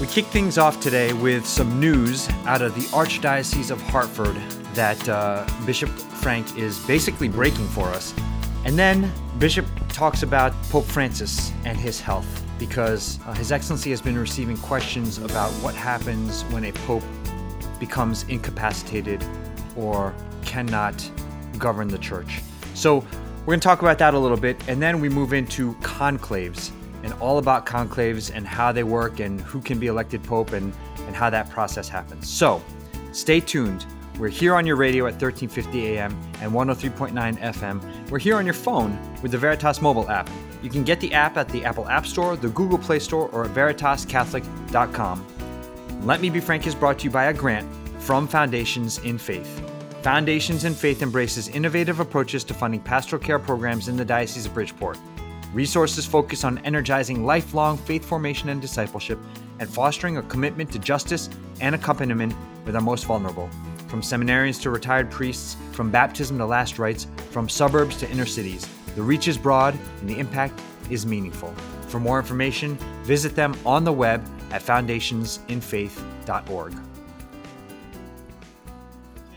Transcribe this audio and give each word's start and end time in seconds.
We 0.00 0.06
kick 0.06 0.26
things 0.26 0.58
off 0.58 0.78
today 0.78 1.12
with 1.12 1.44
some 1.44 1.80
news 1.80 2.28
out 2.46 2.62
of 2.62 2.72
the 2.76 2.82
Archdiocese 2.96 3.72
of 3.72 3.82
Hartford 3.82 4.36
that 4.74 5.08
uh, 5.08 5.44
Bishop 5.66 5.88
Frank 5.88 6.56
is 6.56 6.78
basically 6.86 7.26
breaking 7.26 7.66
for 7.66 7.88
us. 7.88 8.14
And 8.64 8.78
then 8.78 9.12
Bishop 9.38 9.66
talks 9.88 10.22
about 10.22 10.52
Pope 10.70 10.84
Francis 10.84 11.50
and 11.64 11.76
his 11.76 12.00
health 12.00 12.44
because 12.60 13.18
uh, 13.26 13.32
His 13.32 13.50
Excellency 13.50 13.90
has 13.90 14.00
been 14.00 14.16
receiving 14.16 14.56
questions 14.58 15.18
about 15.18 15.50
what 15.64 15.74
happens 15.74 16.42
when 16.44 16.66
a 16.66 16.72
Pope 16.72 17.02
becomes 17.80 18.22
incapacitated 18.28 19.24
or 19.76 20.14
cannot 20.44 21.10
govern 21.58 21.88
the 21.88 21.98
church. 21.98 22.40
So 22.74 22.98
we're 23.40 23.46
going 23.46 23.60
to 23.60 23.64
talk 23.64 23.82
about 23.82 23.98
that 23.98 24.14
a 24.14 24.18
little 24.18 24.36
bit, 24.36 24.62
and 24.68 24.80
then 24.80 25.00
we 25.00 25.08
move 25.08 25.32
into 25.32 25.74
conclaves 25.76 26.70
and 27.08 27.18
all 27.22 27.38
about 27.38 27.64
conclaves 27.64 28.30
and 28.34 28.46
how 28.46 28.70
they 28.70 28.82
work 28.82 29.18
and 29.18 29.40
who 29.40 29.62
can 29.62 29.78
be 29.78 29.86
elected 29.86 30.22
pope 30.22 30.52
and, 30.52 30.74
and 31.06 31.16
how 31.16 31.30
that 31.30 31.48
process 31.48 31.88
happens. 31.88 32.28
So 32.28 32.62
stay 33.12 33.40
tuned. 33.40 33.86
We're 34.18 34.28
here 34.28 34.54
on 34.54 34.66
your 34.66 34.76
radio 34.76 35.06
at 35.06 35.14
1350 35.14 35.96
AM 35.96 36.12
and 36.42 36.52
103.9 36.52 37.38
FM. 37.38 38.10
We're 38.10 38.18
here 38.18 38.36
on 38.36 38.44
your 38.44 38.52
phone 38.52 38.98
with 39.22 39.30
the 39.30 39.38
Veritas 39.38 39.80
mobile 39.80 40.10
app. 40.10 40.28
You 40.62 40.68
can 40.68 40.84
get 40.84 41.00
the 41.00 41.14
app 41.14 41.38
at 41.38 41.48
the 41.48 41.64
Apple 41.64 41.88
App 41.88 42.04
Store, 42.04 42.36
the 42.36 42.48
Google 42.48 42.78
Play 42.78 42.98
Store, 42.98 43.28
or 43.28 43.46
at 43.46 43.52
veritascatholic.com. 43.52 45.26
Let 46.02 46.20
Me 46.20 46.28
Be 46.28 46.40
Frank 46.40 46.66
is 46.66 46.74
brought 46.74 46.98
to 46.98 47.04
you 47.04 47.10
by 47.10 47.26
a 47.26 47.32
grant 47.32 47.66
from 48.00 48.28
Foundations 48.28 48.98
in 48.98 49.16
Faith. 49.16 49.62
Foundations 50.02 50.64
in 50.64 50.74
Faith 50.74 51.00
embraces 51.00 51.48
innovative 51.48 52.00
approaches 52.00 52.44
to 52.44 52.54
funding 52.54 52.80
pastoral 52.80 53.22
care 53.22 53.38
programs 53.38 53.88
in 53.88 53.96
the 53.96 54.04
Diocese 54.04 54.46
of 54.46 54.52
Bridgeport. 54.52 54.98
Resources 55.58 56.06
focus 56.06 56.44
on 56.44 56.58
energizing 56.58 57.26
lifelong 57.26 57.76
faith 57.78 58.04
formation 58.04 58.50
and 58.50 58.60
discipleship 58.60 59.18
and 59.58 59.68
fostering 59.68 60.18
a 60.18 60.22
commitment 60.22 60.70
to 60.70 60.78
justice 60.78 61.28
and 61.60 61.74
accompaniment 61.74 62.32
with 62.64 62.76
our 62.76 62.80
most 62.80 63.06
vulnerable. 63.06 63.50
From 63.88 64.00
seminarians 64.00 64.62
to 64.62 64.70
retired 64.70 65.10
priests, 65.10 65.56
from 65.72 65.90
baptism 65.90 66.38
to 66.38 66.46
last 66.46 66.78
rites, 66.78 67.08
from 67.32 67.48
suburbs 67.48 67.96
to 67.96 68.08
inner 68.08 68.24
cities, 68.24 68.68
the 68.94 69.02
reach 69.02 69.26
is 69.26 69.36
broad 69.36 69.76
and 69.98 70.08
the 70.08 70.20
impact 70.20 70.60
is 70.90 71.04
meaningful. 71.04 71.52
For 71.88 71.98
more 71.98 72.20
information, 72.20 72.76
visit 73.02 73.34
them 73.34 73.56
on 73.66 73.82
the 73.82 73.92
web 73.92 74.24
at 74.52 74.62
foundationsinfaith.org. 74.62 76.74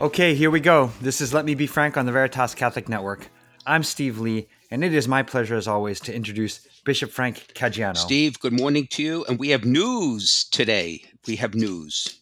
Okay, 0.00 0.36
here 0.36 0.52
we 0.52 0.60
go. 0.60 0.92
This 1.00 1.20
is 1.20 1.34
Let 1.34 1.44
Me 1.44 1.56
Be 1.56 1.66
Frank 1.66 1.96
on 1.96 2.06
the 2.06 2.12
Veritas 2.12 2.54
Catholic 2.54 2.88
Network. 2.88 3.28
I'm 3.66 3.82
Steve 3.82 4.18
Lee, 4.18 4.46
and 4.72 4.82
it 4.82 4.94
is 4.94 5.06
my 5.06 5.22
pleasure, 5.22 5.54
as 5.54 5.68
always, 5.68 6.00
to 6.00 6.14
introduce 6.14 6.66
Bishop 6.86 7.10
Frank 7.10 7.52
Caggiano. 7.54 7.94
Steve, 7.94 8.40
good 8.40 8.54
morning 8.54 8.86
to 8.92 9.02
you. 9.02 9.22
And 9.26 9.38
we 9.38 9.50
have 9.50 9.66
news 9.66 10.44
today. 10.44 11.02
We 11.26 11.36
have 11.36 11.54
news. 11.54 12.20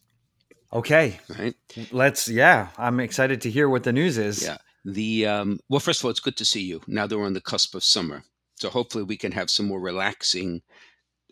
Okay. 0.72 1.20
Right. 1.38 1.54
Let's, 1.92 2.28
yeah, 2.28 2.68
I'm 2.76 2.98
excited 2.98 3.40
to 3.42 3.50
hear 3.50 3.68
what 3.68 3.84
the 3.84 3.92
news 3.92 4.18
is. 4.18 4.42
Yeah. 4.42 4.56
The, 4.84 5.26
um, 5.26 5.60
well, 5.68 5.78
first 5.78 6.00
of 6.00 6.06
all, 6.06 6.10
it's 6.10 6.18
good 6.18 6.36
to 6.38 6.44
see 6.44 6.62
you. 6.62 6.80
Now 6.88 7.06
that 7.06 7.16
we're 7.16 7.24
on 7.24 7.34
the 7.34 7.40
cusp 7.40 7.76
of 7.76 7.84
summer. 7.84 8.24
So 8.56 8.68
hopefully 8.68 9.04
we 9.04 9.16
can 9.16 9.30
have 9.30 9.48
some 9.48 9.66
more 9.68 9.80
relaxing 9.80 10.60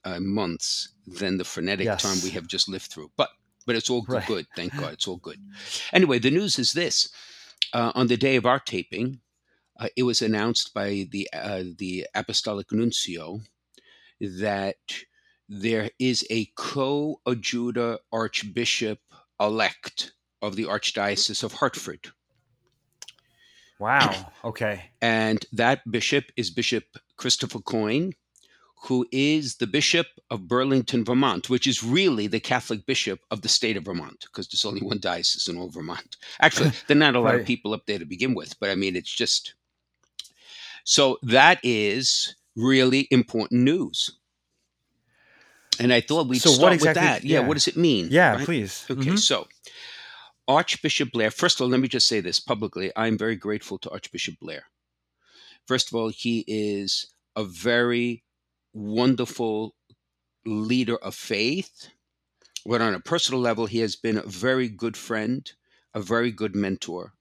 uh, 0.05 0.21
months 0.21 0.89
than 1.05 1.37
the 1.37 1.45
frenetic 1.45 1.87
Yes. 1.87 2.03
time 2.03 2.19
we 2.23 2.31
have 2.31 2.47
just 2.47 2.69
lived 2.69 2.93
through. 2.93 3.11
But, 3.17 3.31
but 3.67 3.75
it's 3.75 3.91
all 3.91 4.03
good. 4.03 4.15
Right. 4.19 4.27
good. 4.29 4.47
Thank 4.55 4.77
God. 4.79 4.93
It's 4.93 5.09
all 5.09 5.17
good. 5.17 5.39
Anyway, 5.93 6.21
the 6.21 6.31
news 6.31 6.61
is 6.61 6.73
this. 6.75 7.09
Uh, 7.73 7.91
on 7.97 8.07
the 8.07 8.17
day 8.17 8.37
of 8.37 8.47
our 8.47 8.61
taping, 8.61 9.19
uh, 9.79 9.89
it 9.97 10.03
was 10.05 10.23
announced 10.23 10.75
by 10.75 11.07
the 11.11 11.29
uh, 11.33 11.62
the 11.79 12.07
apostolic 12.15 12.73
nuncio 12.73 13.41
that 14.21 14.77
there 15.48 15.91
is 15.98 16.27
a 16.31 16.47
co-adjutor 16.57 17.99
archbishop 18.12 18.99
elect 19.41 20.12
of 20.43 20.56
the 20.56 20.65
archdiocese 20.65 21.43
of 21.43 21.55
Hartford, 21.55 22.09
Wow. 23.79 24.33
Okay. 24.44 24.91
and 25.00 25.44
that 25.53 25.89
bishop 25.91 26.25
is 26.37 26.50
Bishop 26.50 26.84
Christopher 27.16 27.60
Coyne, 27.60 28.12
who 28.84 29.06
is 29.12 29.56
the 29.56 29.66
bishop 29.66 30.06
of 30.31 30.49
Burlington, 30.49 31.05
Vermont, 31.05 31.49
which 31.49 31.66
is 31.66 31.83
really 31.84 32.27
the 32.27 32.41
Catholic 32.41 32.87
bishop 32.87 33.21
of 33.31 33.43
the 33.43 33.49
state 33.49 33.77
of 33.77 33.84
Vermont, 33.84 34.21
because 34.27 34.49
there's 34.49 34.65
only 34.65 34.81
one 34.83 34.99
diocese 35.00 35.49
in 35.49 35.56
all 35.56 35.69
Vermont. 35.71 36.16
Actually, 36.41 36.72
there 36.89 36.97
are 36.97 37.00
not 37.00 37.15
a 37.16 37.21
lot 37.21 37.33
Right. 37.33 37.41
of 37.41 37.47
people 37.47 37.72
up 37.72 37.87
there 37.87 37.99
to 37.99 38.05
begin 38.05 38.34
with, 38.34 38.59
but 38.60 38.71
I 38.71 38.75
mean, 38.75 38.97
it's 38.97 39.15
just 39.15 39.55
so 40.84 41.19
that 41.22 41.61
is 41.62 42.34
really 42.56 43.06
important 43.11 43.61
news. 43.62 44.11
And 45.81 45.93
I 45.93 46.00
thought 46.00 46.28
we'd 46.28 46.41
So 46.41 46.50
what 46.50 46.56
start 46.56 46.72
exactly- 46.75 47.00
with 47.03 47.09
that. 47.09 47.25
Yeah, 47.25 47.41
yeah. 47.41 47.47
what 47.47 47.55
does 47.55 47.69
it 47.69 47.77
mean? 47.77 48.09
Yeah, 48.11 48.34
right? 48.34 48.44
please. 48.44 48.84
Okay, 48.91 49.11
Mhm. 49.11 49.19
so 49.19 49.49
Archbishop 50.49 51.12
Blair, 51.12 51.31
first 51.31 51.56
of 51.61 51.65
all, 51.65 51.69
let 51.69 51.81
me 51.81 51.89
just 51.89 52.09
say 52.09 52.21
this 52.21 52.41
publicly. 52.41 52.91
I'm 52.97 53.16
very 53.19 53.37
grateful 53.37 53.78
to 53.81 53.91
Archbishop 53.91 54.39
Blair. 54.41 54.65
First 55.66 55.89
of 55.89 55.94
all, 55.94 56.09
he 56.09 56.44
is 56.49 57.06
a 57.37 57.45
very 57.45 58.25
wonderful 58.72 59.77
leader 60.47 60.97
of 60.97 61.15
faith. 61.15 61.89
But 62.66 62.81
on 62.81 62.95
a 62.95 63.00
personal 63.00 63.41
level, 63.41 63.66
he 63.66 63.78
has 63.78 63.95
been 63.95 64.16
a 64.19 64.22
very 64.22 64.69
good 64.69 64.97
friend, 64.97 65.50
a 65.95 66.00
very 66.00 66.33
good 66.33 66.56
mentor. 66.56 67.15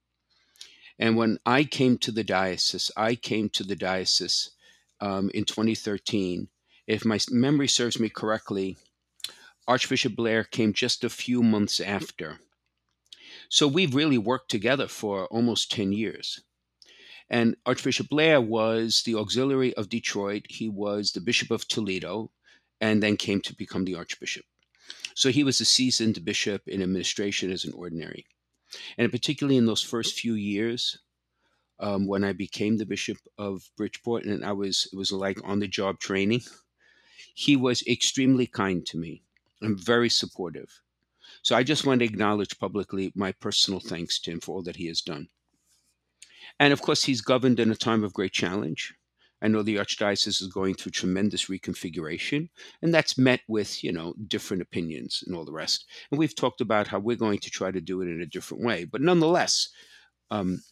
And 0.99 1.15
when 1.15 1.39
I 1.45 1.63
came 1.63 1.97
to 1.99 2.11
the 2.11 2.23
diocese, 2.23 2.91
I 2.97 3.15
came 3.15 3.49
to 3.49 3.63
the 3.63 3.75
diocese 3.75 4.51
um, 4.99 5.29
in 5.33 5.45
2013. 5.45 6.49
If 6.87 7.05
my 7.05 7.19
memory 7.29 7.67
serves 7.67 7.99
me 7.99 8.09
correctly, 8.09 8.77
Archbishop 9.67 10.15
Blair 10.15 10.43
came 10.43 10.73
just 10.73 11.03
a 11.03 11.09
few 11.09 11.43
months 11.43 11.79
after. 11.79 12.39
So 13.49 13.67
we've 13.67 13.93
really 13.93 14.17
worked 14.17 14.49
together 14.49 14.87
for 14.87 15.27
almost 15.27 15.71
10 15.71 15.91
years. 15.91 16.41
And 17.29 17.57
Archbishop 17.65 18.09
Blair 18.09 18.39
was 18.41 19.03
the 19.03 19.15
auxiliary 19.15 19.73
of 19.73 19.89
Detroit. 19.89 20.45
He 20.49 20.69
was 20.69 21.11
the 21.11 21.21
Bishop 21.21 21.51
of 21.51 21.67
Toledo 21.67 22.31
and 22.79 23.03
then 23.03 23.17
came 23.17 23.41
to 23.41 23.55
become 23.55 23.85
the 23.85 23.95
Archbishop. 23.95 24.45
So 25.13 25.29
he 25.29 25.43
was 25.43 25.59
a 25.59 25.65
seasoned 25.65 26.23
bishop 26.23 26.67
in 26.67 26.81
administration 26.81 27.51
as 27.51 27.65
an 27.65 27.73
ordinary. 27.73 28.25
And 28.97 29.11
particularly 29.11 29.57
in 29.57 29.65
those 29.65 29.81
first 29.81 30.19
few 30.19 30.33
years, 30.33 30.99
um, 31.79 32.07
when 32.07 32.23
I 32.23 32.33
became 32.33 32.77
the 32.77 32.85
Bishop 32.85 33.17
of 33.37 33.69
Bridgeport, 33.77 34.25
and 34.25 34.43
I 34.43 34.51
was, 34.53 34.87
it 34.91 34.97
was 34.97 35.11
like 35.11 35.39
on 35.43 35.59
the 35.59 35.67
job 35.67 35.99
training, 35.99 36.41
he 37.33 37.55
was 37.55 37.83
extremely 37.87 38.47
kind 38.47 38.85
to 38.87 38.97
me 38.97 39.23
and 39.61 39.79
very 39.79 40.09
supportive. 40.09 40.81
So 41.41 41.55
I 41.55 41.63
just 41.63 41.85
want 41.85 41.99
to 41.99 42.05
acknowledge 42.05 42.57
publicly 42.59 43.11
my 43.15 43.31
personal 43.31 43.79
thanks 43.79 44.19
to 44.21 44.31
him 44.31 44.39
for 44.39 44.55
all 44.55 44.63
that 44.63 44.77
he 44.77 44.87
has 44.87 45.01
done. 45.01 45.29
And 46.59 46.73
of 46.73 46.81
course, 46.81 47.03
he's 47.03 47.21
governed 47.21 47.59
in 47.59 47.71
a 47.71 47.75
time 47.75 48.03
of 48.03 48.13
great 48.13 48.33
challenge. 48.33 48.93
I 49.41 49.47
know 49.47 49.61
the 49.61 49.75
Archdiocese 49.75 50.41
is 50.41 50.47
going 50.47 50.75
through 50.75 50.91
tremendous 50.91 51.45
reconfiguration, 51.45 52.49
and 52.81 52.93
that's 52.93 53.17
met 53.17 53.41
with, 53.47 53.83
you 53.83 53.91
know, 53.91 54.13
different 54.27 54.63
opinions 54.63 55.23
and 55.25 55.35
all 55.35 55.45
the 55.45 55.51
rest. 55.51 55.85
And 56.09 56.17
we've 56.17 56.35
talked 56.35 56.61
about 56.61 56.87
how 56.87 56.99
we're 56.99 57.17
going 57.17 57.39
to 57.39 57.51
try 57.51 57.71
to 57.71 57.81
do 57.81 58.01
it 58.01 58.07
in 58.07 58.21
a 58.21 58.25
different 58.25 58.63
way. 58.63 58.85
But 58.85 59.01
nonetheless, 59.01 59.69
um, 60.31 60.63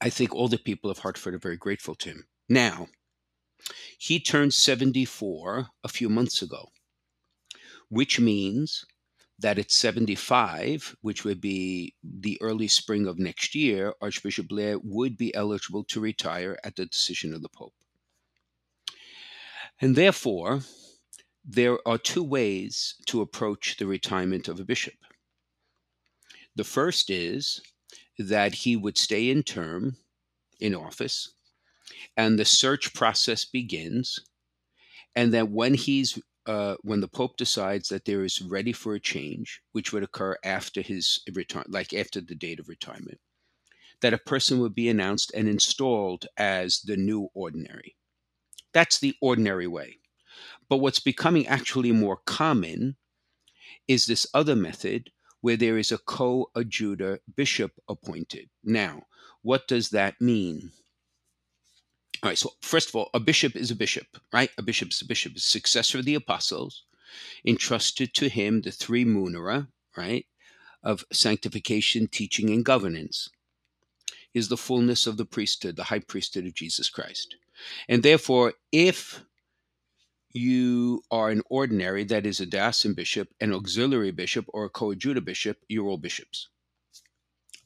I 0.00 0.10
think 0.10 0.34
all 0.34 0.48
the 0.48 0.58
people 0.58 0.90
of 0.90 0.98
Hartford 0.98 1.34
are 1.34 1.38
very 1.38 1.56
grateful 1.56 1.94
to 1.96 2.10
him. 2.10 2.26
Now, 2.48 2.88
he 3.98 4.20
turned 4.20 4.54
74 4.54 5.68
a 5.84 5.88
few 5.88 6.08
months 6.08 6.42
ago, 6.42 6.70
which 7.88 8.18
means 8.18 8.84
that 9.38 9.58
at 9.58 9.70
75, 9.70 10.96
which 11.00 11.24
would 11.24 11.40
be 11.40 11.94
the 12.02 12.38
early 12.40 12.68
spring 12.68 13.06
of 13.06 13.18
next 13.18 13.54
year, 13.54 13.94
Archbishop 14.02 14.48
Blair 14.48 14.78
would 14.82 15.16
be 15.16 15.34
eligible 15.34 15.84
to 15.84 16.00
retire 16.00 16.58
at 16.64 16.76
the 16.76 16.86
decision 16.86 17.32
of 17.32 17.42
the 17.42 17.48
Pope. 17.48 17.74
And 19.80 19.94
therefore, 19.94 20.60
there 21.44 21.78
are 21.86 21.98
two 21.98 22.24
ways 22.24 22.96
to 23.06 23.20
approach 23.20 23.76
the 23.76 23.86
retirement 23.86 24.48
of 24.48 24.58
a 24.58 24.64
bishop. 24.64 24.94
The 26.56 26.64
first 26.64 27.08
is 27.08 27.60
that 28.18 28.54
he 28.54 28.76
would 28.76 28.98
stay 28.98 29.30
in 29.30 29.44
term 29.44 29.96
in 30.58 30.74
office, 30.74 31.32
and 32.16 32.38
the 32.38 32.44
search 32.44 32.92
process 32.92 33.44
begins, 33.44 34.18
and 35.14 35.32
that 35.32 35.50
when 35.50 35.74
he's 35.74 36.18
uh, 36.48 36.76
when 36.82 37.00
the 37.00 37.08
Pope 37.08 37.36
decides 37.36 37.90
that 37.90 38.06
there 38.06 38.24
is 38.24 38.42
ready 38.42 38.72
for 38.72 38.94
a 38.94 39.00
change, 39.00 39.62
which 39.72 39.92
would 39.92 40.02
occur 40.02 40.36
after 40.44 40.80
his 40.80 41.20
retire, 41.34 41.64
like 41.68 41.94
after 41.94 42.20
the 42.22 42.34
date 42.34 42.58
of 42.58 42.68
retirement, 42.68 43.20
that 44.00 44.14
a 44.14 44.18
person 44.18 44.60
would 44.60 44.74
be 44.74 44.88
announced 44.88 45.32
and 45.34 45.48
installed 45.48 46.26
as 46.38 46.80
the 46.80 46.96
new 46.96 47.28
ordinary. 47.34 47.96
That's 48.72 48.98
the 48.98 49.14
ordinary 49.20 49.66
way. 49.66 49.98
But 50.68 50.78
what's 50.78 51.00
becoming 51.00 51.46
actually 51.46 51.92
more 51.92 52.18
common 52.26 52.96
is 53.88 54.06
this 54.06 54.26
other 54.34 54.56
method 54.56 55.10
where 55.40 55.56
there 55.56 55.78
is 55.78 55.92
a 55.92 55.98
co-adjutor 55.98 57.18
bishop 57.36 57.72
appointed. 57.88 58.50
Now, 58.64 59.04
what 59.42 59.68
does 59.68 59.90
that 59.90 60.20
mean? 60.20 60.72
All 62.22 62.30
right, 62.30 62.38
so 62.38 62.50
first 62.62 62.88
of 62.88 62.96
all, 62.96 63.10
a 63.14 63.20
bishop 63.20 63.54
is 63.54 63.70
a 63.70 63.76
bishop, 63.76 64.06
right? 64.32 64.50
A 64.58 64.62
bishop 64.62 64.88
is 64.90 65.00
a 65.02 65.06
bishop, 65.06 65.36
a 65.36 65.40
successor 65.40 65.98
of 65.98 66.04
the 66.04 66.14
apostles. 66.14 66.84
entrusted 67.44 68.14
to 68.14 68.28
him 68.28 68.62
the 68.62 68.72
three 68.72 69.04
munera, 69.04 69.68
right, 69.96 70.26
of 70.82 71.04
sanctification, 71.12 72.06
teaching, 72.08 72.50
and 72.50 72.64
governance. 72.64 73.30
Is 74.34 74.48
the 74.48 74.56
fullness 74.56 75.06
of 75.06 75.16
the 75.16 75.24
priesthood, 75.24 75.76
the 75.76 75.84
high 75.84 76.00
priesthood 76.00 76.46
of 76.46 76.54
Jesus 76.54 76.90
Christ. 76.90 77.34
And 77.88 78.02
therefore, 78.02 78.52
if 78.70 79.24
you 80.32 81.02
are 81.10 81.30
an 81.30 81.42
ordinary, 81.48 82.04
that 82.04 82.26
is 82.26 82.38
a 82.38 82.46
diocesan 82.46 82.94
bishop, 82.94 83.28
an 83.40 83.52
auxiliary 83.52 84.10
bishop, 84.10 84.44
or 84.48 84.64
a 84.64 84.70
coadjutor 84.70 85.22
bishop, 85.22 85.58
you're 85.68 85.88
all 85.88 85.96
bishops. 85.96 86.48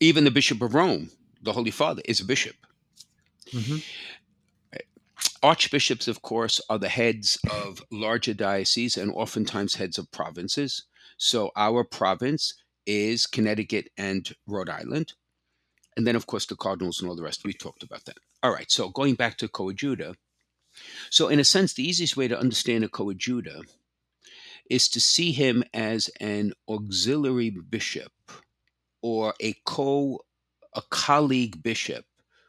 Even 0.00 0.24
the 0.24 0.30
Bishop 0.30 0.62
of 0.62 0.74
Rome, 0.74 1.10
the 1.42 1.52
Holy 1.52 1.70
Father, 1.70 2.02
is 2.04 2.20
a 2.20 2.24
bishop. 2.24 2.56
Mm-hmm. 3.52 3.78
Archbishops, 5.42 6.06
of 6.06 6.22
course, 6.22 6.60
are 6.70 6.78
the 6.78 6.88
heads 6.88 7.38
of 7.50 7.82
larger 7.90 8.32
dioceses 8.32 8.96
and 8.96 9.12
oftentimes 9.12 9.74
heads 9.74 9.98
of 9.98 10.10
provinces. 10.12 10.84
So 11.16 11.50
our 11.56 11.82
province 11.82 12.54
is 12.86 13.26
Connecticut 13.26 13.90
and 13.96 14.32
Rhode 14.46 14.68
Island. 14.68 15.14
And 15.96 16.06
then, 16.06 16.16
of 16.16 16.26
course, 16.26 16.46
the 16.46 16.56
cardinals 16.56 17.00
and 17.00 17.08
all 17.08 17.16
the 17.16 17.22
rest. 17.22 17.44
We 17.44 17.52
talked 17.52 17.82
about 17.82 18.04
that. 18.04 18.18
All 18.42 18.52
right. 18.52 18.70
So 18.70 18.88
going 18.88 19.14
back 19.14 19.36
to 19.38 19.48
coadjutor. 19.48 20.14
So, 21.10 21.28
in 21.28 21.38
a 21.38 21.44
sense, 21.44 21.74
the 21.74 21.86
easiest 21.86 22.16
way 22.16 22.28
to 22.28 22.38
understand 22.38 22.82
a 22.82 22.88
coadjutor 22.88 23.60
is 24.70 24.88
to 24.88 25.00
see 25.00 25.32
him 25.32 25.62
as 25.74 26.08
an 26.18 26.54
auxiliary 26.68 27.50
bishop 27.50 28.12
or 29.02 29.34
a 29.40 29.54
co 29.66 30.20
a 30.74 30.82
colleague 30.88 31.62
bishop 31.62 32.06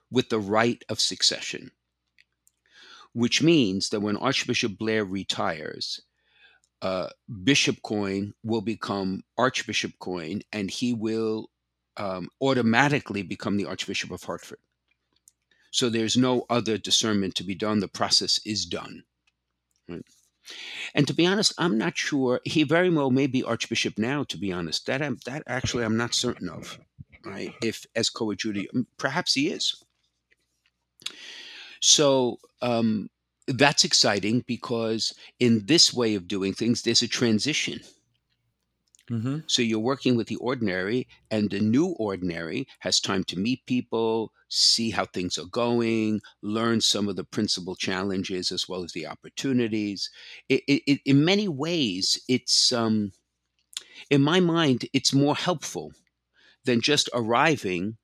with 0.10 0.30
the 0.30 0.40
right 0.40 0.82
of 0.88 1.02
succession 1.02 1.72
which 3.14 3.42
means 3.42 3.90
that 3.90 4.02
when 4.02 4.18
Archbishop 4.18 4.78
Blair 4.78 5.06
retires, 5.06 6.02
uh, 6.82 7.10
Bishop 7.44 7.82
Coyne 7.82 8.34
will 8.44 8.62
become 8.62 9.24
Archbishop 9.38 9.94
Coyne, 10.00 10.42
and 10.52 10.70
he 10.70 10.94
will 10.94 11.50
um, 11.98 12.30
automatically 12.42 13.22
become 13.22 13.58
the 13.58 13.66
Archbishop 13.66 14.12
of 14.12 14.24
Hartford. 14.24 14.60
So 15.72 15.90
there's 15.90 16.18
no 16.18 16.46
other 16.50 16.78
discernment 16.78 17.36
to 17.36 17.44
be 17.44 17.56
done. 17.56 17.80
The 17.80 17.88
process 17.88 18.40
is 18.46 18.66
done. 18.66 19.04
Right? 19.90 20.06
And 20.94 21.08
to 21.08 21.14
be 21.14 21.26
honest, 21.26 21.54
I'm 21.58 21.78
not 21.78 21.98
sure. 21.98 22.42
He 22.44 22.64
very 22.64 22.90
well 22.90 23.10
may 23.10 23.28
be 23.28 23.44
Archbishop 23.44 23.98
now. 23.98 24.24
To 24.26 24.38
be 24.38 24.52
honest, 24.52 24.86
that 24.88 25.02
I'm, 25.02 25.18
that 25.26 25.44
actually 25.48 25.84
I'm 25.86 25.98
not 25.98 26.14
certain 26.14 26.50
of. 26.50 26.80
Right? 27.26 27.54
If 27.64 27.86
as 27.96 28.10
coadjutor, 28.10 28.66
perhaps 28.98 29.34
he 29.34 29.50
is. 29.50 29.84
So 31.86 32.40
um, 32.62 33.10
that's 33.46 33.84
exciting 33.84 34.46
because 34.48 35.14
in 35.42 35.66
this 35.66 35.94
way 35.94 36.16
of 36.16 36.30
doing 36.30 36.54
things, 36.54 36.82
there's 36.82 37.02
a 37.02 37.10
transition. 37.10 37.82
Mm-hmm. 39.12 39.40
So 39.48 39.62
you're 39.62 39.80
working 39.80 40.16
with 40.16 40.28
the 40.28 40.38
ordinary, 40.38 41.10
and 41.30 41.50
the 41.50 41.60
new 41.60 41.88
ordinary 42.00 42.70
has 42.80 43.02
time 43.02 43.26
to 43.26 43.38
meet 43.38 43.66
people, 43.66 44.32
see 44.48 44.92
how 44.92 45.06
things 45.06 45.38
are 45.38 45.52
going, 45.52 46.22
learn 46.42 46.80
some 46.80 47.10
of 47.10 47.18
the 47.18 47.26
principal 47.26 47.76
challenges 47.76 48.54
as 48.54 48.70
well 48.70 48.86
as 48.86 48.94
the 48.94 49.06
opportunities. 49.06 50.10
It, 50.48 50.64
it, 50.68 51.02
in 51.04 51.26
many 51.26 51.50
ways, 51.50 52.18
it's 52.30 52.72
um, 52.72 53.12
in 54.10 54.22
my 54.22 54.40
mind, 54.40 54.86
it's 54.94 55.14
more 55.14 55.36
helpful 55.36 55.92
than 56.64 56.80
just 56.80 57.10
arriving 57.14 57.98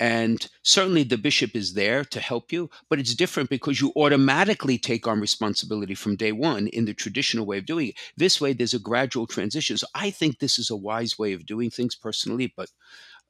and 0.00 0.48
certainly 0.62 1.02
the 1.02 1.18
bishop 1.18 1.54
is 1.54 1.74
there 1.74 2.04
to 2.06 2.20
help 2.20 2.50
you, 2.52 2.70
but 2.88 2.98
it's 2.98 3.14
different 3.14 3.50
because 3.50 3.82
you 3.82 3.92
automatically 3.94 4.78
take 4.78 5.06
on 5.06 5.20
responsibility 5.20 5.94
from 5.94 6.16
day 6.16 6.32
one 6.32 6.68
in 6.68 6.86
the 6.86 6.94
traditional 6.94 7.44
way 7.44 7.58
of 7.58 7.66
doing 7.66 7.88
it. 7.88 7.96
This 8.16 8.40
way, 8.40 8.54
there's 8.54 8.72
a 8.72 8.78
gradual 8.78 9.26
transition. 9.26 9.76
So 9.76 9.86
I 9.94 10.10
think 10.10 10.38
this 10.38 10.58
is 10.58 10.70
a 10.70 10.76
wise 10.76 11.18
way 11.18 11.34
of 11.34 11.44
doing 11.44 11.68
things 11.68 11.94
personally, 11.94 12.50
but 12.56 12.70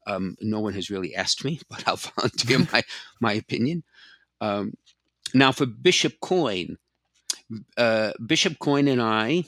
um, 0.07 0.37
no 0.41 0.61
one 0.61 0.75
has 0.75 0.91
really 0.91 1.13
asked 1.13 1.45
me, 1.45 1.61
but 1.69 1.83
I'll 1.89 1.97
volunteer 1.97 2.61
my, 2.73 2.85
my 3.21 3.33
opinion. 3.33 3.83
Um, 4.41 4.75
now, 5.35 5.51
for 5.51 5.67
Bishop 5.67 6.21
Coyne, 6.21 6.79
uh, 7.77 8.13
Bishop 8.25 8.61
Coyne 8.61 8.87
and 8.87 9.03
I 9.03 9.45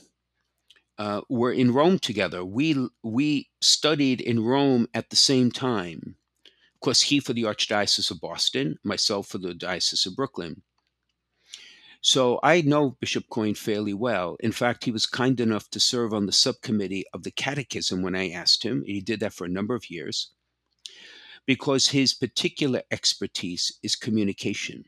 uh, 0.99 1.21
were 1.29 1.53
in 1.53 1.73
Rome 1.73 2.01
together. 2.01 2.45
We 2.45 2.89
we 3.05 3.49
studied 3.61 4.21
in 4.21 4.45
Rome 4.45 4.89
at 4.93 5.11
the 5.11 5.17
same 5.17 5.53
time 5.53 6.17
course, 6.83 7.03
he 7.03 7.21
for 7.21 7.33
the 7.33 7.45
Archdiocese 7.45 8.11
of 8.11 8.21
Boston, 8.21 8.79
myself 8.85 9.29
for 9.29 9.39
the 9.39 9.55
Diocese 9.55 10.07
of 10.07 10.17
Brooklyn. 10.17 10.63
So 12.03 12.41
I 12.43 12.63
know 12.63 12.97
Bishop 13.01 13.29
Coyne 13.31 13.55
fairly 13.55 13.95
well. 13.95 14.37
In 14.41 14.51
fact, 14.51 14.85
he 14.85 14.91
was 14.91 15.07
kind 15.07 15.39
enough 15.39 15.71
to 15.71 15.81
serve 15.81 16.13
on 16.13 16.27
the 16.27 16.33
subcommittee 16.33 17.05
of 17.15 17.23
the 17.23 17.31
Catechism 17.31 18.03
when 18.03 18.17
I 18.17 18.31
asked 18.31 18.65
him. 18.65 18.83
He 18.85 19.01
did 19.01 19.21
that 19.21 19.33
for 19.33 19.45
a 19.45 19.49
number 19.49 19.77
of 19.77 19.89
years 19.89 20.33
because 21.47 21.89
his 21.89 22.15
particular 22.15 22.83
expertise 22.91 23.79
is 23.83 23.97
communication, 23.97 24.85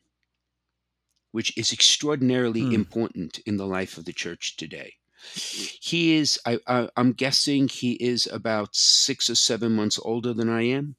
which 1.32 1.56
is 1.56 1.73
extraordinarily 1.73 2.62
hmm. 2.62 2.73
important 2.73 3.38
in 3.46 3.56
the 3.56 3.67
life 3.67 3.96
of 3.96 4.05
the 4.05 4.12
church 4.12 4.56
today. 4.56 4.94
He 5.32 6.17
is, 6.17 6.38
I, 6.44 6.58
I, 6.67 6.88
I'm 6.96 7.12
guessing, 7.12 7.69
he 7.69 7.93
is 7.93 8.26
about 8.26 8.75
six 8.75 9.31
or 9.31 9.35
seven 9.35 9.73
months 9.73 9.99
older 10.02 10.35
than 10.35 10.50
I 10.50 10.62
am. 10.62 10.96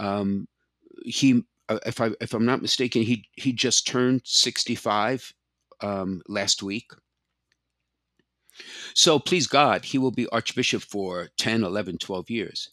Um, 0.00 0.48
he, 1.04 1.44
uh, 1.68 1.78
if 1.86 2.00
I 2.00 2.10
if 2.20 2.34
I'm 2.34 2.46
not 2.46 2.62
mistaken, 2.62 3.02
he 3.02 3.26
he 3.36 3.52
just 3.52 3.86
turned 3.86 4.22
65 4.24 5.32
um, 5.80 6.22
last 6.26 6.62
week. 6.62 6.90
So 8.94 9.18
please 9.18 9.46
God, 9.46 9.84
he 9.84 9.98
will 9.98 10.10
be 10.10 10.26
Archbishop 10.28 10.82
for 10.82 11.28
10, 11.38 11.64
11, 11.64 11.98
12 11.98 12.30
years. 12.30 12.70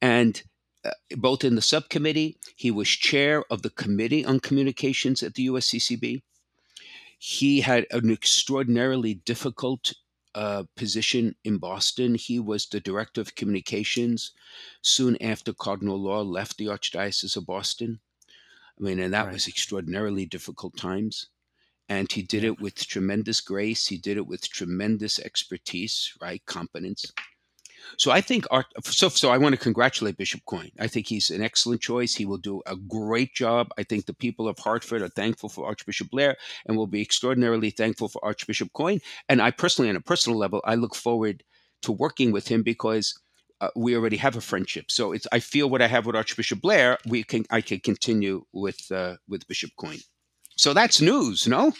And 0.00 0.40
uh, 0.84 0.90
both 1.16 1.44
in 1.44 1.54
the 1.54 1.62
subcommittee, 1.62 2.36
he 2.54 2.70
was 2.70 2.88
chair 2.88 3.44
of 3.50 3.62
the 3.62 3.70
Committee 3.70 4.24
on 4.24 4.38
Communications 4.40 5.22
at 5.22 5.34
the 5.34 5.46
USCCB. 5.48 6.22
He 7.18 7.60
had 7.62 7.86
an 7.90 8.12
extraordinarily 8.12 9.14
difficult 9.14 9.94
uh, 10.34 10.64
position 10.76 11.34
in 11.44 11.58
Boston. 11.58 12.14
He 12.14 12.38
was 12.38 12.66
the 12.66 12.80
director 12.80 13.20
of 13.20 13.34
communications 13.34 14.32
soon 14.82 15.20
after 15.22 15.52
Cardinal 15.52 16.00
Law 16.00 16.22
left 16.22 16.56
the 16.58 16.66
Archdiocese 16.66 17.36
of 17.36 17.46
Boston. 17.46 18.00
I 18.78 18.82
mean, 18.82 18.98
and 18.98 19.14
that 19.14 19.26
right. 19.26 19.32
was 19.32 19.48
extraordinarily 19.48 20.26
difficult 20.26 20.76
times. 20.76 21.28
And 21.88 22.10
he 22.10 22.22
did 22.22 22.44
it 22.44 22.60
with 22.60 22.86
tremendous 22.86 23.40
grace. 23.40 23.86
He 23.86 23.98
did 23.98 24.16
it 24.16 24.26
with 24.26 24.48
tremendous 24.48 25.18
expertise, 25.18 26.12
right? 26.20 26.44
Competence. 26.46 27.12
So 27.98 28.10
I 28.10 28.20
think 28.20 28.46
Art, 28.50 28.66
so 28.84 29.08
so 29.08 29.30
I 29.30 29.38
want 29.38 29.54
to 29.54 29.60
congratulate 29.60 30.16
Bishop 30.16 30.42
Coyne. 30.46 30.72
I 30.78 30.86
think 30.86 31.06
he's 31.06 31.30
an 31.30 31.42
excellent 31.42 31.80
choice. 31.80 32.14
He 32.14 32.26
will 32.26 32.38
do 32.38 32.62
a 32.66 32.76
great 32.76 33.34
job. 33.34 33.68
I 33.78 33.82
think 33.82 34.06
the 34.06 34.14
people 34.14 34.48
of 34.48 34.58
Hartford 34.58 35.02
are 35.02 35.08
thankful 35.08 35.48
for 35.48 35.66
Archbishop 35.66 36.10
Blair 36.10 36.36
and 36.66 36.76
will 36.76 36.86
be 36.86 37.02
extraordinarily 37.02 37.70
thankful 37.70 38.08
for 38.08 38.24
Archbishop 38.24 38.72
Coyne. 38.72 39.00
And 39.28 39.40
I 39.40 39.50
personally, 39.50 39.90
on 39.90 39.96
a 39.96 40.00
personal 40.00 40.38
level, 40.38 40.60
I 40.64 40.74
look 40.74 40.94
forward 40.94 41.44
to 41.82 41.92
working 41.92 42.32
with 42.32 42.48
him 42.48 42.62
because 42.62 43.18
uh, 43.60 43.68
we 43.76 43.96
already 43.96 44.16
have 44.16 44.36
a 44.36 44.40
friendship. 44.40 44.90
So 44.90 45.12
it's 45.12 45.26
I 45.32 45.40
feel 45.40 45.70
what 45.70 45.82
I 45.82 45.86
have 45.86 46.06
with 46.06 46.16
Archbishop 46.16 46.60
Blair, 46.60 46.98
we 47.06 47.22
can 47.22 47.44
I 47.50 47.60
can 47.60 47.80
continue 47.80 48.44
with 48.52 48.90
uh, 48.90 49.16
with 49.28 49.46
Bishop 49.46 49.70
Coyne. 49.76 50.00
So 50.56 50.72
that's 50.72 51.00
news, 51.00 51.46
no? 51.46 51.72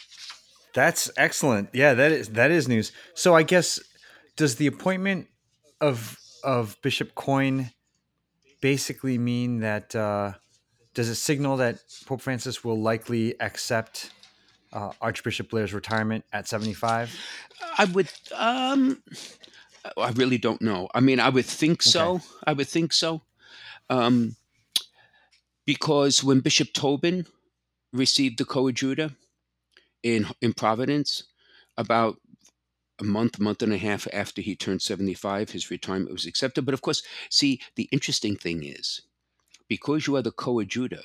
That's 0.75 1.11
excellent. 1.17 1.71
Yeah, 1.73 1.95
that 1.95 2.13
is 2.13 2.29
that 2.31 2.51
is 2.51 2.69
news. 2.69 2.93
So 3.15 3.35
I 3.35 3.43
guess 3.43 3.81
does 4.37 4.57
the 4.57 4.67
appointment 4.67 5.29
of 5.81 6.19
of 6.43 6.77
Bishop 6.83 7.15
Coyne 7.15 7.71
basically 8.61 9.19
mean 9.19 9.61
that 9.61 9.95
uh, 9.95 10.33
does 10.95 11.09
it 11.09 11.17
signal 11.17 11.57
that 11.59 11.81
Pope 12.07 12.21
Francis 12.21 12.65
will 12.65 12.81
likely 12.81 13.39
accept 13.41 14.11
uh, 14.73 14.93
Archbishop 15.01 15.51
Blair's 15.51 15.73
retirement 15.73 16.25
at 16.33 16.49
75? 16.49 17.15
I 17.79 17.85
would 17.87 18.11
um 18.35 19.03
I 19.97 20.11
really 20.13 20.39
don't 20.39 20.63
know. 20.63 20.89
I 20.95 21.01
mean, 21.01 21.21
I 21.21 21.29
would 21.29 21.45
think 21.45 21.83
so. 21.83 22.21
I 22.47 22.53
would 22.53 22.69
think 22.69 22.93
so. 22.93 23.23
Um 23.91 24.37
because 25.67 26.23
when 26.23 26.41
Bishop 26.41 26.73
Tobin 26.73 27.27
received 27.93 28.39
the 28.39 28.45
coadjutor 28.45 29.11
in 30.03 30.27
in 30.41 30.53
Providence 30.53 31.25
about 31.77 32.19
a 33.01 33.05
month, 33.05 33.41
month 33.41 33.63
and 33.63 33.73
a 33.73 33.79
half 33.79 34.07
after 34.13 34.41
he 34.41 34.55
turned 34.55 34.83
75, 34.83 35.51
his 35.51 35.71
retirement 35.71 36.13
was 36.13 36.27
accepted. 36.27 36.65
But 36.65 36.75
of 36.75 36.83
course, 36.83 37.03
see, 37.29 37.61
the 37.75 37.89
interesting 37.91 38.37
thing 38.37 38.63
is 38.65 39.03
because 39.69 40.07
you 40.07 40.17
are 40.17 40.23
the 40.23 40.31
coadjutor 40.31 41.03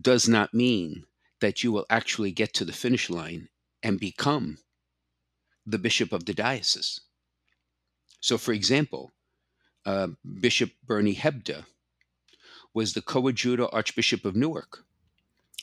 does 0.00 0.28
not 0.28 0.54
mean 0.54 1.04
that 1.40 1.62
you 1.62 1.72
will 1.72 1.86
actually 1.90 2.32
get 2.32 2.52
to 2.54 2.64
the 2.64 2.72
finish 2.72 3.10
line 3.10 3.48
and 3.82 3.98
become 4.00 4.58
the 5.66 5.78
bishop 5.78 6.12
of 6.12 6.24
the 6.24 6.34
diocese. 6.34 7.00
So, 8.20 8.38
for 8.38 8.52
example, 8.52 9.12
uh, 9.84 10.08
Bishop 10.40 10.70
Bernie 10.86 11.14
Hebda 11.14 11.66
was 12.72 12.92
the 12.92 13.02
coadjutor 13.02 13.66
Archbishop 13.72 14.24
of 14.24 14.34
Newark 14.34 14.84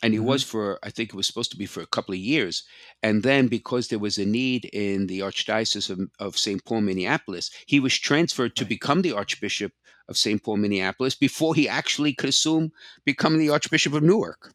and 0.01 0.13
he 0.13 0.19
Mhm. 0.19 0.25
was 0.31 0.43
for 0.43 0.79
I 0.83 0.89
think 0.91 1.09
it 1.09 1.15
was 1.15 1.27
supposed 1.27 1.51
to 1.51 1.57
be 1.57 1.65
for 1.65 1.81
a 1.81 1.87
couple 1.87 2.13
of 2.13 2.19
years, 2.19 2.63
and 3.03 3.23
then 3.23 3.47
because 3.47 3.87
there 3.87 3.99
was 3.99 4.17
a 4.17 4.25
need 4.25 4.65
in 4.73 5.07
the 5.07 5.19
Archdiocese 5.19 5.89
of, 5.89 5.99
of 6.19 6.37
St. 6.37 6.63
Paul, 6.65 6.81
Minneapolis, 6.81 7.49
he 7.67 7.79
was 7.79 7.97
transferred 7.97 8.55
to 8.57 8.65
Right. 8.65 8.69
become 8.75 9.01
the 9.01 9.13
Archbishop 9.13 9.73
of 10.07 10.17
St. 10.17 10.43
Paul, 10.43 10.57
Minneapolis, 10.57 11.15
before 11.15 11.55
he 11.55 11.67
actually 11.69 12.13
could 12.13 12.29
assume 12.29 12.71
becoming 13.05 13.39
the 13.39 13.49
Archbishop 13.49 13.93
of 13.93 14.03
Newark. 14.03 14.53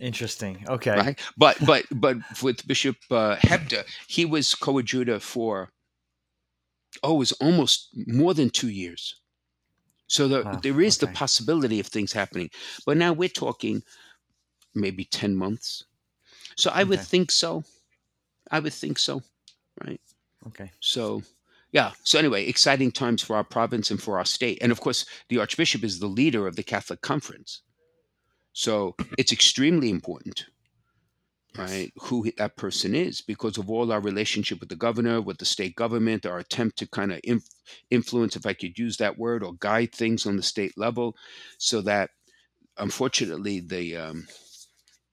Interesting. 0.00 0.64
Okay. 0.68 0.92
Right, 0.94 1.18
but 1.36 1.58
but 1.64 1.86
but 1.90 2.16
with 2.42 2.66
Bishop 2.66 2.96
uh, 3.10 3.36
Hebda, 3.36 3.84
he 4.08 4.24
was 4.24 4.54
coadjutor 4.54 5.20
for 5.20 5.70
oh, 7.02 7.14
it 7.14 7.18
was 7.18 7.32
almost 7.32 7.88
more 8.06 8.34
than 8.34 8.50
two 8.50 8.70
years. 8.70 9.14
So 10.08 10.28
the, 10.28 10.44
Wow, 10.44 10.60
there 10.62 10.80
is 10.80 10.98
the 10.98 11.08
possibility 11.08 11.80
of 11.80 11.86
things 11.88 12.12
happening, 12.12 12.50
but 12.86 12.96
now 12.96 13.12
we're 13.12 13.28
talking 13.30 13.82
maybe 14.74 15.04
ten 15.04 15.36
months. 15.36 15.84
So 16.56 16.70
I 16.72 16.84
would 16.84 17.00
think 17.00 17.30
so. 17.30 17.64
I 18.50 18.60
would 18.60 18.72
think 18.72 18.98
so. 18.98 19.22
Right. 19.84 20.00
Okay. 20.48 20.70
So 20.80 21.22
yeah. 21.72 21.92
So 22.04 22.18
anyway, 22.18 22.46
exciting 22.46 22.92
times 22.92 23.22
for 23.22 23.36
our 23.36 23.44
province 23.44 23.90
and 23.90 24.02
for 24.02 24.18
our 24.18 24.24
state, 24.24 24.58
and 24.60 24.72
of 24.72 24.80
course, 24.80 25.06
the 25.28 25.38
Archbishop 25.38 25.84
is 25.84 25.98
the 25.98 26.06
leader 26.06 26.46
of 26.46 26.56
the 26.56 26.62
Catholic 26.62 27.00
Conference. 27.00 27.62
So 28.52 28.96
it's 29.16 29.32
extremely 29.32 29.88
important 29.88 30.46
right 31.56 31.92
who 32.00 32.30
that 32.38 32.56
person 32.56 32.94
is 32.94 33.20
because 33.20 33.58
of 33.58 33.70
all 33.70 33.92
our 33.92 34.00
relationship 34.00 34.60
with 34.60 34.68
the 34.68 34.76
governor 34.76 35.20
with 35.20 35.38
the 35.38 35.44
state 35.44 35.76
government 35.76 36.24
our 36.24 36.38
attempt 36.38 36.78
to 36.78 36.86
kind 36.88 37.12
of 37.12 37.20
inf- 37.24 37.48
influence 37.90 38.36
if 38.36 38.46
i 38.46 38.52
could 38.52 38.78
use 38.78 38.96
that 38.96 39.18
word 39.18 39.42
or 39.42 39.52
guide 39.54 39.92
things 39.92 40.26
on 40.26 40.36
the 40.36 40.42
state 40.42 40.72
level 40.78 41.14
so 41.58 41.80
that 41.80 42.10
unfortunately 42.78 43.60
the 43.60 43.96
um, 43.96 44.26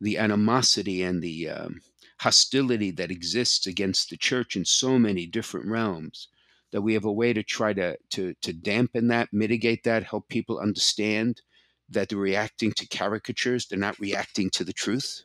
the 0.01 0.17
animosity 0.17 1.03
and 1.03 1.21
the 1.21 1.49
um, 1.49 1.81
hostility 2.19 2.91
that 2.91 3.11
exists 3.11 3.67
against 3.67 4.09
the 4.09 4.17
church 4.17 4.55
in 4.55 4.65
so 4.65 4.99
many 4.99 5.25
different 5.25 5.67
realms 5.67 6.27
that 6.71 6.81
we 6.81 6.93
have 6.93 7.05
a 7.05 7.11
way 7.11 7.33
to 7.33 7.43
try 7.43 7.73
to 7.73 7.97
to 8.11 8.33
to 8.41 8.53
dampen 8.53 9.07
that 9.07 9.29
mitigate 9.31 9.83
that 9.83 10.03
help 10.03 10.27
people 10.29 10.59
understand 10.59 11.41
that 11.89 12.09
they're 12.09 12.19
reacting 12.19 12.71
to 12.73 12.87
caricatures 12.87 13.65
they're 13.65 13.79
not 13.79 13.99
reacting 13.99 14.49
to 14.49 14.63
the 14.63 14.73
truth 14.73 15.23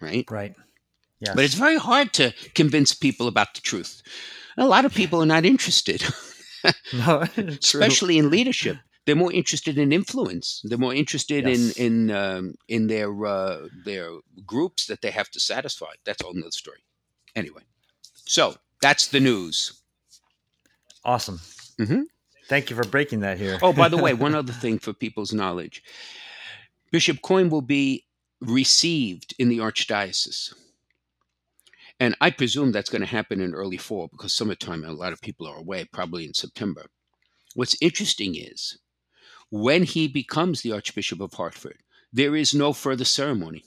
right 0.00 0.30
Right. 0.30 0.54
Yes. 1.20 1.34
but 1.34 1.44
it's 1.44 1.54
very 1.54 1.76
hard 1.76 2.12
to 2.14 2.32
convince 2.54 2.94
people 2.94 3.28
about 3.28 3.54
the 3.54 3.60
truth. 3.60 4.02
A 4.56 4.66
lot 4.66 4.84
of 4.84 4.94
people 4.94 5.22
are 5.22 5.26
not 5.26 5.44
interested, 5.44 6.02
no, 6.94 7.24
especially 7.36 8.18
in 8.18 8.30
leadership. 8.30 8.78
They're 9.10 9.16
more 9.24 9.32
interested 9.32 9.76
in 9.76 9.92
influence. 9.92 10.60
They're 10.62 10.78
more 10.78 10.94
interested 10.94 11.48
Yes. 11.48 11.76
in 11.76 11.84
in 11.86 12.10
um, 12.12 12.54
in 12.68 12.86
their 12.86 13.10
uh, 13.26 13.66
their 13.84 14.08
groups 14.46 14.86
that 14.86 15.00
they 15.02 15.10
have 15.10 15.28
to 15.32 15.40
satisfy. 15.40 15.92
That's 16.04 16.22
all 16.22 16.30
another 16.32 16.52
story. 16.52 16.78
Anyway, 17.34 17.62
so 18.24 18.54
that's 18.80 19.08
the 19.08 19.18
news. 19.18 19.82
Awesome. 21.04 21.40
Mhm. 21.80 22.04
Thank 22.48 22.70
you 22.70 22.76
for 22.76 22.84
breaking 22.84 23.18
that 23.20 23.36
here. 23.38 23.58
Oh, 23.62 23.72
by 23.72 23.88
the 23.88 23.96
way, 23.96 24.14
one 24.14 24.34
other 24.40 24.52
thing 24.52 24.78
for 24.78 24.92
people's 24.92 25.32
knowledge: 25.32 25.82
Bishop 26.92 27.20
Coyne 27.20 27.50
will 27.50 27.62
be 27.62 28.06
received 28.40 29.34
in 29.40 29.48
the 29.48 29.58
archdiocese. 29.58 30.54
And 31.98 32.14
I 32.20 32.30
presume 32.30 32.70
that's 32.70 32.90
going 32.90 33.02
to 33.02 33.16
happen 33.18 33.40
in 33.40 33.54
early 33.54 33.76
fall 33.76 34.06
because 34.06 34.32
summertime, 34.32 34.84
a 34.84 34.92
lot 34.92 35.12
of 35.12 35.20
people 35.20 35.48
are 35.48 35.56
away, 35.58 35.84
probably 35.84 36.24
in 36.24 36.32
September. 36.34 36.86
What's 37.56 37.76
interesting 37.80 38.36
is 38.36 38.78
when 39.50 39.82
he 39.82 40.08
becomes 40.08 40.62
the 40.62 40.72
Archbishop 40.72 41.20
of 41.20 41.34
Hartford, 41.34 41.78
there 42.12 42.36
is 42.36 42.54
no 42.54 42.72
further 42.72 43.04
ceremony. 43.04 43.64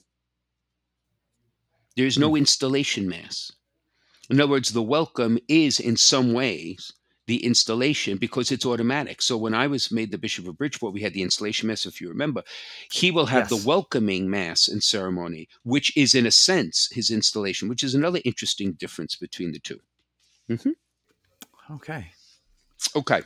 There 1.95 2.05
is 2.05 2.17
no 2.17 2.29
hmm. 2.29 2.37
installation 2.37 3.07
mass. 3.07 3.51
In 4.29 4.39
other 4.39 4.51
words, 4.51 4.69
the 4.69 4.81
welcome 4.81 5.37
is 5.47 5.79
in 5.79 5.97
some 5.97 6.33
ways 6.33 6.93
the 7.25 7.45
installation 7.45 8.17
because 8.17 8.51
it's 8.51 8.65
automatic. 8.65 9.21
So 9.21 9.37
when 9.37 9.53
I 9.53 9.67
was 9.67 9.91
made 9.91 10.11
the 10.11 10.17
Bishop 10.17 10.47
of 10.47 10.57
Bridgeport, 10.57 10.93
we 10.93 11.01
had 11.01 11.13
the 11.13 11.21
installation 11.21 11.67
mass, 11.67 11.85
if 11.85 12.01
you 12.01 12.09
remember. 12.09 12.43
He 12.91 13.11
will 13.11 13.27
have 13.27 13.49
Yes. 13.49 13.61
the 13.61 13.67
welcoming 13.67 14.29
mass 14.29 14.67
and 14.67 14.83
ceremony, 14.83 15.47
which 15.63 15.95
is 15.95 16.15
in 16.15 16.25
a 16.25 16.31
sense 16.31 16.89
his 16.91 17.09
installation, 17.11 17.69
which 17.69 17.83
is 17.83 17.95
another 17.95 18.19
interesting 18.25 18.73
difference 18.73 19.15
between 19.15 19.51
the 19.51 19.59
two. 19.59 19.79
Mm-hmm. 20.49 20.71
Okay. 21.75 22.11
Okay. 22.95 23.21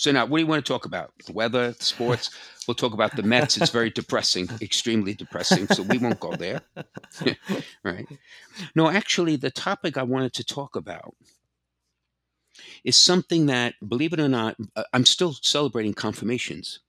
So 0.00 0.10
now, 0.12 0.24
what 0.24 0.38
do 0.38 0.42
you 0.42 0.46
want 0.46 0.64
to 0.64 0.72
talk 0.72 0.86
about? 0.86 1.12
The 1.26 1.34
weather, 1.34 1.74
sports. 1.78 2.30
We'll 2.66 2.74
talk 2.74 2.94
about 2.94 3.16
the 3.16 3.22
Mets. 3.22 3.58
It's 3.58 3.68
very 3.70 3.90
depressing, 3.90 4.48
extremely 4.62 5.12
depressing. 5.12 5.66
So 5.68 5.82
we 5.82 5.98
won't 5.98 6.18
go 6.18 6.34
there. 6.34 6.62
right. 7.84 8.08
No, 8.74 8.88
actually, 8.88 9.36
the 9.36 9.50
topic 9.50 9.98
I 9.98 10.02
wanted 10.02 10.32
to 10.32 10.42
talk 10.42 10.74
about 10.74 11.14
is 12.82 12.96
something 12.96 13.44
that, 13.46 13.74
believe 13.86 14.14
it 14.14 14.20
or 14.20 14.28
not, 14.28 14.56
uh, 14.74 14.84
I'm 14.94 15.04
still 15.04 15.34
celebrating 15.34 15.92
confirmations. 15.92 16.80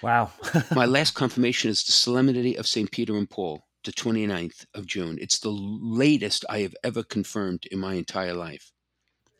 Wow. 0.00 0.30
My 0.76 0.86
last 0.86 1.16
confirmation 1.16 1.68
is 1.68 1.82
the 1.82 1.90
Solemnity 1.90 2.54
of 2.54 2.68
St. 2.68 2.92
Peter 2.92 3.16
and 3.16 3.28
Paul, 3.28 3.66
the 3.82 3.90
29th 3.90 4.66
of 4.72 4.86
June. 4.86 5.18
It's 5.20 5.40
the 5.40 5.50
latest 5.50 6.44
I 6.48 6.60
have 6.60 6.76
ever 6.84 7.02
confirmed 7.02 7.66
in 7.72 7.80
my 7.80 7.94
entire 7.94 8.34
life. 8.34 8.70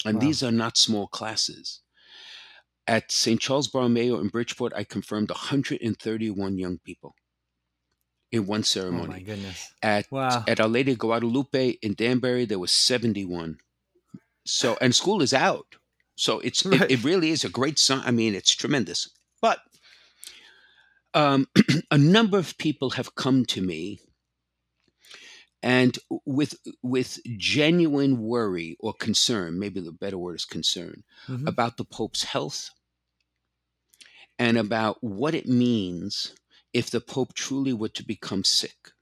And 0.04 0.16
Wow. 0.16 0.20
these 0.22 0.42
are 0.42 0.50
not 0.50 0.76
small 0.76 1.06
classes. 1.06 1.82
At 2.88 3.12
St. 3.12 3.38
Charles 3.38 3.68
Borromeo 3.68 4.18
in 4.18 4.28
Bridgeport, 4.28 4.72
I 4.74 4.82
confirmed 4.82 5.28
131 5.30 6.56
young 6.56 6.78
people 6.78 7.14
in 8.32 8.46
one 8.46 8.58
oh 8.58 8.60
my 8.60 8.64
ceremony. 8.64 9.20
goodness. 9.24 9.70
at 9.82 10.10
Wow. 10.10 10.42
at 10.48 10.58
Our 10.58 10.68
Lady 10.68 10.92
of 10.92 10.98
Guadalupe 10.98 11.76
in 11.82 11.94
Danbury, 11.94 12.46
there 12.46 12.58
was 12.58 12.72
71. 12.72 13.58
So 14.46 14.78
and 14.80 14.94
school 14.94 15.20
is 15.20 15.34
out. 15.34 15.76
So 16.16 16.40
it's 16.40 16.64
Right. 16.64 16.80
it, 16.82 16.90
it 16.92 17.04
really 17.04 17.30
is 17.30 17.44
a 17.44 17.50
great 17.50 17.78
sign. 17.78 18.02
I 18.06 18.10
mean, 18.10 18.34
it's 18.34 18.54
tremendous. 18.56 19.10
But 19.42 19.58
um, 21.12 21.46
a 21.90 21.98
number 21.98 22.38
of 22.38 22.56
people 22.56 22.90
have 22.90 23.14
come 23.14 23.44
to 23.46 23.60
me 23.60 24.00
and 25.62 25.98
with 26.24 26.54
with 26.82 27.18
genuine 27.36 28.18
worry 28.22 28.76
or 28.80 28.94
concern, 28.94 29.58
maybe 29.58 29.80
the 29.80 29.92
better 29.92 30.16
word 30.16 30.36
is 30.36 30.44
concern, 30.46 31.04
Mhm. 31.28 31.46
about 31.48 31.76
the 31.76 31.84
Pope's 31.84 32.22
health 32.24 32.70
and 34.38 34.56
about 34.56 35.02
what 35.02 35.34
it 35.34 35.46
means 35.46 36.34
if 36.72 36.90
the 36.90 37.00
Pope 37.00 37.34
truly 37.34 37.72
were 37.72 37.88
to 37.88 38.04
become 38.04 38.44
sick. 38.44 38.92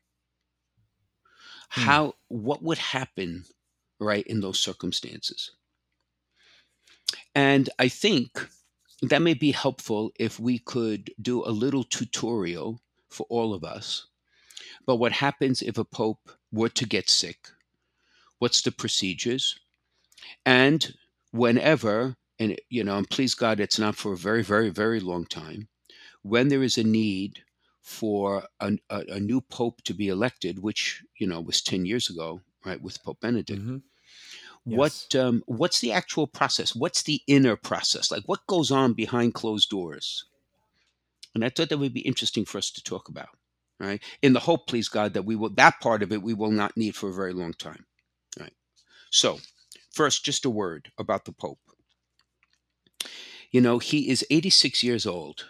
Hmm. 1.71 1.81
How 1.83 2.15
what 2.29 2.63
would 2.63 2.79
happen 2.79 3.45
right 3.99 4.27
in 4.27 4.41
those 4.41 4.59
circumstances? 4.61 5.51
And 7.35 7.69
I 7.79 7.89
think 7.89 8.49
that 9.03 9.23
may 9.23 9.35
be 9.35 9.53
helpful 9.53 10.11
if 10.19 10.41
we 10.41 10.59
could 10.59 11.11
do 11.21 11.45
a 11.45 11.51
little 11.51 11.85
tutorial 11.85 12.81
for 13.11 13.27
all 13.29 13.53
of 13.53 13.63
us. 13.63 14.07
But 14.87 14.97
what 14.97 15.13
happens 15.13 15.63
if 15.63 15.77
a 15.77 15.85
pope 15.85 16.31
were 16.51 16.71
to 16.71 16.87
get 16.87 17.11
sick? 17.11 17.49
What's 18.39 18.63
the 18.63 18.73
procedures? 18.73 19.59
And 20.45 20.95
whenever, 21.31 22.17
and 22.39 22.57
you 22.69 22.85
know, 22.85 22.99
and 22.99 23.09
please 23.11 23.35
God, 23.35 23.61
it's 23.61 23.79
not 23.79 23.97
for 23.97 24.13
a 24.13 24.17
very, 24.17 24.43
very, 24.43 24.71
very 24.71 25.01
long 25.01 25.27
time, 25.27 25.69
when 26.23 26.49
there 26.49 26.63
is 26.63 26.79
a 26.79 26.85
need 26.85 27.43
for 27.83 28.45
a, 28.61 28.73
a, 28.91 29.05
a 29.09 29.21
new 29.21 29.41
pope 29.41 29.83
to 29.85 29.95
be 29.95 30.09
elected, 30.09 30.59
which 30.61 31.05
you 31.19 31.27
know 31.27 31.41
was 31.41 31.63
ten 31.63 31.87
years 31.87 32.11
ago, 32.11 32.41
right, 32.65 32.81
with 32.83 33.03
Pope 33.03 33.21
Benedict. 33.21 33.61
Mhm. 33.61 33.83
Yes. 34.65 34.77
What 35.13 35.15
um, 35.21 35.43
what's 35.47 35.81
the 35.81 35.93
actual 35.93 36.27
process? 36.27 36.75
What's 36.75 37.03
the 37.05 37.23
inner 37.27 37.57
process? 37.57 38.11
Like 38.11 38.25
what 38.27 38.47
goes 38.47 38.71
on 38.71 38.95
behind 38.95 39.35
closed 39.35 39.71
doors? 39.71 40.25
And 41.35 41.45
I 41.45 41.51
thought 41.51 41.69
that 41.69 41.79
would 41.79 41.95
be 41.95 42.01
interesting 42.01 42.45
for 42.45 42.59
us 42.59 42.71
to 42.73 42.83
talk 42.83 43.09
about, 43.09 43.29
right? 43.79 44.03
In 44.23 44.33
the 44.33 44.41
hope, 44.41 44.67
please 44.67 44.89
God, 44.89 45.15
that 45.15 45.25
we 45.25 45.37
will 45.37 45.51
that 45.51 45.81
part 45.81 46.03
of 46.03 46.13
it 46.13 46.23
we 46.23 46.35
will 46.35 46.51
not 46.51 46.77
need 46.77 46.97
for 46.97 47.11
a 47.11 47.15
very 47.15 47.33
long 47.33 47.53
time, 47.53 47.87
right? 48.41 48.55
So, 49.11 49.41
first, 49.93 50.25
just 50.25 50.45
a 50.45 50.51
word 50.51 50.93
about 50.99 51.25
the 51.27 51.33
Pope. 51.33 51.61
You 53.51 53.61
know, 53.61 53.79
he 53.79 54.09
is 54.09 54.27
86 54.31 54.83
years 54.83 55.07
old 55.07 55.47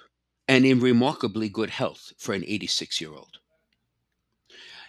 and 0.48 0.64
in 0.64 0.80
remarkably 0.80 1.48
good 1.48 1.70
health 1.70 2.12
for 2.18 2.34
an 2.34 2.44
86 2.46 3.00
year 3.00 3.12
old. 3.12 3.38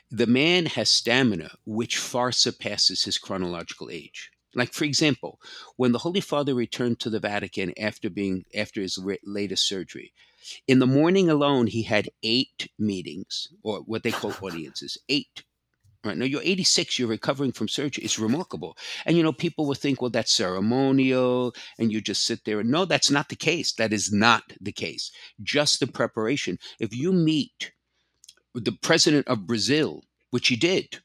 The 0.09 0.27
man 0.27 0.67
has 0.67 0.89
stamina 0.89 1.57
which 1.65 1.97
far 1.97 2.31
surpasses 2.31 3.03
his 3.03 3.17
chronological 3.17 3.89
age. 3.89 4.31
Like, 4.55 4.73
for 4.73 4.85
example, 4.85 5.39
when 5.75 5.91
the 5.91 5.99
Holy 5.99 6.21
Father 6.21 6.55
returned 6.55 6.99
to 7.01 7.09
the 7.09 7.19
Vatican 7.19 7.73
after 7.77 8.09
being 8.09 8.45
after 8.55 8.81
his 8.81 8.97
re- 8.97 9.19
latest 9.23 9.67
surgery, 9.67 10.13
in 10.67 10.79
the 10.79 10.87
morning 10.87 11.29
alone 11.29 11.67
he 11.67 11.83
had 11.83 12.09
eight 12.23 12.69
meetings 12.79 13.49
or 13.63 13.81
what 13.81 14.03
they 14.03 14.11
call 14.11 14.33
audiences. 14.41 14.97
Eight. 15.09 15.43
Right 16.07 16.17
now, 16.17 16.25
you're 16.25 16.41
86. 16.41 16.97
You're 16.97 17.07
recovering 17.07 17.51
from 17.51 17.67
surgery. 17.67 18.03
It's 18.03 18.19
remarkable. 18.19 18.77
And 19.05 19.17
you 19.17 19.23
know, 19.23 19.33
people 19.33 19.65
will 19.67 19.75
think, 19.75 20.01
well, 20.01 20.09
that's 20.09 20.31
ceremonial, 20.31 21.53
and 21.77 21.91
you 21.91 22.01
just 22.01 22.25
sit 22.25 22.45
there. 22.45 22.63
No, 22.63 22.85
that's 22.85 23.11
not 23.11 23.29
the 23.29 23.35
case. 23.35 23.73
That 23.73 23.93
is 23.93 24.11
not 24.11 24.43
the 24.61 24.71
case. 24.71 25.11
Just 25.43 25.79
the 25.79 25.87
preparation. 25.87 26.57
If 26.79 26.95
you 26.95 27.11
meet 27.13 27.71
the 28.53 28.71
president 28.71 29.27
of 29.27 29.47
Brazil, 29.47 30.03
which 30.31 30.47
he 30.47 30.55
did. 30.55 30.99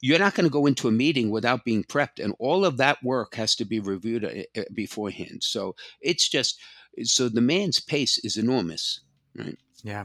You're 0.00 0.18
not 0.18 0.34
going 0.34 0.46
to 0.46 0.52
go 0.52 0.66
into 0.66 0.86
a 0.86 0.92
meeting 0.92 1.30
without 1.30 1.64
being 1.64 1.82
prepped, 1.82 2.22
and 2.22 2.34
all 2.38 2.64
of 2.64 2.76
that 2.76 3.02
work 3.02 3.34
has 3.34 3.56
to 3.56 3.64
be 3.64 3.80
reviewed 3.80 4.24
uh, 4.24 4.60
uh, 4.60 4.64
beforehand. 4.72 5.42
So 5.42 5.74
it's 6.00 6.28
just 6.28 6.60
so 7.02 7.28
the 7.28 7.40
man's 7.40 7.80
pace 7.80 8.18
is 8.18 8.36
enormous, 8.36 9.00
right? 9.34 9.58
Yeah. 9.82 10.04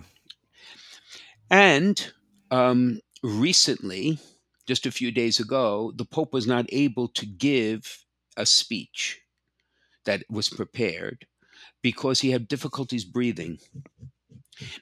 And 1.52 2.12
um, 2.50 3.02
recently, 3.22 4.18
just 4.67 4.86
a 4.86 4.91
few 4.91 5.12
days 5.12 5.39
ago, 5.39 5.93
the 5.96 6.05
Pope 6.05 6.34
was 6.34 6.48
not 6.48 6.65
able 6.70 7.08
to 7.10 7.25
give 7.25 8.05
a 8.38 8.46
speech 8.46 9.22
that 10.05 10.24
was 10.29 10.50
prepared 10.50 11.27
because 11.82 12.22
he 12.22 12.32
had 12.32 12.48
difficulties 12.48 13.05
breathing. 13.05 13.60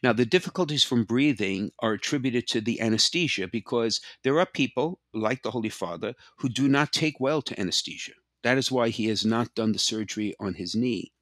Now, 0.03 0.13
the 0.13 0.25
difficulties 0.25 0.83
from 0.83 1.05
breathing 1.05 1.71
are 1.79 1.93
attributed 1.93 2.47
to 2.47 2.61
the 2.61 2.81
anesthesia 2.81 3.47
because 3.47 4.01
there 4.23 4.39
are 4.39 4.45
people, 4.45 4.99
like 5.13 5.43
the 5.43 5.51
Holy 5.51 5.69
Father, 5.69 6.13
who 6.37 6.49
do 6.49 6.67
not 6.67 6.91
take 6.91 7.19
well 7.19 7.41
to 7.43 7.59
anesthesia. 7.59 8.13
That 8.43 8.57
is 8.57 8.71
why 8.71 8.89
he 8.89 9.05
has 9.05 9.25
not 9.25 9.55
done 9.55 9.71
the 9.71 9.79
surgery 9.79 10.35
on 10.39 10.55
his 10.55 10.75
knee. 10.75 11.13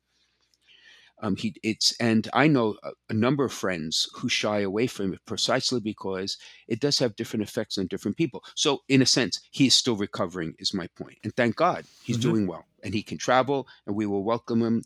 Um, 1.22 1.36
he 1.36 1.54
it's 1.64 1.96
and 2.00 2.30
I 2.34 2.48
know 2.48 2.76
a, 3.10 3.14
number 3.14 3.44
of 3.44 3.52
friends 3.52 4.08
who 4.16 4.30
shy 4.30 4.62
away 4.62 4.88
from 4.88 5.14
it 5.14 5.20
precisely 5.26 5.82
because 5.82 6.38
it 6.68 6.80
does 6.80 6.98
have 7.00 7.16
different 7.16 7.44
effects 7.44 7.78
on 7.78 7.88
different 7.88 8.16
people. 8.16 8.44
So 8.56 8.80
in 8.88 9.02
a 9.02 9.06
sense, 9.06 9.42
he 9.52 9.68
is 9.68 9.76
still 9.76 9.98
recovering, 9.98 10.56
is 10.60 10.74
my 10.74 10.88
point, 10.96 11.18
and 11.24 11.36
thank 11.36 11.58
God 11.58 11.86
he's 12.04 12.18
mm-hmm. 12.18 12.30
doing 12.30 12.48
well 12.48 12.66
and 12.84 12.94
he 12.94 13.04
can 13.04 13.18
travel, 13.18 13.68
and 13.86 13.96
we 13.96 14.06
will 14.06 14.24
welcome 14.24 14.62
him 14.62 14.82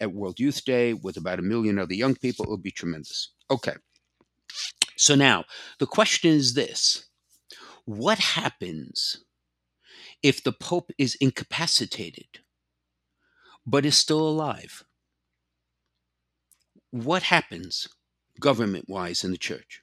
at 0.00 0.12
World 0.12 0.40
Youth 0.40 0.64
Day 0.64 0.92
with 0.92 1.16
about 1.16 1.38
a 1.38 1.42
million 1.42 1.78
other 1.78 1.94
young 1.94 2.16
people. 2.16 2.44
It 2.44 2.48
will 2.48 2.56
be 2.56 2.72
tremendous. 2.72 3.30
Okay, 3.50 3.74
so 4.96 5.14
now 5.14 5.44
the 5.78 5.86
question 5.86 6.32
is 6.32 6.54
this: 6.54 7.06
What 7.84 8.18
happens 8.18 9.24
if 10.22 10.42
the 10.42 10.52
Pope 10.52 10.90
is 10.98 11.14
incapacitated 11.20 12.40
but 13.64 13.86
is 13.86 13.96
still 13.96 14.26
alive? 14.26 14.84
What 16.90 17.24
happens 17.24 17.88
government 18.40 18.88
wise 18.88 19.24
in 19.24 19.30
the 19.30 19.38
church? 19.38 19.82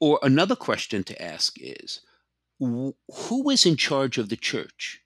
Or 0.00 0.18
another 0.22 0.56
question 0.56 1.02
to 1.04 1.22
ask 1.22 1.56
is 1.60 2.00
who 2.58 2.94
was 3.28 3.66
in 3.66 3.76
charge 3.76 4.18
of 4.18 4.28
the 4.28 4.36
church 4.36 5.02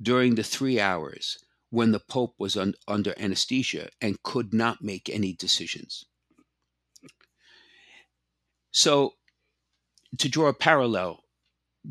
during 0.00 0.34
the 0.34 0.42
three 0.42 0.80
hours 0.80 1.38
when 1.70 1.92
the 1.92 2.00
Pope 2.00 2.34
was 2.38 2.56
un- 2.56 2.74
under 2.88 3.14
anesthesia 3.18 3.90
and 4.00 4.22
could 4.22 4.52
not 4.52 4.82
make 4.82 5.08
any 5.08 5.32
decisions? 5.32 6.04
So, 8.72 9.14
to 10.18 10.28
draw 10.28 10.48
a 10.48 10.54
parallel, 10.54 11.24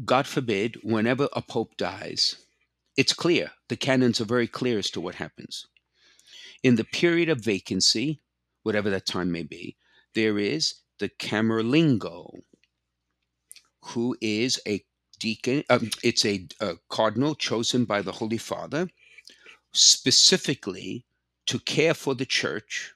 God 0.06 0.28
forbid, 0.28 0.78
whenever 0.84 1.30
a 1.34 1.42
Pope 1.42 1.78
dies, 1.78 2.38
it's 2.98 3.14
clear, 3.14 3.52
the 3.70 3.78
canons 3.78 4.20
are 4.20 4.26
very 4.26 4.48
clear 4.48 4.80
as 4.80 4.90
to 4.92 5.02
what 5.02 5.16
happens. 5.16 5.68
In 6.64 6.76
the 6.76 6.84
period 6.84 7.30
of 7.30 7.40
vacancy, 7.40 8.22
whatever 8.64 8.90
that 8.90 9.06
time 9.06 9.32
may 9.32 9.44
be, 9.44 9.76
there 10.16 10.38
is 10.38 10.76
the 11.00 11.10
Camerlengo, 11.10 12.42
who 13.82 14.16
is 14.22 14.60
a 14.68 14.84
deacon, 15.20 15.64
um, 15.70 15.90
it's 16.04 16.26
a, 16.26 16.48
a 16.60 16.76
cardinal 16.90 17.36
chosen 17.36 17.86
by 17.86 18.02
the 18.02 18.12
Holy 18.12 18.38
Father 18.38 18.90
specifically 19.72 21.06
to 21.46 21.60
care 21.60 21.94
for 21.94 22.16
the 22.16 22.26
church 22.26 22.94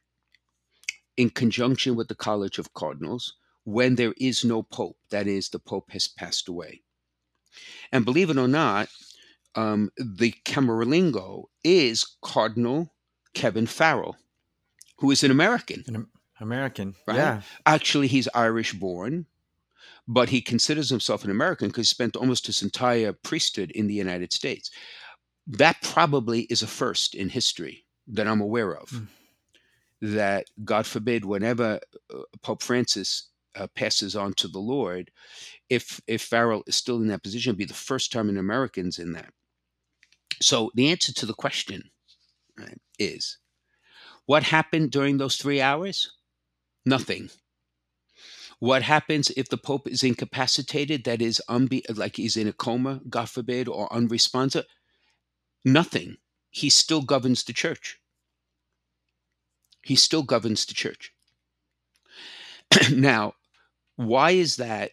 in 1.18 1.30
conjunction 1.30 1.96
with 1.96 2.08
the 2.08 2.16
College 2.16 2.58
of 2.58 2.74
Cardinals 2.74 3.36
when 3.64 3.96
there 3.96 4.14
is 4.18 4.44
no 4.44 4.64
pope. 4.64 4.98
That 5.10 5.28
is, 5.28 5.50
the 5.50 5.60
pope 5.60 5.92
has 5.92 6.08
passed 6.08 6.48
away. 6.48 6.82
And 7.92 8.06
believe 8.06 8.30
it 8.30 8.38
or 8.38 8.48
not, 8.48 8.90
um, 9.56 9.92
the 9.98 10.34
Camerlengo 10.46 11.46
is 11.64 12.06
Cardinal 12.22 12.94
Kevin 13.34 13.68
Farrell 13.68 14.18
who 14.98 15.12
is 15.12 15.24
an 15.24 15.32
American. 15.32 15.84
An 15.88 16.08
American, 16.40 16.96
right? 17.08 17.18
Yeah. 17.18 17.42
Actually, 17.66 18.08
he's 18.08 18.28
Irish 18.34 18.74
born, 18.74 19.26
but 20.08 20.30
he 20.30 20.42
considers 20.42 20.90
himself 20.90 21.24
an 21.24 21.32
American 21.32 21.68
because 21.68 21.88
he 21.88 21.94
spent 21.94 22.16
almost 22.16 22.48
his 22.48 22.62
entire 22.62 23.14
priesthood 23.14 23.72
in 23.72 23.88
the 23.88 23.94
United 23.94 24.34
States. 24.34 24.72
That 25.48 25.82
probably 25.82 26.42
is 26.42 26.62
a 26.62 26.68
first 26.68 27.16
in 27.16 27.30
history 27.30 27.86
that 28.08 28.28
I'm 28.28 28.42
aware 28.42 28.76
of. 28.76 28.90
Mm. 28.90 29.08
That, 30.02 30.48
God 30.66 30.86
forbid, 30.86 31.24
whenever 31.24 31.80
uh, 32.14 32.20
Pope 32.42 32.62
Francis 32.62 33.30
uh, 33.56 33.68
passes 33.76 34.16
on 34.16 34.34
to 34.34 34.50
the 34.50 34.60
Lord, 34.60 35.12
if 35.70 36.02
if 36.08 36.22
Farrell 36.24 36.64
is 36.68 36.76
still 36.76 36.98
in 36.98 37.08
that 37.08 37.24
position, 37.24 37.52
it'd 37.52 37.58
be 37.58 37.66
the 37.66 37.74
first 37.74 38.12
time 38.12 38.28
an 38.28 38.38
American's 38.38 39.00
in 39.00 39.14
that. 39.14 39.32
So 40.42 40.72
the 40.76 40.90
answer 40.90 41.14
to 41.14 41.26
the 41.26 41.34
question 41.34 41.84
right, 42.58 42.78
is 43.00 43.38
what 44.26 44.44
happened 44.44 44.92
during 44.92 45.18
those 45.18 45.38
three 45.38 45.62
hours? 45.62 46.12
Nothing. 46.86 47.30
What 48.60 48.84
happens 48.84 49.30
if 49.32 49.50
the 49.50 49.58
Pope 49.58 49.88
is 49.88 50.04
incapacitated, 50.04 51.04
that 51.04 51.22
is, 51.22 51.42
unbe- 51.50 51.98
like 51.98 52.16
he's 52.16 52.38
in 52.38 52.48
a 52.48 52.54
coma, 52.54 53.02
God 53.10 53.30
forbid, 53.30 53.68
or 53.68 53.92
unresponsive? 53.92 54.66
Nothing. 55.66 56.18
He 56.50 56.70
still 56.70 57.02
governs 57.02 57.44
the 57.44 57.54
church. 57.54 58.00
He 59.84 59.96
still 59.96 60.24
governs 60.24 60.66
the 60.66 60.74
church. 60.74 61.14
now, 62.92 63.34
why 63.98 64.32
is 64.32 64.58
that 64.58 64.92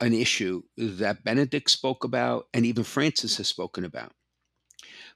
an 0.00 0.14
issue 0.14 0.62
that 0.76 1.24
Benedict 1.24 1.70
spoke 1.70 2.04
about 2.04 2.46
and 2.52 2.66
even 2.66 2.84
Francis 2.84 3.36
has 3.36 3.48
spoken 3.48 3.84
about? 3.84 4.12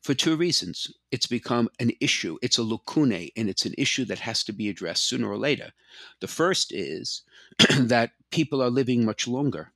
For 0.02 0.14
two 0.14 0.36
reasons. 0.36 0.92
It's 1.10 1.26
become 1.26 1.68
an 1.78 1.92
issue, 2.00 2.36
it's 2.42 2.58
a 2.58 2.62
lacune, 2.62 3.32
and 3.36 3.48
it's 3.48 3.64
an 3.64 3.74
issue 3.78 4.04
that 4.06 4.18
has 4.20 4.42
to 4.44 4.52
be 4.52 4.68
addressed 4.68 5.08
sooner 5.08 5.30
or 5.30 5.38
later. 5.38 5.72
The 6.20 6.28
first 6.28 6.72
is 6.72 7.22
that 7.78 8.12
people 8.30 8.60
are 8.62 8.70
living 8.70 9.04
much 9.04 9.28
longer. 9.28 9.72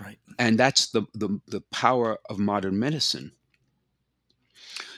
Right. 0.00 0.18
And 0.38 0.56
that's 0.56 0.86
the, 0.86 1.02
the, 1.12 1.40
the 1.48 1.60
power 1.72 2.18
of 2.30 2.38
modern 2.38 2.78
medicine. 2.78 3.32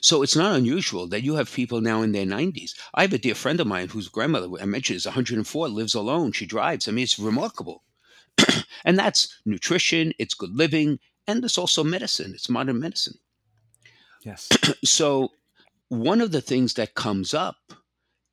So 0.03 0.23
it's 0.23 0.37
not 0.37 0.57
unusual 0.57 1.07
that 1.09 1.23
you 1.23 1.35
have 1.35 1.53
people 1.53 1.81
now 1.81 2.03
in 2.03 2.13
their 2.13 2.27
90s. 2.27 2.75
I 2.95 3.03
have 3.03 3.13
a 3.13 3.19
dear 3.19 3.35
friend 3.35 3.61
of 3.61 3.67
mine 3.67 3.89
whose 3.89 4.09
grandmother, 4.09 4.49
I 4.61 4.67
mentioned, 4.67 4.99
is 4.99 5.07
104, 5.07 5.69
lives 5.69 5.95
alone. 5.95 6.33
She 6.33 6.47
drives. 6.47 6.89
I 6.89 6.93
mean, 6.93 7.05
it's 7.05 7.19
remarkable. 7.19 7.83
and 8.85 8.99
that's 8.99 9.41
nutrition, 9.45 10.13
it's 10.19 10.35
good 10.35 10.55
living, 10.55 10.99
and 11.27 11.45
it's 11.45 11.59
also 11.59 11.85
medicine. 11.85 12.33
It's 12.35 12.49
modern 12.49 12.81
medicine. 12.81 13.19
Yes. 14.23 14.49
so, 14.85 15.31
one 15.89 16.21
of 16.21 16.31
the 16.31 16.41
things 16.41 16.75
that 16.75 16.95
comes 16.95 17.35
up 17.35 17.57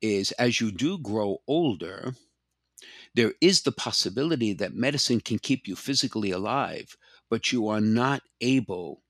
is 0.00 0.32
as 0.32 0.60
you 0.60 0.70
do 0.70 0.98
grow 0.98 1.38
older, 1.48 2.14
there 3.14 3.34
is 3.40 3.62
the 3.62 3.72
possibility 3.72 4.52
that 4.54 4.74
medicine 4.74 5.20
can 5.20 5.38
keep 5.38 5.66
you 5.66 5.74
physically 5.76 6.30
alive, 6.30 6.96
but 7.30 7.52
you 7.52 7.68
are 7.68 7.80
not 7.80 8.22
able 8.40 9.02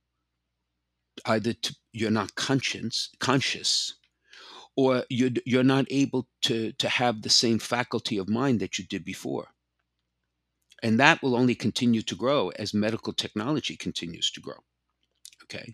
either 1.26 1.52
to, 1.52 1.76
you're 1.92 2.10
not 2.10 2.34
conscious 2.36 3.10
conscious 3.18 3.94
or 4.76 5.04
you're, 5.10 5.30
you're 5.44 5.64
not 5.64 5.86
able 5.90 6.28
to, 6.42 6.72
to 6.72 6.88
have 6.88 7.22
the 7.22 7.30
same 7.30 7.58
faculty 7.58 8.16
of 8.18 8.28
mind 8.28 8.60
that 8.60 8.78
you 8.78 8.86
did 8.86 9.04
before. 9.04 9.48
And 10.82 11.00
that 11.00 11.22
will 11.22 11.34
only 11.34 11.56
continue 11.56 12.02
to 12.02 12.14
grow 12.14 12.50
as 12.50 12.72
medical 12.72 13.12
technology 13.12 13.76
continues 13.76 14.30
to 14.32 14.40
grow. 14.40 14.58
Okay. 15.44 15.72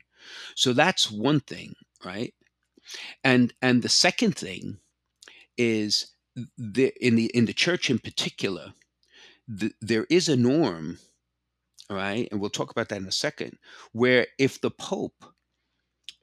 So 0.54 0.72
that's 0.72 1.10
one 1.10 1.40
thing, 1.40 1.74
right? 2.04 2.34
And 3.22 3.52
and 3.62 3.82
the 3.82 3.88
second 3.88 4.36
thing 4.36 4.78
is 5.56 6.14
the, 6.58 6.92
in 7.00 7.16
the 7.16 7.26
in 7.26 7.46
the 7.46 7.52
church 7.52 7.90
in 7.90 7.98
particular, 7.98 8.74
the, 9.48 9.72
there 9.80 10.06
is 10.10 10.28
a 10.28 10.36
norm, 10.36 10.98
right? 11.88 12.28
And 12.30 12.40
we'll 12.40 12.50
talk 12.50 12.70
about 12.70 12.88
that 12.88 13.00
in 13.00 13.06
a 13.06 13.12
second, 13.12 13.58
where 13.92 14.26
if 14.38 14.60
the 14.60 14.70
pope 14.70 15.24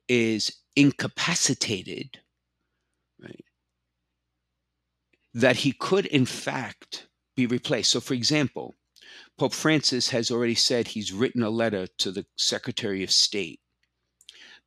is 0.07 0.51
incapacitated, 0.75 2.19
right, 3.21 3.45
that 5.33 5.57
he 5.57 5.71
could 5.71 6.05
in 6.07 6.25
fact 6.25 7.07
be 7.35 7.45
replaced. 7.47 7.91
So, 7.91 7.99
for 7.99 8.13
example, 8.13 8.75
Pope 9.37 9.53
Francis 9.53 10.09
has 10.09 10.29
already 10.31 10.55
said 10.55 10.87
he's 10.87 11.13
written 11.13 11.43
a 11.43 11.49
letter 11.49 11.87
to 11.97 12.11
the 12.11 12.25
Secretary 12.37 13.03
of 13.03 13.11
State 13.11 13.59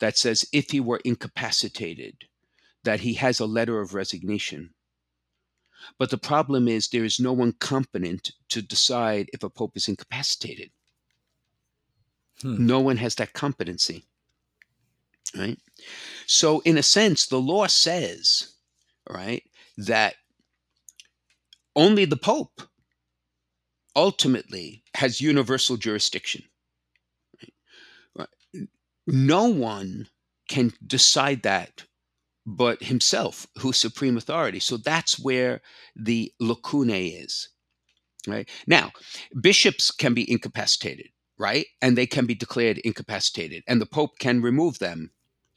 that 0.01 0.17
says 0.17 0.45
if 0.53 0.71
he 0.71 0.81
were 0.81 1.01
incapacitated, 1.05 2.25
that 2.85 3.01
he 3.01 3.15
has 3.15 3.41
a 3.41 3.47
letter 3.47 3.81
of 3.81 3.95
resignation. 3.95 4.75
But 5.99 6.11
the 6.11 6.19
problem 6.19 6.69
is 6.69 6.89
there 6.89 7.05
is 7.05 7.21
no 7.21 7.33
one 7.33 7.53
competent 7.53 8.33
to 8.51 8.63
decide 8.63 9.29
if 9.33 9.43
a 9.43 9.51
pope 9.51 9.77
is 9.77 9.89
incapacitated. 9.89 10.71
Hmm. 12.41 12.67
No 12.67 12.81
one 12.81 12.97
has 12.97 13.15
that 13.17 13.33
competency. 13.33 14.07
Right? 15.37 15.59
So, 16.27 16.61
in 16.61 16.79
a 16.79 16.83
sense, 16.83 17.27
the 17.27 17.41
law 17.41 17.67
says, 17.67 18.55
right, 19.09 19.43
that 19.77 20.15
only 21.77 22.05
the 22.05 22.17
Pope 22.17 22.63
ultimately 23.97 24.85
has 24.95 25.21
universal 25.21 25.77
jurisdiction. 25.77 26.45
No 29.07 29.47
one 29.49 30.09
can 30.49 30.73
decide 30.87 31.43
that 31.43 31.85
but 32.47 32.83
himself, 32.85 33.47
who's 33.59 33.77
supreme 33.79 34.17
authority. 34.17 34.61
So 34.61 34.77
that's 34.77 35.19
where 35.19 35.63
the 35.97 36.33
lacune 36.43 37.23
is. 37.23 37.49
Right 38.27 38.49
now, 38.67 38.93
bishops 39.41 39.91
can 39.91 40.15
be 40.15 40.31
incapacitated, 40.31 41.09
right? 41.39 41.67
And 41.83 41.97
they 41.99 42.07
can 42.07 42.27
be 42.27 42.35
declared 42.35 42.79
incapacitated, 42.79 43.65
and 43.67 43.81
the 43.81 43.87
Pope 43.87 44.19
can 44.19 44.43
remove 44.43 44.79
them, 44.79 45.11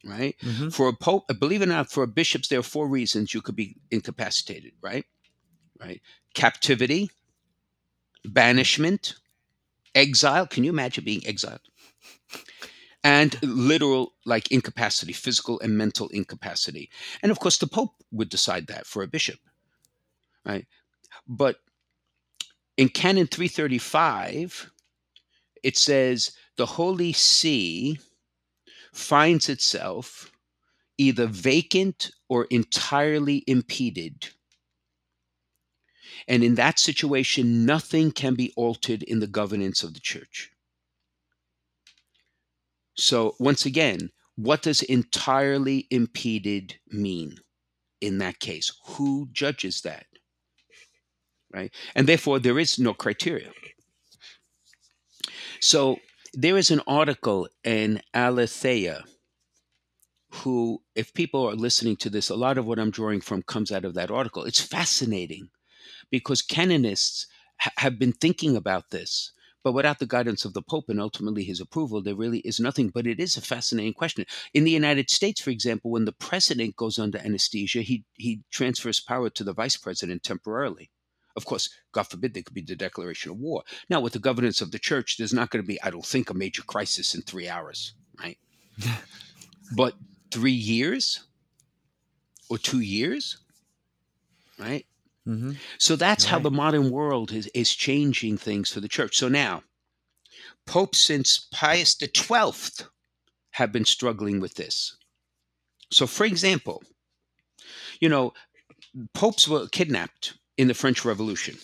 right? 0.04 0.36
Mhm. 0.44 0.74
For 0.74 0.90
a 0.90 0.94
Pope, 0.96 1.28
believe 1.40 1.62
it 1.62 1.66
or 1.70 1.74
not, 1.74 1.92
for 1.92 2.06
bishops, 2.08 2.48
there 2.50 2.60
are 2.60 2.64
four 2.64 2.90
reasons 2.90 3.34
you 3.34 3.42
could 3.42 3.56
be 3.56 3.78
incapacitated, 3.92 4.74
right? 4.82 5.06
Right? 5.80 6.02
Captivity, 6.36 7.10
banishment, 8.26 9.16
exile. 9.96 10.48
Can 10.48 10.64
you 10.64 10.72
imagine 10.72 11.04
being 11.06 11.26
exiled? 11.28 11.62
And 13.04 13.42
literal, 13.42 14.14
like 14.26 14.52
incapacity, 14.52 15.14
physical 15.14 15.60
and 15.62 15.78
mental 15.78 16.10
incapacity. 16.10 16.90
And 17.22 17.32
of 17.32 17.40
course, 17.40 17.58
the 17.58 17.68
Pope 17.68 17.94
would 18.12 18.30
decide 18.30 18.68
that 18.68 18.86
for 18.86 19.02
a 19.02 19.08
bishop, 19.08 19.40
right? 20.46 20.66
But 21.28 21.58
in 22.76 22.90
Canon 22.90 23.28
335, 23.28 24.72
it 25.64 25.78
says 25.78 26.32
the 26.58 26.66
Holy 26.66 27.14
See 27.14 28.00
finds 28.94 29.48
itself 29.48 30.32
either 30.98 31.28
vacant 31.28 32.12
or 32.28 32.46
entirely 32.46 33.44
impeded. 33.48 34.30
And 36.28 36.44
in 36.44 36.56
that 36.56 36.80
situation, 36.80 37.66
nothing 37.66 38.12
can 38.12 38.36
be 38.36 38.52
altered 38.56 39.04
in 39.04 39.20
the 39.20 39.28
governance 39.28 39.84
of 39.84 39.94
the 39.94 40.00
church. 40.00 40.52
So, 42.98 43.36
once 43.40 43.66
again, 43.66 44.10
what 44.36 44.64
does 44.64 44.82
entirely 44.84 45.88
impeded 45.92 46.76
mean 46.90 47.38
in 48.02 48.18
that 48.20 48.40
case? 48.40 48.72
Who 48.86 49.30
judges 49.32 49.82
that? 49.82 50.06
Right? 51.54 51.74
And 51.96 52.08
therefore, 52.08 52.40
there 52.40 52.60
is 52.60 52.78
no 52.80 52.94
criteria. 52.94 53.52
So, 55.60 55.98
there 56.34 56.58
is 56.58 56.72
an 56.72 56.82
article 56.88 57.48
in 57.64 58.02
Aleteia 58.14 59.04
who, 60.32 60.82
if 60.96 61.14
people 61.14 61.48
are 61.48 61.56
listening 61.56 61.96
to 61.98 62.10
this, 62.10 62.30
a 62.30 62.36
lot 62.36 62.58
of 62.58 62.66
what 62.66 62.80
I'm 62.80 62.92
drawing 62.92 63.22
from 63.22 63.42
comes 63.44 63.72
out 63.72 63.86
of 63.86 63.94
that 63.96 64.12
article. 64.12 64.44
It's 64.44 64.62
fascinating 64.62 65.50
because 66.12 66.42
canonists 66.42 67.28
ha- 67.60 67.72
have 67.78 67.98
been 67.98 68.12
thinking 68.12 68.56
about 68.56 68.92
this, 68.92 69.32
but 69.68 69.74
without 69.74 70.00
the 70.00 70.06
guidance 70.06 70.46
of 70.46 70.54
the 70.54 70.62
Pope 70.62 70.88
and 70.88 70.98
ultimately 70.98 71.44
his 71.44 71.60
approval, 71.60 72.02
there 72.02 72.16
really 72.16 72.40
is 72.40 72.58
nothing. 72.58 72.88
But 72.88 73.06
it 73.06 73.20
is 73.20 73.36
a 73.36 73.42
fascinating 73.42 73.92
question. 73.92 74.26
In 74.54 74.64
the 74.64 74.72
United 74.72 75.10
States, 75.10 75.42
for 75.42 75.50
example, 75.50 75.92
when 75.92 76.06
the 76.06 76.14
president 76.14 76.78
goes 76.78 76.98
under 76.98 77.18
anesthesia, 77.18 77.82
he, 77.82 78.06
he 78.14 78.44
transfers 78.50 79.02
power 79.02 79.30
to 79.32 79.44
the 79.44 79.52
vice 79.52 79.76
president 79.76 80.24
temporarily. 80.24 80.90
Of 81.36 81.44
course, 81.44 81.70
God 81.92 82.04
forbid 82.04 82.34
there 82.34 82.44
could 82.44 82.54
be 82.54 82.62
the 82.62 82.78
declaration 82.78 83.30
of 83.30 83.40
war. 83.40 83.64
Now, 83.90 84.00
with 84.00 84.14
the 84.14 84.20
governance 84.20 84.62
of 84.62 84.72
the 84.72 84.80
church, 84.80 85.18
there's 85.18 85.34
not 85.34 85.50
going 85.50 85.62
to 85.62 85.68
be, 85.68 85.82
I 85.84 85.90
don't 85.90 86.06
think, 86.06 86.30
a 86.30 86.34
major 86.34 86.64
crisis 86.64 87.14
in 87.14 87.24
three 87.24 87.50
hours, 87.50 87.92
right? 88.24 88.38
but 89.76 89.96
three 90.32 90.54
years 90.54 91.26
or 92.50 92.58
two 92.58 92.80
years, 92.80 93.40
right? 94.58 94.86
Hmm 95.28 95.52
So 95.78 95.96
that's 95.96 96.26
how 96.26 96.40
the 96.40 96.50
modern 96.50 96.90
world 96.90 97.32
is, 97.32 97.46
is 97.54 97.76
changing 97.76 98.38
things 98.40 98.72
for 98.72 98.80
the 98.80 98.88
church. 98.88 99.16
So 99.18 99.28
now, 99.28 99.62
popes 100.68 101.00
since 101.00 101.48
Pius 101.52 101.96
XII 101.96 102.84
have 103.54 103.72
been 103.72 103.86
struggling 103.86 104.40
with 104.40 104.54
this. 104.56 104.96
So, 105.92 106.08
for 106.08 106.26
example, 106.26 106.84
you 108.00 108.10
know, 108.10 108.34
popes 109.14 109.48
were 109.48 109.68
kidnapped 109.70 110.38
in 110.58 110.68
the 110.68 110.76
French 110.76 111.06
Revolution. 111.06 111.58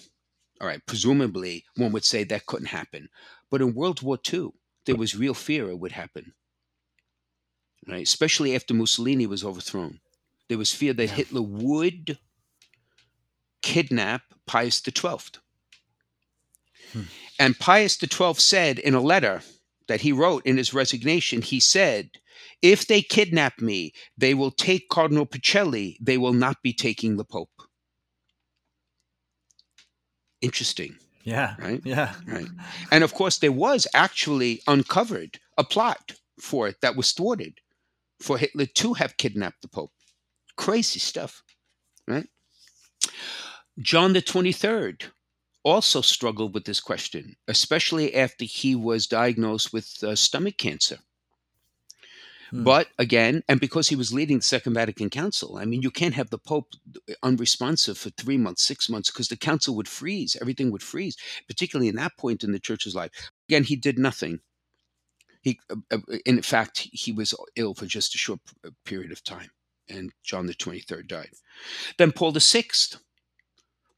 All 0.61 0.67
right, 0.67 0.85
presumably 0.87 1.65
one 1.77 1.93
would 1.93 2.05
say 2.05 2.23
that 2.25 2.47
couldn't 2.47 2.67
happen. 2.67 3.09
But 3.51 3.61
in 3.61 3.75
World 3.75 4.01
War 4.03 4.17
II, 4.17 4.55
there 4.85 4.95
was 4.97 5.15
real 5.15 5.35
fear 5.35 5.69
it 5.69 5.79
would 5.79 5.93
happen, 5.93 6.33
right? 7.87 8.03
Especially 8.05 8.55
after 8.55 8.73
Mussolini 8.73 9.27
was 9.27 9.43
overthrown. 9.43 9.99
There 10.49 10.57
was 10.57 10.73
fear 10.73 10.93
that 10.93 11.09
Yeah. 11.09 11.15
Hitler 11.15 11.41
would 11.41 12.19
kidnap 13.63 14.21
Pius 14.45 14.81
XII. 14.85 15.39
Hmm. 16.91 17.01
And 17.39 17.57
Pius 17.57 17.97
XII 17.97 18.35
said 18.35 18.77
in 18.77 18.93
a 18.93 19.01
letter 19.01 19.41
that 19.87 20.01
he 20.01 20.11
wrote 20.11 20.45
in 20.45 20.57
his 20.57 20.73
resignation, 20.73 21.41
he 21.41 21.59
said, 21.59 22.11
If 22.61 22.85
they 22.85 23.01
kidnap 23.01 23.59
me, 23.59 23.93
they 24.17 24.35
will 24.35 24.51
take 24.51 24.89
Cardinal 24.89 25.25
Pacelli, 25.25 25.97
they 25.99 26.17
will 26.17 26.33
not 26.33 26.61
be 26.61 26.73
taking 26.73 27.17
the 27.17 27.25
Pope. 27.25 27.49
Interesting. 30.41 30.97
Yeah. 31.23 31.55
Right? 31.57 31.81
Yeah. 31.83 32.13
Right. 32.27 32.47
And 32.91 33.03
of 33.03 33.13
course, 33.13 33.37
there 33.39 33.51
was 33.51 33.87
actually 33.93 34.61
uncovered 34.67 35.39
a 35.57 35.63
plot 35.63 36.13
for 36.39 36.67
it 36.67 36.81
that 36.81 36.95
was 36.95 37.11
thwarted 37.11 37.59
for 38.19 38.37
Hitler 38.37 38.65
to 38.65 38.93
have 38.93 39.17
kidnapped 39.17 39.61
the 39.61 39.67
Pope. 39.69 39.91
Crazy 40.57 40.99
stuff, 40.99 41.43
right? 42.07 42.27
John 43.79 44.13
the 44.13 44.21
23rd 44.21 45.05
also 45.63 46.01
struggled 46.01 46.53
with 46.53 46.65
this 46.65 46.79
question, 46.79 47.35
especially 47.47 48.13
after 48.13 48.45
he 48.45 48.75
was 48.75 49.07
diagnosed 49.07 49.73
with 49.73 50.03
uh, 50.03 50.15
stomach 50.15 50.57
cancer. 50.57 50.99
Hmm. 52.51 52.63
But 52.63 52.89
again, 52.99 53.43
and 53.47 53.59
because 53.59 53.87
he 53.87 53.95
was 53.95 54.13
leading 54.13 54.37
the 54.37 54.43
Second 54.43 54.73
Vatican 54.73 55.09
Council, 55.09 55.57
I 55.57 55.65
mean, 55.65 55.81
you 55.81 55.89
can't 55.89 56.13
have 56.13 56.29
the 56.29 56.37
Pope 56.37 56.73
unresponsive 57.23 57.97
for 57.97 58.11
three 58.11 58.37
months, 58.37 58.63
six 58.63 58.89
months, 58.89 59.09
because 59.09 59.29
the 59.29 59.37
council 59.37 59.75
would 59.75 59.87
freeze. 59.87 60.37
Everything 60.39 60.71
would 60.71 60.83
freeze, 60.83 61.17
particularly 61.47 61.87
in 61.87 61.95
that 61.95 62.17
point 62.17 62.43
in 62.43 62.51
the 62.51 62.59
church's 62.59 62.93
life. 62.93 63.31
Again, 63.49 63.63
he 63.63 63.75
did 63.75 63.97
nothing. 63.97 64.41
He, 65.41 65.59
uh, 65.69 65.77
uh, 65.91 66.17
in 66.25 66.41
fact, 66.41 66.87
he 66.91 67.11
was 67.11 67.33
ill 67.55 67.73
for 67.73 67.85
just 67.85 68.15
a 68.15 68.17
short 68.17 68.39
period 68.85 69.11
of 69.11 69.23
time, 69.23 69.49
and 69.89 70.11
John 70.23 70.45
the 70.45 70.53
23rd 70.53 71.07
died. 71.07 71.31
Then 71.97 72.11
Paul 72.11 72.33
VI 72.33 72.63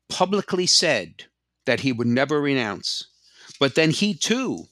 publicly 0.10 0.66
said 0.66 1.26
that 1.66 1.80
he 1.80 1.92
would 1.92 2.08
never 2.08 2.42
renounce, 2.42 3.08
but 3.60 3.76
then 3.76 3.92
he 3.92 4.14
too 4.14 4.66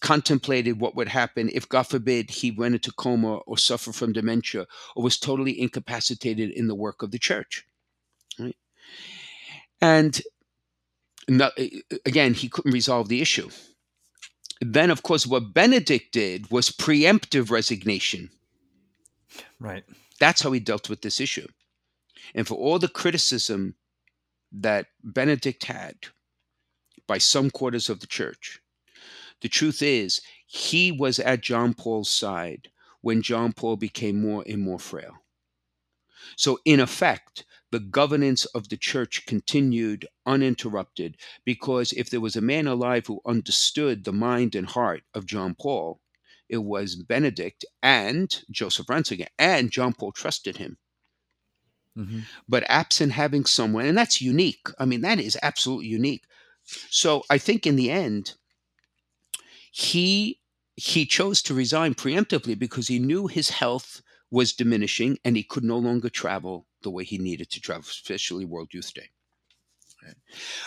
contemplated 0.00 0.80
what 0.80 0.96
would 0.96 1.08
happen 1.08 1.50
if, 1.52 1.68
God 1.68 1.82
forbid, 1.84 2.30
he 2.30 2.50
went 2.50 2.74
into 2.74 2.92
coma 2.92 3.36
or 3.46 3.58
suffered 3.58 3.94
from 3.94 4.12
dementia 4.12 4.66
or 4.96 5.02
was 5.02 5.18
totally 5.18 5.60
incapacitated 5.60 6.50
in 6.50 6.68
the 6.68 6.74
work 6.74 7.02
of 7.02 7.10
the 7.10 7.18
church. 7.18 7.66
Right? 8.38 8.56
And 9.80 10.20
no, 11.28 11.50
again, 12.06 12.34
he 12.34 12.48
couldn't 12.48 12.72
resolve 12.72 13.08
the 13.08 13.20
issue. 13.20 13.50
Then, 14.60 14.90
of 14.90 15.02
course, 15.02 15.26
what 15.26 15.54
Benedict 15.54 16.12
did 16.12 16.50
was 16.50 16.70
preemptive 16.70 17.50
resignation. 17.50 18.30
Right. 19.58 19.84
That's 20.18 20.42
how 20.42 20.52
he 20.52 20.60
dealt 20.60 20.90
with 20.90 21.02
this 21.02 21.20
issue. 21.20 21.48
And 22.34 22.46
for 22.46 22.54
all 22.54 22.78
the 22.78 22.88
criticism 22.88 23.74
that 24.52 24.86
Benedict 25.02 25.64
had 25.64 25.96
by 27.06 27.18
some 27.18 27.50
quarters 27.50 27.88
of 27.88 28.00
the 28.00 28.06
church, 28.06 28.60
the 29.40 29.48
truth 29.48 29.82
is 29.82 30.20
he 30.46 30.92
was 30.92 31.18
at 31.18 31.42
John 31.42 31.74
Paul's 31.74 32.10
side 32.10 32.70
when 33.00 33.22
John 33.22 33.52
Paul 33.52 33.76
became 33.76 34.20
more 34.20 34.44
and 34.46 34.60
more 34.60 34.78
frail. 34.78 35.14
So, 36.36 36.58
in 36.64 36.80
effect, 36.80 37.44
the 37.70 37.80
governance 37.80 38.44
of 38.46 38.68
the 38.68 38.76
church 38.76 39.26
continued 39.26 40.06
uninterrupted 40.26 41.16
because 41.44 41.92
if 41.92 42.10
there 42.10 42.20
was 42.20 42.36
a 42.36 42.40
man 42.40 42.66
alive 42.66 43.06
who 43.06 43.20
understood 43.24 44.04
the 44.04 44.12
mind 44.12 44.54
and 44.54 44.66
heart 44.66 45.02
of 45.14 45.26
John 45.26 45.54
Paul, 45.54 46.00
it 46.48 46.58
was 46.58 46.96
Benedict 46.96 47.64
and 47.82 48.42
Joseph 48.50 48.86
Ratzinger, 48.86 49.28
and 49.38 49.70
John 49.70 49.92
Paul 49.92 50.12
trusted 50.12 50.56
him. 50.56 50.78
Hmm 51.96 52.20
But 52.48 52.64
absent 52.68 53.12
having 53.12 53.44
someone, 53.44 53.86
and 53.86 53.96
that's 53.96 54.20
unique. 54.20 54.68
I 54.78 54.84
mean, 54.84 55.00
that 55.02 55.20
is 55.20 55.38
absolutely 55.42 55.88
unique. 55.88 56.24
So 56.90 57.24
I 57.30 57.38
think 57.38 57.66
in 57.66 57.76
the 57.76 57.90
end, 57.90 58.34
he 59.72 60.40
he 60.76 61.04
chose 61.04 61.42
to 61.42 61.54
resign 61.54 61.94
preemptively 61.94 62.58
because 62.58 62.88
he 62.88 62.98
knew 62.98 63.26
his 63.26 63.50
health 63.50 64.02
was 64.30 64.52
diminishing 64.52 65.18
and 65.24 65.36
he 65.36 65.42
could 65.42 65.64
no 65.64 65.76
longer 65.78 66.08
travel 66.08 66.66
the 66.82 66.90
way 66.90 67.04
he 67.04 67.18
needed 67.18 67.50
to 67.50 67.60
travel, 67.60 67.84
especially 67.88 68.44
World 68.44 68.72
Youth 68.72 68.94
Day. 68.94 69.10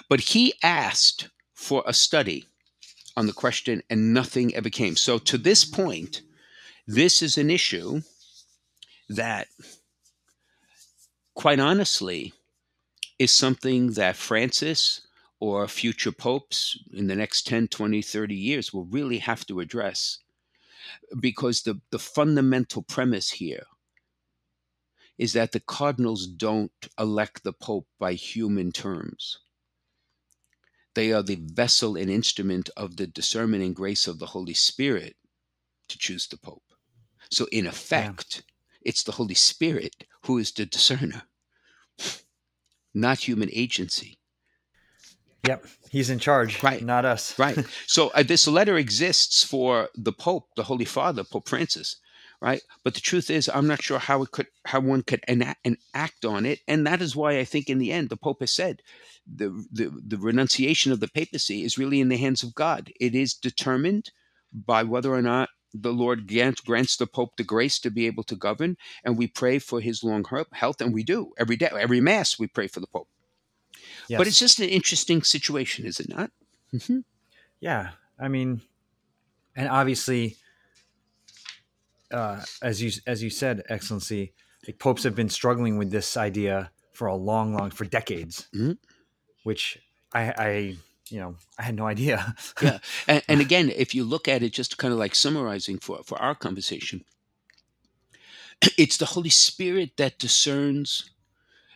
But 0.09 0.21
he 0.21 0.53
asked 0.63 1.29
for 1.53 1.83
a 1.85 1.93
study 1.93 2.45
on 3.17 3.27
the 3.27 3.33
question 3.33 3.83
and 3.89 4.13
nothing 4.13 4.55
ever 4.55 4.69
came. 4.69 4.95
So 4.95 5.19
to 5.19 5.37
this 5.37 5.65
point, 5.65 6.21
this 6.87 7.21
is 7.21 7.37
an 7.37 7.49
issue 7.51 8.01
that, 9.09 9.47
quite 11.33 11.59
honestly, 11.59 12.33
is 13.19 13.31
something 13.31 13.91
that 13.91 14.15
Francis 14.15 15.07
or 15.39 15.67
future 15.67 16.11
popes 16.11 16.77
in 16.93 17.07
the 17.07 17.15
next 17.15 17.45
10, 17.47 17.67
20, 17.67 18.01
30 18.01 18.35
years 18.35 18.73
will 18.73 18.85
really 18.85 19.19
have 19.19 19.45
to 19.45 19.59
address. 19.59 20.19
Because 21.19 21.61
the, 21.61 21.79
the 21.91 21.99
fundamental 21.99 22.81
premise 22.81 23.31
here 23.31 23.65
is 25.17 25.33
that 25.33 25.51
the 25.51 25.59
cardinals 25.59 26.27
don't 26.27 26.71
elect 26.99 27.43
the 27.43 27.53
pope 27.53 27.87
by 27.99 28.13
human 28.13 28.71
terms. 28.71 29.39
They 30.95 31.11
are 31.11 31.23
the 31.23 31.39
vessel 31.41 31.95
and 31.95 32.09
instrument 32.09 32.69
of 32.77 32.97
the 32.97 33.07
discernment 33.07 33.63
and 33.63 33.75
grace 33.75 34.07
of 34.07 34.19
the 34.19 34.27
Holy 34.27 34.53
Spirit 34.53 35.15
to 35.89 35.97
choose 35.97 36.27
the 36.27 36.37
pope. 36.37 36.63
So, 37.29 37.47
in 37.51 37.65
effect, 37.65 38.43
it's 38.85 39.03
the 39.03 39.13
Holy 39.13 39.35
Spirit 39.35 40.05
who 40.25 40.37
is 40.37 40.51
the 40.51 40.65
discerner, 40.65 41.23
not 42.93 43.27
human 43.27 43.49
agency. 43.51 44.17
Yep, 45.45 45.65
he's 45.89 46.09
in 46.09 46.19
charge, 46.19 46.63
Right. 46.63 46.81
Not 46.81 47.03
us. 47.05 47.37
Right. 47.37 47.57
So 47.87 48.09
uh, 48.09 48.23
this 48.23 48.47
letter 48.47 48.77
exists 48.77 49.43
for 49.43 49.89
the 49.95 50.13
Pope, 50.13 50.47
the 50.55 50.63
Holy 50.63 50.85
Father, 50.85 51.23
Pope 51.25 51.49
Francis, 51.49 51.97
right? 52.41 52.61
But 52.83 52.93
the 52.93 53.01
truth 53.01 53.29
is, 53.29 53.49
I'm 53.53 53.67
not 53.67 53.81
sure 53.81 53.99
how 53.99 54.23
it 54.23 54.31
could, 54.31 54.47
how 54.65 54.79
one 54.79 55.01
could 55.03 55.21
enact, 55.27 55.65
enact 55.65 56.23
on 56.23 56.45
it, 56.45 56.59
and 56.67 56.87
that 56.87 57.01
is 57.01 57.15
why 57.15 57.39
I 57.39 57.43
think 57.43 57.69
in 57.69 57.79
the 57.79 57.91
end, 57.91 58.09
the 58.09 58.15
Pope 58.15 58.39
has 58.39 58.51
said, 58.51 58.81
the, 59.25 59.65
the 59.71 59.91
the 60.05 60.17
renunciation 60.17 60.91
of 60.91 60.99
the 60.99 61.07
papacy 61.07 61.63
is 61.63 61.77
really 61.77 62.01
in 62.01 62.09
the 62.09 62.17
hands 62.17 62.43
of 62.43 62.55
God. 62.55 62.91
It 62.99 63.15
is 63.15 63.33
determined 63.33 64.11
by 64.53 64.83
whether 64.83 65.13
or 65.13 65.21
not 65.21 65.49
the 65.73 65.91
Lord 65.91 66.27
grants, 66.27 66.61
grants 66.61 66.97
the 66.97 67.07
Pope 67.07 67.35
the 67.37 67.43
grace 67.43 67.79
to 67.79 67.89
be 67.89 68.05
able 68.05 68.23
to 68.23 68.35
govern, 68.35 68.77
and 69.03 69.17
we 69.17 69.27
pray 69.27 69.59
for 69.59 69.81
his 69.81 70.03
long 70.03 70.23
health, 70.53 70.81
and 70.81 70.93
we 70.93 71.03
do 71.03 71.33
every 71.37 71.55
day, 71.55 71.69
every 71.71 72.01
mass 72.01 72.37
we 72.37 72.47
pray 72.47 72.67
for 72.67 72.79
the 72.79 72.87
Pope. 72.87 73.07
Yes. 74.07 74.17
But 74.17 74.27
it's 74.27 74.39
just 74.39 74.59
an 74.59 74.69
interesting 74.69 75.23
situation, 75.23 75.85
is 75.85 75.99
it 75.99 76.09
not? 76.09 76.31
hmm 76.71 76.99
Yeah, 77.59 77.91
I 78.19 78.27
mean, 78.27 78.61
and 79.55 79.69
obviously, 79.69 80.37
uh, 82.11 82.43
as 82.61 82.81
you 82.81 82.91
as 83.07 83.23
you 83.23 83.29
said, 83.29 83.63
Excellency, 83.69 84.33
like 84.67 84.79
popes 84.79 85.03
have 85.03 85.15
been 85.15 85.29
struggling 85.29 85.77
with 85.77 85.91
this 85.91 86.15
idea 86.17 86.71
for 86.93 87.07
a 87.07 87.15
long, 87.15 87.53
long 87.55 87.71
for 87.71 87.85
decades, 87.85 88.47
Mhm. 88.53 88.77
which 89.43 89.79
I, 90.13 90.21
I, 90.37 90.77
you 91.09 91.19
know, 91.19 91.35
I 91.59 91.63
had 91.63 91.75
no 91.75 91.87
idea. 91.87 92.35
yeah 92.59 92.79
and, 93.07 93.23
and 93.29 93.41
again 93.41 93.71
if 93.75 93.95
you 93.95 94.03
look 94.03 94.27
at 94.27 94.43
it 94.43 94.53
just 94.53 94.77
kind 94.77 94.93
of 94.93 94.99
like 94.99 95.15
summarizing 95.15 95.79
for 95.79 96.03
for 96.03 96.17
our 96.21 96.35
conversation 96.35 97.03
it's 98.77 98.97
the 98.97 99.05
holy 99.05 99.29
spirit 99.31 99.91
that 99.97 100.19
discerns 100.19 101.11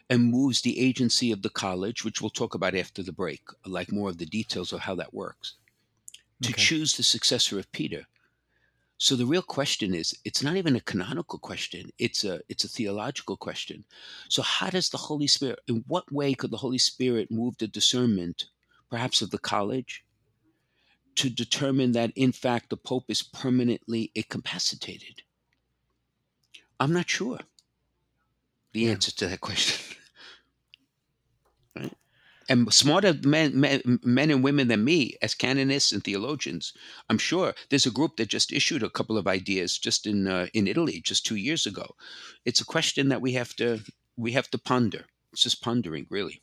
and 0.09 0.31
moves 0.31 0.61
the 0.61 0.79
agency 0.79 1.31
of 1.31 1.41
the 1.41 1.49
college 1.49 2.05
which 2.05 2.21
we'll 2.21 2.29
talk 2.31 2.55
about 2.55 2.75
after 2.75 3.03
the 3.03 3.13
break 3.13 3.41
like 3.65 3.91
more 3.91 4.09
of 4.09 4.17
the 4.17 4.25
details 4.25 4.73
of 4.73 4.81
how 4.81 4.95
that 4.95 5.13
works 5.13 5.55
to 6.41 6.53
Okay. 6.53 6.53
choose 6.53 6.95
the 6.97 7.03
successor 7.03 7.59
of 7.59 7.71
peter 7.71 8.05
so 8.99 9.15
the 9.15 9.25
real 9.25 9.43
question 9.43 9.93
is 9.93 10.15
it's 10.25 10.43
not 10.43 10.57
even 10.57 10.75
a 10.75 10.81
canonical 10.81 11.39
question 11.39 11.89
it's 11.99 12.23
a 12.23 12.41
it's 12.49 12.63
a 12.65 12.69
theological 12.69 13.37
question 13.37 13.83
so 14.29 14.41
how 14.41 14.69
does 14.69 14.89
the 14.89 14.97
holy 14.97 15.27
spirit 15.27 15.59
in 15.67 15.83
what 15.87 16.11
way 16.11 16.33
could 16.33 16.51
the 16.51 16.57
holy 16.57 16.77
spirit 16.79 17.31
move 17.31 17.55
the 17.59 17.67
discernment 17.67 18.45
perhaps 18.89 19.21
of 19.21 19.31
the 19.31 19.39
college 19.39 20.03
to 21.15 21.29
determine 21.29 21.93
that 21.93 22.11
in 22.15 22.31
fact 22.31 22.69
the 22.69 22.77
pope 22.77 23.05
is 23.09 23.23
permanently 23.23 24.11
incapacitated? 24.15 25.23
I'm 26.79 26.93
not 26.93 27.09
sure 27.09 27.39
the 28.73 28.81
Yeah. 28.81 28.91
answer 28.91 29.11
to 29.11 29.27
that 29.27 29.41
question. 29.41 29.95
Right? 31.75 31.93
And 32.49 32.73
smarter 32.73 33.13
men, 33.23 33.59
men 33.59 33.99
men 34.03 34.31
and 34.31 34.43
women 34.43 34.67
than 34.67 34.83
me 34.83 35.15
as 35.21 35.35
canonists 35.35 35.91
and 35.91 36.03
theologians 36.03 36.73
i'm 37.09 37.17
sure 37.17 37.53
there's 37.69 37.85
a 37.85 37.91
group 37.91 38.15
that 38.17 38.29
just 38.29 38.51
issued 38.53 38.83
a 38.83 38.89
couple 38.89 39.17
of 39.17 39.27
ideas 39.27 39.77
just 39.77 40.07
in 40.07 40.27
uh, 40.27 40.47
in 40.53 40.67
italy 40.67 41.01
just 41.01 41.25
two 41.25 41.35
years 41.35 41.65
ago. 41.67 41.95
It's 42.45 42.61
a 42.61 42.65
question 42.65 43.09
that 43.09 43.21
we 43.21 43.33
have 43.33 43.55
to 43.57 43.79
we 44.15 44.31
have 44.33 44.49
to 44.51 44.57
ponder. 44.57 45.05
It's 45.33 45.43
just 45.43 45.61
pondering 45.61 46.07
really 46.09 46.41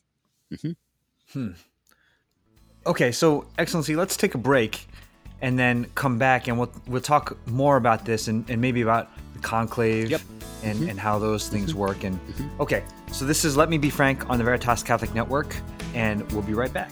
okay, 2.85 3.11
so 3.11 3.45
Excellency, 3.57 3.95
let's 3.95 4.17
take 4.17 4.35
a 4.35 4.37
break, 4.37 4.87
and 5.41 5.57
then 5.57 5.85
come 5.95 6.17
back, 6.17 6.47
and 6.47 6.57
we'll 6.57 6.71
we'll 6.87 7.01
talk 7.01 7.37
more 7.47 7.77
about 7.77 8.05
this, 8.05 8.27
and, 8.27 8.49
and 8.49 8.61
maybe 8.61 8.81
about 8.81 9.09
the 9.33 9.39
conclave, 9.39 10.09
Yep. 10.09 10.21
and 10.63 10.79
mm-hmm. 10.79 10.89
and 10.89 10.99
how 10.99 11.19
those 11.19 11.49
things 11.49 11.71
mm-hmm. 11.71 11.79
work. 11.79 12.03
And 12.03 12.19
mm-hmm. 12.19 12.61
okay, 12.61 12.83
so 13.11 13.25
this 13.25 13.45
is 13.45 13.57
Let 13.57 13.69
Me 13.69 13.77
Be 13.77 13.89
Frank 13.89 14.29
on 14.29 14.37
the 14.37 14.43
Veritas 14.43 14.83
Catholic 14.83 15.13
Network, 15.13 15.55
and 15.93 16.29
we'll 16.31 16.43
be 16.43 16.53
right 16.53 16.73
back. 16.73 16.91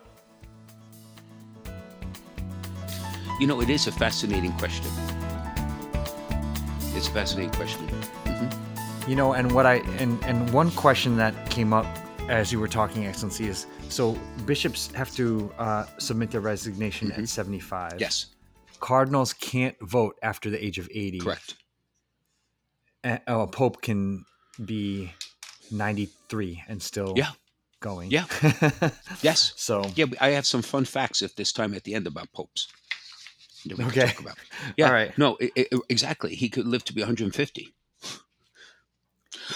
you 3.38 3.46
know 3.46 3.61
it 3.61 3.68
is 3.68 3.87
a 3.87 3.92
fascinating 3.92 4.52
question. 4.52 4.87
It's 6.94 7.09
a 7.09 7.11
fascinating 7.11 7.52
question. 7.52 7.88
You 9.07 9.14
know, 9.14 9.35
and 9.35 9.52
what 9.52 9.66
I 9.66 9.76
and 9.98 10.22
and 10.24 10.50
one 10.52 10.70
question 10.72 11.16
that 11.18 11.50
came 11.50 11.72
up 11.72 11.87
as 12.29 12.50
you 12.50 12.59
were 12.59 12.68
talking, 12.68 13.07
Excellency, 13.07 13.46
is 13.46 13.66
so 13.88 14.18
bishops 14.46 14.90
have 14.92 15.14
to 15.16 15.52
uh, 15.59 15.85
submit 15.98 16.31
their 16.31 16.40
resignation 16.40 17.12
at 17.12 17.29
seventy-five. 17.29 18.00
yes 18.00 18.26
Cardinals 18.87 19.33
can't 19.33 19.77
vote 19.81 20.16
after 20.22 20.49
the 20.49 20.64
age 20.64 20.79
of 20.79 20.88
eighty. 20.94 21.18
correct 21.18 21.57
A, 23.03 23.20
oh, 23.27 23.40
a 23.40 23.46
pope 23.49 23.83
can 23.83 24.25
be 24.64 25.12
ninety-three 25.72 26.62
and 26.68 26.81
still 26.81 27.12
Yeah. 27.16 27.33
going. 27.81 28.11
Yeah. 28.12 28.27
Yes. 29.22 29.53
so 29.57 29.83
Yeah, 29.96 30.07
I 30.20 30.29
have 30.38 30.46
some 30.46 30.62
fun 30.62 30.85
facts 30.85 31.20
at 31.22 31.35
this 31.37 31.53
time 31.53 31.75
at 31.75 31.83
the 31.83 31.94
end 31.94 32.07
about 32.07 32.31
popes. 32.33 32.68
that 33.64 33.77
we 33.77 33.83
can 33.85 33.90
Okay. 33.90 34.07
talk 34.12 34.20
about. 34.20 34.38
Yeah. 34.77 34.87
All 34.87 34.92
right. 34.92 35.18
No, 35.18 35.37
i 35.40 35.51
i 35.57 35.66
exactly. 35.88 36.37
He 36.37 36.49
could 36.49 36.66
live 36.68 36.85
to 36.85 36.92
be 36.94 37.01
150. 37.01 37.75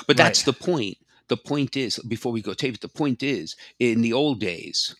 But 0.08 0.16
that's 0.16 0.40
Right. 0.40 0.46
the 0.46 0.64
point. 0.70 0.98
The 1.28 1.36
point 1.36 1.76
is, 1.76 2.00
before 2.14 2.32
we 2.32 2.42
go, 2.42 2.54
David, 2.54 2.80
the 2.80 2.88
point 3.02 3.22
is, 3.22 3.54
in 3.78 4.00
the 4.02 4.12
old 4.12 4.40
days, 4.40 4.96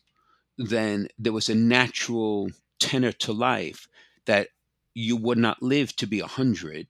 then 0.57 1.09
there 1.19 1.33
was 1.33 1.49
a 1.49 1.55
natural 1.57 2.51
tenor 2.79 3.13
to 3.25 3.33
life 3.33 3.89
that 4.27 4.49
you 4.95 5.17
would 5.17 5.39
not 5.39 5.63
live 5.63 5.95
to 5.97 6.07
be 6.07 6.21
a 6.21 6.27
hundred, 6.27 6.89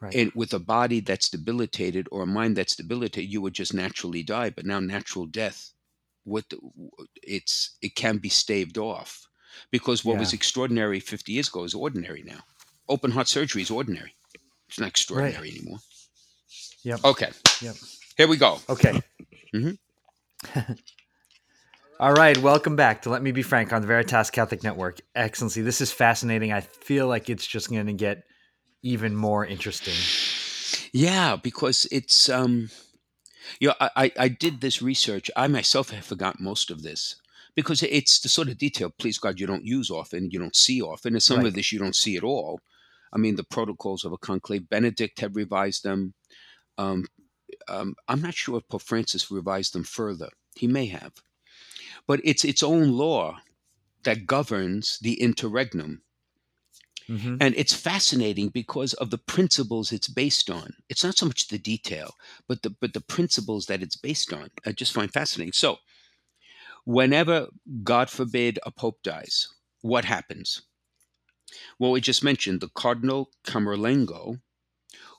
Right. 0.00 0.14
and 0.14 0.32
with 0.34 0.52
a 0.52 0.58
body 0.58 1.00
that's 1.00 1.30
debilitated 1.30 2.08
or 2.12 2.22
a 2.22 2.26
mind 2.26 2.56
that's 2.56 2.76
debilitated, 2.76 3.30
you 3.32 3.40
would 3.40 3.54
just 3.54 3.72
naturally 3.74 4.22
die. 4.22 4.50
But 4.50 4.66
now, 4.66 4.80
natural 4.80 5.26
death, 5.26 5.72
what 6.24 6.48
the, 6.50 6.58
it's 7.22 7.76
it 7.82 7.94
can 7.94 8.18
be 8.18 8.28
staved 8.28 8.76
off 8.78 9.26
because 9.70 10.04
what 10.04 10.18
was 10.18 10.32
extraordinary 10.32 11.00
50 11.00 11.32
years 11.32 11.48
ago 11.48 11.64
is 11.64 11.74
ordinary 11.74 12.22
now. 12.22 12.40
Open 12.88 13.12
heart 13.12 13.28
surgery 13.28 13.62
is 13.62 13.70
ordinary. 13.70 14.14
It's 14.68 14.78
not 14.80 14.88
extraordinary 14.88 15.50
anymore. 15.50 15.78
Yep. 16.82 17.00
Okay, 17.04 17.30
Yep. 17.62 17.76
here 18.16 18.28
we 18.28 18.36
go. 18.36 18.58
Okay. 18.68 19.02
Mhm. 19.54 19.78
All 22.00 22.12
right, 22.12 22.36
welcome 22.38 22.74
back 22.74 23.02
to 23.02 23.10
Let 23.10 23.22
Me 23.22 23.30
Be 23.30 23.42
Frank 23.42 23.72
on 23.72 23.80
the 23.80 23.86
Veritas 23.86 24.28
Catholic 24.30 24.64
Network. 24.64 25.00
Excellency, 25.14 25.62
this 25.62 25.80
is 25.80 25.92
fascinating. 25.92 26.52
I 26.52 26.60
feel 26.60 27.06
like 27.06 27.30
it's 27.30 27.46
just 27.46 27.70
going 27.70 27.86
to 27.86 27.92
get 27.92 28.24
even 28.82 29.14
more 29.14 29.46
interesting. 29.46 29.94
Yeah, 30.92 31.36
because 31.36 31.86
it's 31.92 32.28
um, 32.28 32.70
you 33.60 33.68
know, 33.68 33.74
I, 33.80 34.10
I 34.18 34.28
did 34.28 34.60
this 34.60 34.82
research. 34.82 35.30
I 35.36 35.46
myself 35.46 35.90
have 35.90 36.04
forgotten 36.04 36.44
most 36.44 36.70
of 36.70 36.82
this 36.82 37.16
because 37.54 37.82
it's 37.84 38.18
the 38.20 38.28
sort 38.28 38.48
of 38.48 38.58
detail, 38.58 38.90
please 38.98 39.18
God, 39.18 39.38
you 39.38 39.46
don't 39.46 39.64
use 39.64 39.88
often, 39.88 40.30
you 40.32 40.40
don't 40.40 40.56
see 40.56 40.82
often, 40.82 41.14
and 41.14 41.22
some 41.22 41.38
Right. 41.38 41.46
of 41.46 41.54
this 41.54 41.70
you 41.70 41.78
don't 41.78 41.96
see 41.96 42.16
at 42.16 42.24
all. 42.24 42.58
I 43.12 43.18
mean, 43.18 43.36
the 43.36 43.44
protocols 43.44 44.04
of 44.04 44.12
a 44.12 44.18
conclave. 44.18 44.68
Benedict 44.68 45.20
had 45.20 45.36
revised 45.36 45.84
them. 45.84 46.14
Um, 46.76 47.06
um, 47.68 47.94
I'm 48.08 48.20
not 48.20 48.34
sure 48.34 48.58
if 48.58 48.68
Pope 48.68 48.82
Francis 48.82 49.30
revised 49.30 49.72
them 49.74 49.84
further. 49.84 50.30
He 50.56 50.66
may 50.66 50.86
have, 50.86 51.12
but 52.06 52.20
it's 52.24 52.44
its 52.44 52.62
own 52.62 52.92
law 52.92 53.40
that 54.04 54.26
governs 54.26 54.98
the 55.00 55.20
interregnum. 55.20 56.02
hmm 57.08 57.36
And 57.40 57.54
it's 57.56 57.72
fascinating 57.74 58.48
because 58.48 58.92
of 58.94 59.10
the 59.10 59.18
principles 59.18 59.92
it's 59.92 60.08
based 60.08 60.50
on. 60.50 60.74
It's 60.88 61.04
not 61.04 61.16
so 61.16 61.26
much 61.26 61.46
the 61.48 61.58
detail, 61.58 62.14
but 62.48 62.62
the 62.62 62.70
but 62.70 62.92
the 62.92 63.00
principles 63.00 63.66
that 63.66 63.82
it's 63.82 63.96
based 63.96 64.32
on. 64.32 64.50
I 64.66 64.72
just 64.72 64.92
find 64.92 65.12
fascinating. 65.12 65.52
So, 65.52 65.78
whenever 66.86 67.48
God 67.82 68.08
forbid 68.10 68.58
a 68.64 68.70
pope 68.70 69.02
dies, 69.02 69.48
what 69.82 70.04
happens? 70.06 70.62
Well, 71.78 71.92
we 71.92 72.00
just 72.00 72.24
mentioned 72.24 72.60
the 72.60 72.68
Cardinal 72.68 73.30
Camerlengo, 73.44 74.40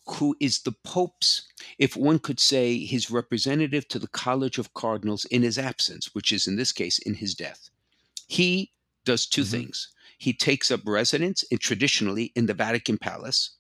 who 0.08 0.36
is 0.40 0.62
the 0.62 0.74
Pope's, 0.84 1.44
if 1.80 1.96
one 1.96 2.20
could 2.20 2.40
say, 2.40 2.80
his 2.86 3.12
representative 3.12 3.88
to 3.90 4.00
the 4.00 4.08
College 4.08 4.58
of 4.58 4.74
Cardinals 4.74 5.26
in 5.26 5.44
his 5.44 5.58
absence, 5.58 6.14
which 6.16 6.32
is 6.32 6.48
in 6.48 6.56
this 6.58 6.72
case 6.72 7.00
in 7.00 7.16
his 7.16 7.36
death. 7.36 7.70
He 8.28 8.72
does 9.06 9.26
2 9.28 9.44
Mhm. 9.44 9.52
things. 9.52 9.90
He 10.18 10.34
takes 10.34 10.72
up 10.72 10.82
residence 10.86 11.44
in, 11.44 11.60
traditionally 11.60 12.32
in 12.36 12.48
the 12.48 12.54
Vatican 12.54 12.98
Palace, 12.98 13.52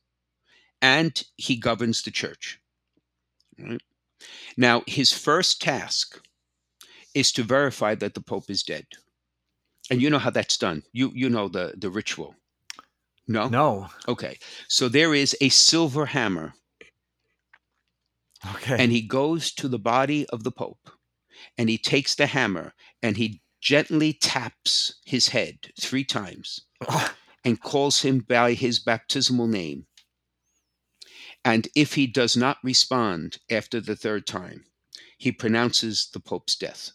and 0.81 1.23
he 1.38 1.58
governs 1.58 2.01
the 2.03 2.12
church. 2.12 2.60
Right? 3.60 3.81
Now, 4.58 4.84
his 4.88 5.12
first 5.12 5.62
task 5.62 6.21
is 7.15 7.31
to 7.34 7.43
verify 7.43 7.95
that 7.95 8.13
the 8.15 8.21
Pope 8.21 8.49
is 8.49 8.63
dead. 8.63 8.88
And 9.89 10.01
you 10.01 10.10
know 10.10 10.19
how 10.19 10.31
that's 10.31 10.58
done. 10.58 10.84
You 10.93 11.12
you 11.15 11.29
know 11.29 11.47
the 11.49 11.73
the 11.77 11.89
ritual. 11.89 12.36
No? 13.27 13.47
No. 13.49 13.89
Okay. 14.07 14.38
So 14.67 14.88
there 14.89 15.13
is 15.13 15.35
a 15.41 15.49
silver 15.49 16.05
hammer 16.07 16.53
Okay. 18.55 18.75
and 18.79 18.91
he 18.91 19.01
goes 19.01 19.51
to 19.53 19.67
the 19.67 19.79
body 19.79 20.25
of 20.27 20.43
the 20.43 20.51
Pope 20.51 20.89
and 21.57 21.67
he 21.69 21.77
takes 21.77 22.13
the 22.15 22.27
hammer 22.27 22.73
and 23.01 23.17
he 23.17 23.41
gently 23.61 24.13
taps 24.13 24.95
his 25.05 25.29
head 25.29 25.57
three 25.79 26.03
times 26.03 26.61
and 27.43 27.59
calls 27.61 28.01
him 28.01 28.19
by 28.19 28.53
his 28.53 28.79
baptismal 28.79 29.47
name. 29.47 29.88
And 31.43 31.67
if 31.75 31.93
he 31.95 32.05
does 32.07 32.38
not 32.38 32.57
respond 32.63 33.38
after 33.49 33.79
the 33.81 33.95
third 33.95 34.27
time, 34.27 34.65
he 35.17 35.31
pronounces 35.31 36.09
the 36.13 36.19
Pope's 36.19 36.55
death. 36.55 36.91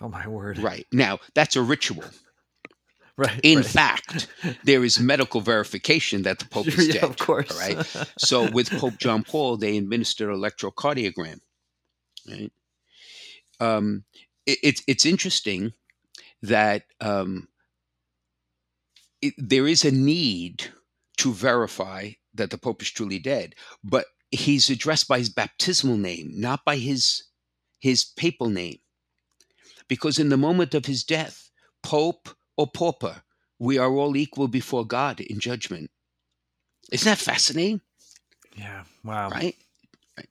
oh 0.00 0.08
my 0.08 0.26
word. 0.26 0.58
Right. 0.58 0.86
Now, 0.92 1.20
that's 1.34 1.56
a 1.56 1.62
ritual. 1.62 2.04
Right. 3.18 3.40
In 3.42 3.58
right. 3.58 3.66
fact, 3.66 4.26
there 4.64 4.82
is 4.82 4.98
medical 4.98 5.42
verification 5.42 6.22
that 6.22 6.38
the 6.38 6.46
Pope 6.46 6.66
is 6.78 6.88
yeah, 6.88 6.94
dead. 6.94 7.04
of 7.04 7.18
course. 7.18 7.54
right? 7.58 8.06
So 8.16 8.50
with 8.50 8.70
Pope 8.70 8.96
John 8.96 9.22
Paul, 9.22 9.58
they 9.58 9.76
administered 9.76 10.30
electrocardiogram. 10.30 11.40
Right? 12.26 12.52
Um, 13.60 14.04
it, 14.46 14.58
it's 14.62 14.82
it's 14.86 15.04
interesting 15.04 15.74
that 16.40 16.84
um, 17.00 17.48
it, 19.20 19.34
there 19.36 19.66
is 19.66 19.84
a 19.84 19.92
need 19.92 20.72
to 21.18 21.32
verify 21.32 22.10
that 22.34 22.50
the 22.50 22.58
Pope 22.58 22.82
is 22.82 22.90
truly 22.90 23.18
dead, 23.18 23.54
but 23.84 24.06
he's 24.30 24.70
addressed 24.70 25.06
by 25.06 25.18
his 25.18 25.28
baptismal 25.28 25.98
name, 25.98 26.32
not 26.34 26.64
by 26.64 26.76
his 26.76 27.24
his 27.78 28.04
papal 28.04 28.48
name, 28.48 28.78
because 29.86 30.18
in 30.18 30.30
the 30.30 30.36
moment 30.36 30.74
of 30.74 30.86
his 30.86 31.04
death, 31.04 31.50
Pope 31.82 32.30
or 32.56 32.66
pauper, 32.66 33.22
we 33.58 33.78
are 33.78 33.92
all 33.92 34.16
equal 34.16 34.48
before 34.48 34.86
God 34.86 35.20
in 35.20 35.40
judgment. 35.40 35.90
Isn't 36.90 37.10
that 37.10 37.18
fascinating? 37.18 37.80
yeah. 38.56 38.84
Wow. 39.04 39.30
Right? 39.30 39.56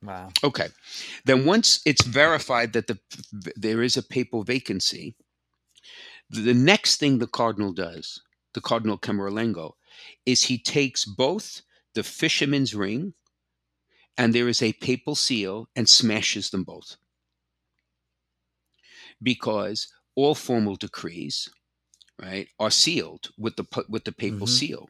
Wow. 0.02 0.30
Okay. 0.44 0.68
Then 1.24 1.44
once 1.44 1.80
it's 1.84 2.04
verified 2.04 2.72
that 2.72 2.86
the 2.86 2.98
there 3.56 3.82
is 3.82 3.96
a 3.96 4.02
papal 4.02 4.44
vacancy, 4.44 5.16
the 6.30 6.54
next 6.54 6.98
thing 6.98 7.18
the 7.18 7.26
cardinal 7.26 7.72
does, 7.72 8.22
the 8.54 8.60
cardinal 8.60 8.98
Camerlengo, 8.98 9.72
is 10.24 10.44
he 10.44 10.58
takes 10.58 11.04
both 11.04 11.62
the 11.94 12.02
fisherman's 12.02 12.74
ring 12.74 13.14
and 14.16 14.34
there 14.34 14.48
is 14.48 14.62
a 14.62 14.72
papal 14.74 15.14
seal 15.14 15.68
and 15.74 15.88
smashes 15.88 16.50
them 16.50 16.64
both. 16.64 16.96
Because 19.22 19.88
all 20.14 20.34
formal 20.34 20.76
decrees, 20.76 21.48
right, 22.22 22.48
are 22.58 22.70
sealed 22.70 23.30
with 23.36 23.56
the 23.56 23.64
with 23.88 24.04
the 24.04 24.12
papal 24.12 24.46
Mhm. 24.46 24.58
seal. 24.58 24.88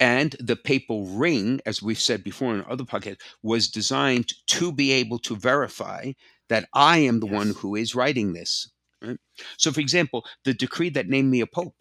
And 0.00 0.36
the 0.40 0.56
papal 0.56 1.06
ring, 1.06 1.60
as 1.64 1.80
we've 1.82 2.00
said 2.00 2.22
before 2.24 2.54
in 2.54 2.64
other 2.68 2.84
podcasts, 2.84 3.20
was 3.42 3.68
designed 3.68 4.34
to 4.48 4.72
be 4.72 4.92
able 4.92 5.18
to 5.20 5.36
verify 5.36 6.12
that 6.48 6.68
I 6.74 6.98
am 6.98 7.20
the 7.20 7.26
one 7.26 7.50
who 7.54 7.76
is 7.76 7.94
writing 7.94 8.32
this. 8.34 8.70
Right? 9.02 9.18
So, 9.58 9.72
for 9.72 9.80
example, 9.80 10.26
the 10.44 10.52
decree 10.54 10.90
that 10.90 11.08
named 11.08 11.30
me 11.30 11.40
a 11.40 11.46
pope, 11.46 11.76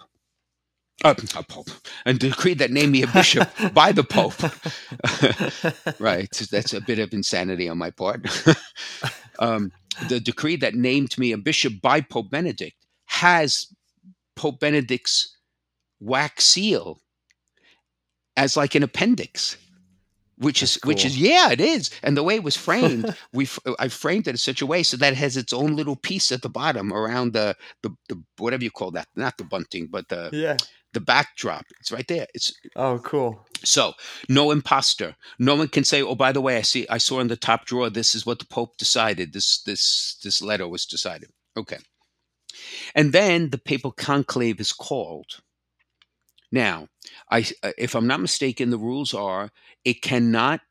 uh, 1.04 1.14
a 1.36 1.44
pope, 1.44 1.70
a 2.06 2.14
decree 2.14 2.54
that 2.56 2.72
named 2.72 2.94
me 2.94 3.02
a 3.04 3.08
bishop 3.08 3.50
by 3.74 3.92
the 3.92 4.04
pope. 4.04 4.40
right, 6.00 6.32
that's 6.52 6.74
a 6.74 6.82
bit 6.82 7.00
of 7.00 7.14
insanity 7.14 7.68
on 7.68 7.78
my 7.78 7.92
part. 7.92 8.26
um, 9.40 9.72
the 10.10 10.20
decree 10.20 10.56
that 10.58 10.74
named 10.76 11.18
me 11.18 11.32
a 11.34 11.38
bishop 11.38 11.82
by 11.82 12.02
Pope 12.02 12.30
Benedict 12.32 12.76
has 13.08 13.68
Pope 14.36 14.60
Benedict's 14.60 15.38
wax 16.00 16.46
seal 16.46 17.02
as 18.38 18.58
like 18.58 18.76
an 18.76 18.84
appendix 18.84 19.58
which 20.38 20.62
is 20.62 20.74
That's 20.76 20.86
which 20.86 21.06
is 21.06 21.18
yeah 21.18 21.52
it 21.52 21.62
is. 21.62 21.90
And 22.04 22.18
the 22.18 22.24
way 22.24 22.36
it 22.36 22.44
was 22.44 22.58
framed 22.58 23.16
we 23.34 23.48
i 23.80 23.88
framed 23.88 24.28
it 24.28 24.32
in 24.32 24.38
such 24.38 24.62
a 24.62 24.66
way 24.66 24.84
so 24.84 24.98
that 24.98 25.14
it 25.14 25.18
has 25.18 25.38
its 25.38 25.54
own 25.54 25.76
little 25.76 25.96
piece 25.96 26.32
at 26.32 26.42
the 26.42 26.50
bottom 26.50 26.94
around 26.94 27.34
the 27.34 27.56
the, 27.84 27.92
the 28.10 28.22
whatever 28.38 28.64
you 28.64 28.72
call 28.72 28.92
that 28.92 29.08
not 29.16 29.38
the 29.38 29.44
bunting 29.44 29.88
but 29.90 30.10
the 30.10 30.30
yeah. 30.34 30.58
the 30.94 31.00
backdrop. 31.00 31.66
It's 31.80 31.92
right 31.92 32.08
there. 32.08 32.28
It's 32.34 32.54
Oh, 32.76 33.00
cool. 33.00 33.46
so 33.64 33.94
no 34.28 34.52
imposter. 34.52 35.16
No 35.40 35.56
one 35.56 35.70
can 35.70 35.84
say 35.86 36.02
oh 36.02 36.16
by 36.16 36.32
the 36.34 36.42
way 36.42 36.58
i 36.58 36.62
see 36.62 36.86
i 36.90 36.98
saw 36.98 37.22
in 37.22 37.28
the 37.30 37.38
top 37.38 37.66
drawer 37.66 37.90
this 37.90 38.14
is 38.14 38.26
what 38.26 38.40
the 38.40 38.46
pope 38.46 38.78
decided. 38.78 39.32
This 39.32 39.62
this 39.62 40.18
this 40.24 40.42
letter 40.42 40.68
was 40.68 40.86
decided. 40.86 41.30
Okay 41.56 41.78
and 42.96 43.12
then 43.14 43.50
the 43.50 43.58
papal 43.58 43.92
conclave 43.92 44.60
is 44.60 44.74
called 44.74 45.42
now 46.52 46.88
i 47.32 47.46
if 47.78 47.96
i'm 47.96 48.08
not 48.08 48.22
mistaken 48.22 48.70
the 48.70 48.78
rules 48.78 49.14
are 49.14 49.52
it 49.84 50.02
cannot 50.02 50.62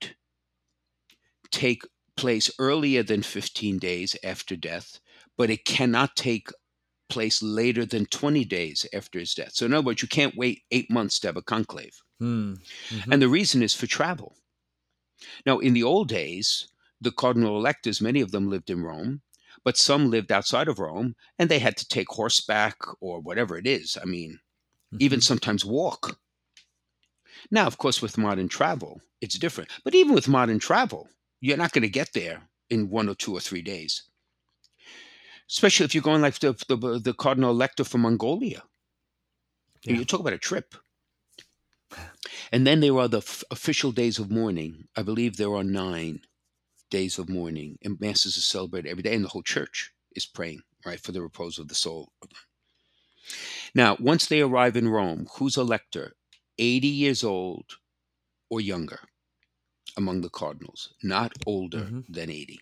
take 1.50 1.82
place 2.16 2.50
earlier 2.58 3.02
than 3.02 3.22
15 3.22 3.78
days 3.78 4.16
after 4.22 4.56
death 4.56 5.00
but 5.36 5.50
it 5.50 5.64
cannot 5.64 6.16
take 6.16 6.48
place 7.08 7.42
later 7.42 7.84
than 7.84 8.06
20 8.06 8.44
days 8.44 8.86
after 8.92 9.18
his 9.18 9.34
death 9.34 9.52
so 9.54 9.66
in 9.66 9.74
other 9.74 9.86
words 9.86 10.02
you 10.02 10.08
can't 10.08 10.36
wait 10.36 10.62
eight 10.70 10.90
months 10.90 11.18
to 11.18 11.28
have 11.28 11.36
a 11.36 11.42
conclave 11.42 12.00
Hmm. 12.20 12.54
Mhm. 12.90 13.12
and 13.12 13.20
the 13.22 13.28
reason 13.28 13.62
is 13.62 13.74
for 13.74 13.86
travel. 13.88 14.36
Now, 15.46 15.58
in 15.58 15.74
the 15.74 15.82
old 15.82 16.08
days, 16.08 16.68
the 17.00 17.10
cardinal 17.12 17.56
electors, 17.56 18.00
many 18.00 18.20
of 18.20 18.30
them 18.30 18.48
lived 18.50 18.70
in 18.70 18.82
Rome, 18.82 19.22
but 19.64 19.76
some 19.76 20.10
lived 20.10 20.30
outside 20.30 20.68
of 20.68 20.78
Rome 20.78 21.14
and 21.38 21.48
they 21.48 21.58
had 21.58 21.76
to 21.78 21.88
take 21.88 22.08
horseback 22.10 22.76
or 23.00 23.20
whatever 23.20 23.56
it 23.58 23.66
is. 23.66 23.96
I 24.00 24.04
mean, 24.04 24.38
even 24.98 25.20
Mhm. 25.20 25.24
sometimes 25.24 25.64
walk. 25.64 26.18
Now, 27.50 27.66
of 27.66 27.78
course, 27.78 28.00
with 28.02 28.18
modern 28.18 28.48
travel, 28.48 29.00
it's 29.20 29.38
different. 29.38 29.70
But 29.84 29.94
even 29.94 30.14
with 30.14 30.28
modern 30.28 30.58
travel, 30.58 31.08
you're 31.40 31.56
not 31.56 31.72
going 31.72 31.82
to 31.82 31.88
get 31.88 32.12
there 32.12 32.48
in 32.70 32.90
one 32.90 33.08
or 33.08 33.14
two 33.14 33.34
or 33.36 33.40
three 33.40 33.62
days. 33.62 34.02
Especially 35.50 35.84
if 35.84 35.94
you're 35.94 36.02
going 36.02 36.22
like 36.22 36.38
the, 36.38 36.52
the, 36.68 36.98
the 36.98 37.14
cardinal 37.14 37.50
elector 37.50 37.84
from 37.84 38.02
Mongolia. 38.02 38.62
Yeah. 39.84 39.96
you 39.98 40.04
talk 40.04 40.20
about 40.20 40.32
a 40.32 40.38
trip. 40.38 40.74
And 42.52 42.66
then 42.66 42.80
there 42.80 42.96
are 42.98 43.08
the 43.08 43.18
f- 43.18 43.44
official 43.50 43.92
days 43.92 44.18
of 44.18 44.30
mourning. 44.30 44.88
I 44.96 45.02
believe 45.02 45.36
there 45.36 45.54
are 45.54 45.64
nine 45.64 46.22
days 46.98 47.18
of 47.18 47.28
mourning, 47.38 47.70
and 47.84 48.00
masses 48.00 48.36
are 48.38 48.48
celebrated 48.56 48.90
every 48.90 49.02
day, 49.02 49.14
and 49.16 49.24
the 49.24 49.34
whole 49.34 49.42
church 49.56 49.92
is 50.18 50.26
praying, 50.26 50.62
right, 50.86 51.00
for 51.00 51.12
the 51.12 51.22
repose 51.22 51.58
of 51.58 51.68
the 51.68 51.74
soul. 51.86 52.02
Now, 53.74 53.96
once 54.00 54.26
they 54.26 54.40
arrive 54.40 54.76
in 54.76 54.88
Rome, 54.88 55.28
who's 55.34 55.56
elector? 55.56 56.16
80 56.58 56.88
years 56.88 57.22
old 57.22 57.78
or 58.50 58.60
younger 58.60 59.00
among 59.96 60.22
the 60.22 60.30
cardinals, 60.30 60.94
not 61.02 61.32
older 61.46 61.92
Mhm. 61.92 62.04
than 62.08 62.30
80. 62.30 62.60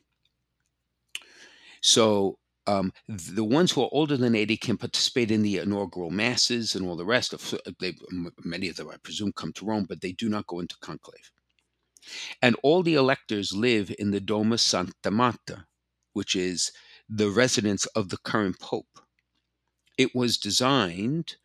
So 1.82 2.38
um, 2.66 2.92
the 3.08 3.44
ones 3.44 3.72
who 3.72 3.82
are 3.82 3.88
older 3.92 4.16
than 4.16 4.34
80 4.34 4.56
can 4.56 4.78
participate 4.78 5.30
in 5.30 5.42
the 5.42 5.58
inaugural 5.58 6.10
masses 6.10 6.74
and 6.74 6.86
all 6.86 6.96
the 6.96 7.04
rest. 7.04 7.32
Of, 7.32 7.54
they, 7.80 7.94
many 8.44 8.68
of 8.68 8.76
them, 8.76 8.88
I 8.88 8.96
presume, 8.98 9.32
come 9.32 9.52
to 9.54 9.64
Rome, 9.64 9.84
but 9.88 10.00
they 10.00 10.12
do 10.12 10.28
not 10.28 10.46
go 10.46 10.60
into 10.60 10.76
conclave. 10.80 11.30
And 12.42 12.56
all 12.62 12.82
the 12.82 12.94
electors 12.94 13.52
live 13.52 13.94
in 13.98 14.10
the 14.10 14.20
Domus 14.20 14.62
Santa 14.62 15.10
Marta, 15.10 15.66
which 16.12 16.36
is 16.36 16.72
the 17.08 17.30
residence 17.30 17.86
of 17.86 18.08
the 18.10 18.18
current 18.18 18.58
pope. 18.60 19.00
It 19.96 20.14
was 20.14 20.36
designed 20.36 21.36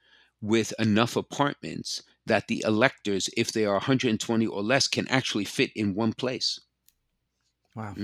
with 0.42 0.74
enough 0.80 1.16
apartments 1.16 2.04
that 2.26 2.48
the 2.50 2.62
electors, 2.68 3.30
if 3.38 3.54
they 3.54 3.64
are 3.66 3.76
120 3.76 4.46
or 4.46 4.62
less, 4.62 4.88
can 4.90 5.08
actually 5.08 5.46
fit 5.46 5.72
in 5.76 5.96
one 5.96 6.12
place. 6.14 6.60
Wow. 7.76 7.96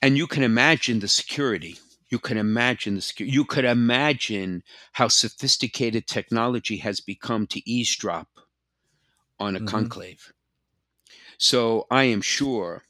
and 0.00 0.16
you 0.16 0.26
can 0.26 0.42
imagine 0.42 1.00
the 1.00 1.08
security 1.08 1.78
you 2.10 2.18
can 2.18 2.36
imagine 2.36 2.94
the 2.94 3.00
security 3.00 3.32
you 3.34 3.44
could 3.44 3.64
imagine 3.64 4.62
how 4.92 5.08
sophisticated 5.08 6.06
technology 6.06 6.76
has 6.76 7.00
become 7.00 7.46
to 7.46 7.66
eavesdrop 7.68 8.28
on 9.38 9.54
a 9.56 9.60
Mhm. 9.60 9.68
conclave 9.70 10.32
so 11.42 11.86
i 11.90 12.04
am 12.04 12.22
sure 12.22 12.82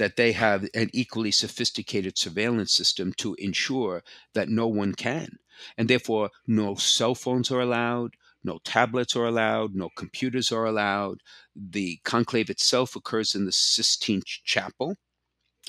that 0.00 0.16
they 0.16 0.32
have 0.32 0.66
an 0.74 0.88
equally 0.94 1.30
sophisticated 1.30 2.16
surveillance 2.16 2.72
system 2.72 3.12
to 3.12 3.34
ensure 3.34 4.02
that 4.32 4.48
no 4.48 4.66
one 4.66 4.94
can. 4.94 5.38
And 5.76 5.90
therefore 5.90 6.30
no 6.46 6.74
cell 6.74 7.14
phones 7.14 7.50
are 7.50 7.60
allowed 7.60 8.14
no 8.42 8.58
tablets 8.64 9.14
are 9.14 9.26
allowed 9.26 9.74
no 9.74 9.90
computers 9.96 10.50
are 10.50 10.64
allowed. 10.64 11.18
The 11.54 12.00
conclave 12.04 12.48
itself 12.48 12.96
occurs 12.96 13.34
in 13.34 13.44
the 13.44 13.52
sistine 13.52 14.22
chapel. 14.26 14.96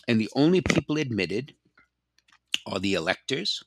And 0.07 0.19
the 0.19 0.29
only 0.33 0.61
people 0.61 0.97
admitted 0.97 1.53
are 2.65 2.79
the 2.79 2.93
electors, 2.93 3.61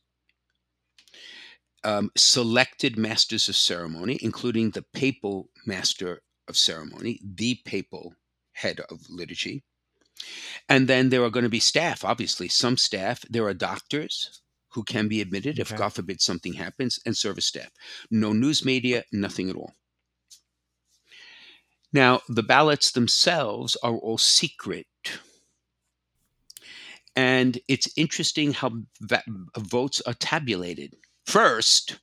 um, 1.84 2.10
selected 2.16 2.96
masters 2.96 3.48
of 3.48 3.56
ceremony, 3.56 4.18
including 4.22 4.70
the 4.70 4.84
papal 4.94 5.50
master 5.66 6.22
of 6.48 6.56
ceremony, 6.56 7.20
the 7.22 7.60
papal 7.66 8.14
head 8.54 8.80
of 8.90 9.00
liturgy. 9.10 9.62
And 10.68 10.88
then 10.88 11.10
there 11.10 11.22
are 11.22 11.30
going 11.30 11.44
to 11.44 11.50
be 11.50 11.60
staff, 11.60 12.04
obviously, 12.04 12.48
some 12.48 12.76
staff. 12.76 13.22
There 13.28 13.46
are 13.46 13.54
doctors 13.54 14.40
who 14.70 14.82
can 14.82 15.06
be 15.08 15.20
admitted 15.20 15.58
if, 15.58 15.74
God 15.74 15.92
forbid, 15.92 16.20
something 16.20 16.54
happens, 16.54 16.98
and 17.04 17.16
service 17.16 17.46
staff. 17.46 17.70
No 18.10 18.32
news 18.32 18.64
media, 18.64 19.04
nothing 19.12 19.50
at 19.50 19.56
all. 19.56 19.72
Now, 21.92 22.22
the 22.28 22.42
ballots 22.42 22.90
themselves 22.90 23.76
are 23.82 23.94
all 23.94 24.18
secret. 24.18 24.86
And 27.14 27.58
it's 27.68 27.88
interesting 27.96 28.52
how 28.52 28.72
va- 29.00 29.22
votes 29.56 30.00
are 30.06 30.14
tabulated. 30.14 30.96
First, 31.26 32.00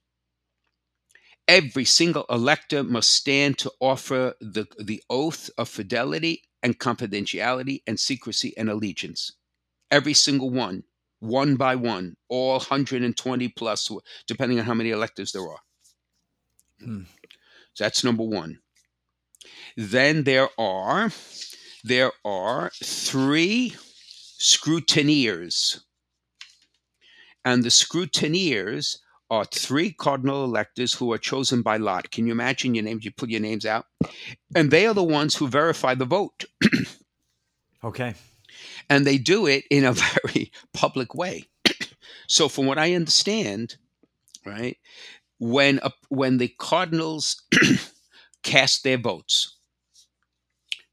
every 1.51 1.83
single 1.83 2.25
elector 2.29 2.81
must 2.81 3.11
stand 3.11 3.57
to 3.57 3.69
offer 3.81 4.33
the, 4.39 4.65
the 4.79 5.03
oath 5.09 5.49
of 5.57 5.67
fidelity 5.67 6.43
and 6.63 6.79
confidentiality 6.79 7.81
and 7.85 7.99
secrecy 7.99 8.53
and 8.55 8.69
allegiance. 8.69 9.33
Every 9.91 10.13
single 10.13 10.49
one, 10.49 10.83
one 11.19 11.57
by 11.57 11.75
one, 11.75 12.15
all 12.29 12.53
120 12.53 13.49
plus, 13.49 13.91
depending 14.27 14.59
on 14.59 14.65
how 14.65 14.73
many 14.73 14.91
electors 14.91 15.33
there 15.33 15.41
are. 15.41 15.59
Hmm. 16.79 17.01
So 17.73 17.83
that's 17.83 18.05
number 18.05 18.23
one. 18.23 18.59
Then 19.75 20.23
there 20.23 20.47
are 20.57 21.11
there 21.83 22.13
are 22.23 22.71
three 22.81 23.75
scrutineers. 24.39 25.81
And 27.43 27.63
the 27.63 27.69
scrutineers 27.69 28.99
are 29.31 29.45
three 29.45 29.91
cardinal 29.91 30.43
electors 30.43 30.93
who 30.93 31.11
are 31.13 31.17
chosen 31.17 31.61
by 31.61 31.77
lot. 31.77 32.11
Can 32.11 32.27
you 32.27 32.33
imagine 32.33 32.75
your 32.75 32.83
names? 32.83 33.05
You 33.05 33.11
put 33.11 33.29
your 33.29 33.39
names 33.39 33.65
out. 33.65 33.85
And 34.53 34.69
they 34.69 34.85
are 34.85 34.93
the 34.93 35.03
ones 35.03 35.35
who 35.35 35.47
verify 35.47 35.95
the 35.95 36.05
vote. 36.05 36.45
Okay. 37.83 38.13
And 38.89 39.05
they 39.05 39.17
do 39.17 39.47
it 39.47 39.65
in 39.69 39.85
a 39.85 39.93
very 39.93 40.51
public 40.73 41.15
way. 41.15 41.45
so, 42.27 42.47
from 42.47 42.65
what 42.65 42.77
I 42.77 42.93
understand, 42.93 43.77
right, 44.45 44.77
when 45.39 45.79
a, 45.81 45.91
when 46.09 46.37
the 46.37 46.49
cardinals 46.59 47.41
cast 48.43 48.83
their 48.83 48.99
votes, 48.99 49.57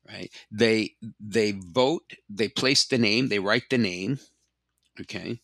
right, 0.09 0.30
they 0.51 0.95
they 1.20 1.53
vote, 1.53 2.14
they 2.30 2.49
place 2.49 2.86
the 2.86 2.99
name, 2.99 3.28
they 3.28 3.39
write 3.39 3.68
the 3.68 3.76
name, 3.78 4.18
okay, 4.99 5.41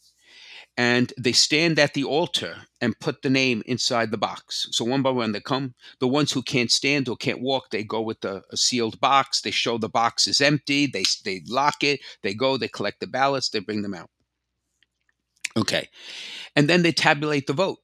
and 0.77 1.13
they 1.17 1.33
stand 1.33 1.79
at 1.79 1.95
the 1.95 2.05
altar 2.05 2.57
and 2.81 2.99
put 2.99 3.23
the 3.23 3.31
name 3.31 3.63
inside 3.67 4.11
the 4.11 4.19
box. 4.19 4.69
So 4.73 4.85
one 4.85 5.03
by 5.03 5.11
one, 5.11 5.33
they 5.33 5.41
come. 5.41 5.75
The 6.01 6.09
ones 6.09 6.33
who 6.33 6.43
can't 6.43 6.71
stand 6.71 7.09
or 7.09 7.17
can't 7.17 7.41
walk, 7.41 7.71
they 7.71 7.85
go 7.85 8.01
with 8.01 8.21
the, 8.23 8.43
a 8.51 8.57
sealed 8.57 9.01
box. 9.01 9.41
They 9.41 9.53
show 9.53 9.79
the 9.79 9.89
box 9.89 10.27
is 10.27 10.41
empty. 10.41 10.87
They 10.87 11.05
they 11.25 11.43
lock 11.47 11.85
it. 11.85 12.01
They 12.23 12.35
go. 12.35 12.57
They 12.57 12.69
collect 12.69 13.01
the 13.01 13.07
ballots. 13.07 13.49
They 13.49 13.61
bring 13.61 13.83
them 13.83 13.95
out. 13.95 14.11
Okay, 15.57 15.89
and 16.57 16.69
then 16.69 16.83
they 16.83 16.93
tabulate 16.93 17.47
the 17.47 17.53
vote. 17.53 17.79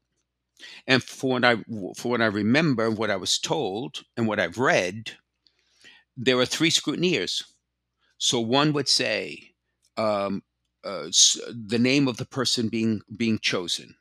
And 0.86 1.02
for 1.02 1.30
what 1.32 1.44
I 1.44 1.56
for 1.96 2.10
what 2.10 2.20
I 2.20 2.26
remember, 2.26 2.90
what 2.90 3.10
I 3.10 3.16
was 3.16 3.38
told, 3.38 4.02
and 4.16 4.26
what 4.26 4.40
I've 4.40 4.58
read, 4.58 5.12
there 6.16 6.38
are 6.38 6.46
three 6.46 6.70
scrutineers. 6.70 7.44
So 8.18 8.40
one 8.40 8.72
would 8.72 8.88
say 8.88 9.52
um, 9.96 10.42
uh, 10.84 11.08
the 11.48 11.78
name 11.78 12.08
of 12.08 12.16
the 12.16 12.26
person 12.26 12.68
being 12.68 13.02
being 13.16 13.38
chosen. 13.38 13.96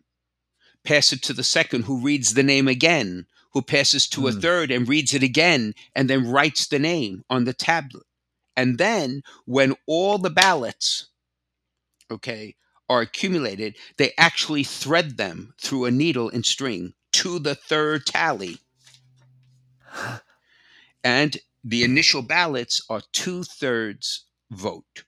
Pass 0.84 1.12
it 1.14 1.22
to 1.24 1.34
the 1.34 1.44
second, 1.44 1.84
who 1.86 2.00
reads 2.02 2.34
the 2.34 2.44
name 2.44 2.68
again, 2.68 3.28
who 3.54 3.62
passes 3.62 4.08
to 4.10 4.28
a 4.28 4.32
Hmm. 4.32 4.40
third 4.40 4.72
and 4.72 4.88
reads 4.88 5.14
it 5.14 5.24
again, 5.24 5.74
and 5.96 6.10
then 6.10 6.30
writes 6.30 6.68
the 6.68 6.80
name 6.80 7.24
on 7.30 7.44
the 7.46 7.54
tablet. 7.54 8.06
And 8.56 8.78
then, 8.78 9.24
when 9.46 9.76
all 9.88 10.18
the 10.18 10.30
ballots, 10.30 11.08
okay, 12.12 12.56
are 12.90 13.02
accumulated, 13.02 13.76
they 13.98 14.14
actually 14.18 14.64
thread 14.64 15.18
them 15.18 15.54
through 15.62 15.86
a 15.86 15.92
needle 15.92 16.30
and 16.30 16.46
string 16.46 16.94
to 17.14 17.40
the 17.40 17.56
third 17.56 18.06
tally. 18.06 18.58
And 21.04 21.38
the 21.64 21.84
initial 21.84 22.22
ballots 22.22 22.82
are 22.90 23.02
two 23.12 23.44
thirds 23.44 24.26
vote. 24.52 25.04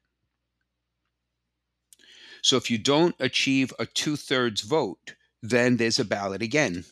So 2.42 2.58
if 2.58 2.70
you 2.70 2.78
don't 2.78 3.16
achieve 3.20 3.74
a 3.80 3.86
two 3.86 4.16
thirds 4.16 4.62
vote, 4.62 5.16
then 5.42 5.78
there's 5.78 6.00
a 6.00 6.06
ballot 6.06 6.42
again 6.42 6.86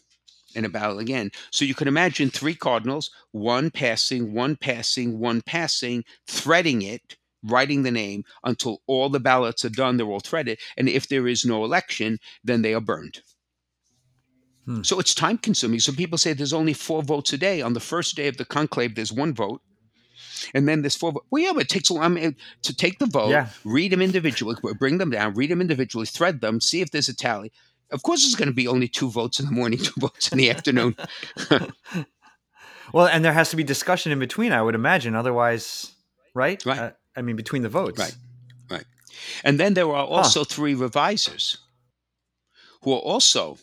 and 0.55 0.65
a 0.65 0.69
ballot 0.69 1.01
again. 1.01 1.31
So 1.51 1.65
you 1.65 1.75
can 1.75 1.87
imagine 1.87 2.29
three 2.29 2.55
cardinals, 2.55 3.11
one 3.31 3.69
passing, 3.71 4.33
one 4.33 4.55
passing, 4.55 5.19
one 5.19 5.41
passing, 5.41 6.03
threading 6.27 6.81
it, 6.81 7.17
writing 7.43 7.83
the 7.83 7.91
name 7.91 8.23
until 8.43 8.81
all 8.87 9.09
the 9.09 9.19
ballots 9.19 9.63
are 9.63 9.69
done. 9.69 9.97
They're 9.97 10.07
all 10.07 10.19
threaded. 10.19 10.59
And 10.77 10.89
if 10.89 11.07
there 11.07 11.27
is 11.27 11.45
no 11.45 11.63
election, 11.63 12.19
then 12.43 12.61
they 12.61 12.73
are 12.73 12.81
burned. 12.81 13.21
Hmm. 14.65 14.83
So 14.83 14.99
it's 14.99 15.15
time 15.15 15.37
consuming. 15.37 15.79
So 15.79 15.91
people 15.91 16.17
say 16.17 16.33
there's 16.33 16.53
only 16.53 16.73
four 16.73 17.03
votes 17.03 17.33
a 17.33 17.37
day. 17.37 17.61
On 17.61 17.73
the 17.73 17.79
first 17.79 18.15
day 18.15 18.27
of 18.27 18.37
the 18.37 18.45
conclave, 18.45 18.95
there's 18.95 19.13
one 19.13 19.33
vote. 19.33 19.61
And 20.53 20.67
then 20.67 20.81
this 20.81 20.95
four. 20.95 21.13
Well, 21.31 21.43
yeah, 21.43 21.53
but 21.53 21.63
it 21.63 21.69
takes 21.69 21.89
a 21.89 21.93
while 21.93 22.03
I 22.03 22.07
mean, 22.07 22.35
to 22.63 22.75
take 22.75 22.99
the 22.99 23.05
vote, 23.05 23.29
Yeah. 23.29 23.49
read 23.63 23.91
them 23.91 24.01
individually, 24.01 24.55
bring 24.77 24.97
them 24.97 25.09
down, 25.11 25.33
read 25.33 25.51
them 25.51 25.61
individually, 25.61 26.05
thread 26.05 26.41
them, 26.41 26.61
see 26.61 26.81
if 26.81 26.91
there's 26.91 27.09
a 27.09 27.15
tally. 27.15 27.51
Of 27.91 28.03
course, 28.03 28.21
there's 28.21 28.35
going 28.35 28.49
to 28.49 28.53
be 28.53 28.67
only 28.67 28.87
two 28.87 29.09
votes 29.09 29.39
in 29.39 29.45
the 29.45 29.51
morning, 29.51 29.79
two 29.83 29.93
votes 29.99 30.31
in 30.31 30.37
the 30.37 30.49
afternoon. 30.51 30.95
Well, 32.93 33.07
and 33.07 33.23
there 33.23 33.33
has 33.33 33.49
to 33.51 33.55
be 33.55 33.63
discussion 33.63 34.11
in 34.11 34.19
between, 34.19 34.51
I 34.51 34.61
would 34.61 34.75
imagine. 34.75 35.15
Otherwise, 35.15 35.91
right? 36.33 36.63
Right. 36.65 36.79
Uh, 36.79 36.91
I 37.15 37.21
mean, 37.21 37.35
between 37.35 37.61
the 37.61 37.69
votes. 37.69 37.99
Right. 37.99 38.15
Right. 38.69 38.85
And 39.43 39.59
then 39.59 39.73
there 39.75 39.85
are 39.87 40.05
also 40.05 40.43
three 40.43 40.73
revisers 40.73 41.57
who 42.81 42.93
are 42.93 42.99
also 42.99 43.57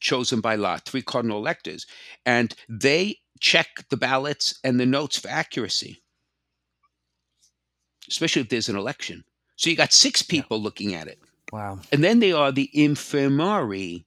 chosen 0.00 0.40
by 0.40 0.54
lot, 0.54 0.84
three 0.84 1.02
cardinal 1.02 1.38
electors, 1.38 1.86
and 2.24 2.54
they 2.68 3.16
check 3.40 3.88
the 3.90 3.96
ballots 3.96 4.58
and 4.64 4.78
the 4.78 4.86
notes 4.86 5.18
for 5.18 5.28
accuracy, 5.28 6.02
especially 8.08 8.42
if 8.42 8.48
there's 8.48 8.68
an 8.68 8.76
election. 8.76 9.24
So 9.56 9.70
you 9.70 9.76
got 9.76 9.92
six 9.92 10.22
Yeah. 10.30 10.42
people 10.42 10.60
looking 10.60 10.94
at 10.94 11.08
it. 11.08 11.18
Wow. 11.52 11.80
And 11.92 12.04
then 12.04 12.20
they 12.20 12.32
are 12.32 12.52
the 12.52 12.70
infirmary. 12.72 14.06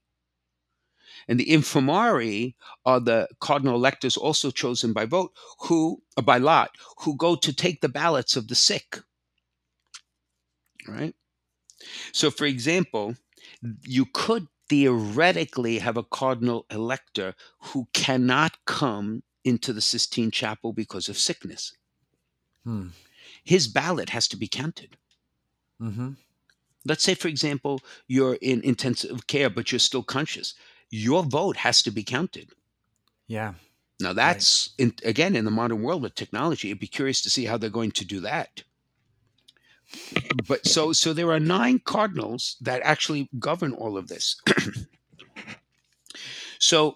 And 1.28 1.40
the 1.40 1.46
infirmarii 1.46 2.56
are 2.86 3.00
the 3.00 3.28
cardinal 3.40 3.76
electors 3.76 4.18
also 4.18 4.52
chosen 4.52 4.92
by 4.94 5.06
vote, 5.06 5.32
who 5.60 6.02
uh, 6.18 6.22
by 6.22 6.38
lot, 6.38 6.72
who 7.00 7.16
go 7.16 7.36
to 7.36 7.54
take 7.54 7.82
the 7.82 7.90
ballots 7.90 8.36
of 8.36 8.48
the 8.48 8.56
sick. 8.56 9.00
Right? 10.88 11.16
So, 12.12 12.32
for 12.32 12.46
example, 12.46 13.16
you 13.84 14.06
could 14.06 14.48
theoretically 14.72 15.80
have 15.80 15.98
a 15.98 16.04
cardinal 16.04 16.66
elector 16.72 17.36
who 17.60 17.90
cannot 17.92 18.54
come 18.64 19.22
into 19.44 19.74
the 19.74 19.82
Sistine 19.82 20.32
Chapel 20.32 20.72
because 20.72 21.10
of 21.10 21.18
sickness. 21.18 21.76
Hmm. 22.64 22.88
His 23.44 23.68
ballot 23.68 24.12
has 24.12 24.30
to 24.30 24.38
be 24.38 24.48
counted. 24.48 24.96
Mm-hmm. 25.82 26.12
Let's 26.86 27.04
say, 27.04 27.16
for 27.16 27.28
example, 27.28 27.82
you're 28.08 28.36
in 28.36 28.62
intensive 28.62 29.28
care, 29.28 29.50
but 29.50 29.74
you're 29.74 29.80
still 29.80 30.04
conscious. 30.04 30.54
Your 30.90 31.24
vote 31.24 31.58
has 31.58 31.84
to 31.84 31.92
be 31.92 32.04
counted. 32.04 32.52
Yeah. 33.28 33.56
Now, 34.00 34.14
that's 34.14 34.70
in, 34.78 34.94
again 35.04 35.36
in 35.36 35.44
the 35.44 35.52
modern 35.52 35.82
world 35.82 36.02
with 36.02 36.16
technology. 36.16 36.70
It'd 36.70 36.80
be 36.80 36.88
curious 36.88 37.20
to 37.24 37.30
see 37.30 37.44
how 37.44 37.58
they're 37.58 37.70
going 37.70 37.92
to 37.92 38.06
do 38.06 38.22
that. 38.22 38.64
But 40.48 40.66
so, 40.66 40.94
so 40.94 41.14
there 41.14 41.32
are 41.32 41.40
nine 41.40 41.80
cardinals 41.80 42.58
that 42.62 42.82
actually 42.84 43.30
govern 43.40 43.74
all 43.74 43.98
of 43.98 44.08
this. 44.08 44.36
so, 46.60 46.96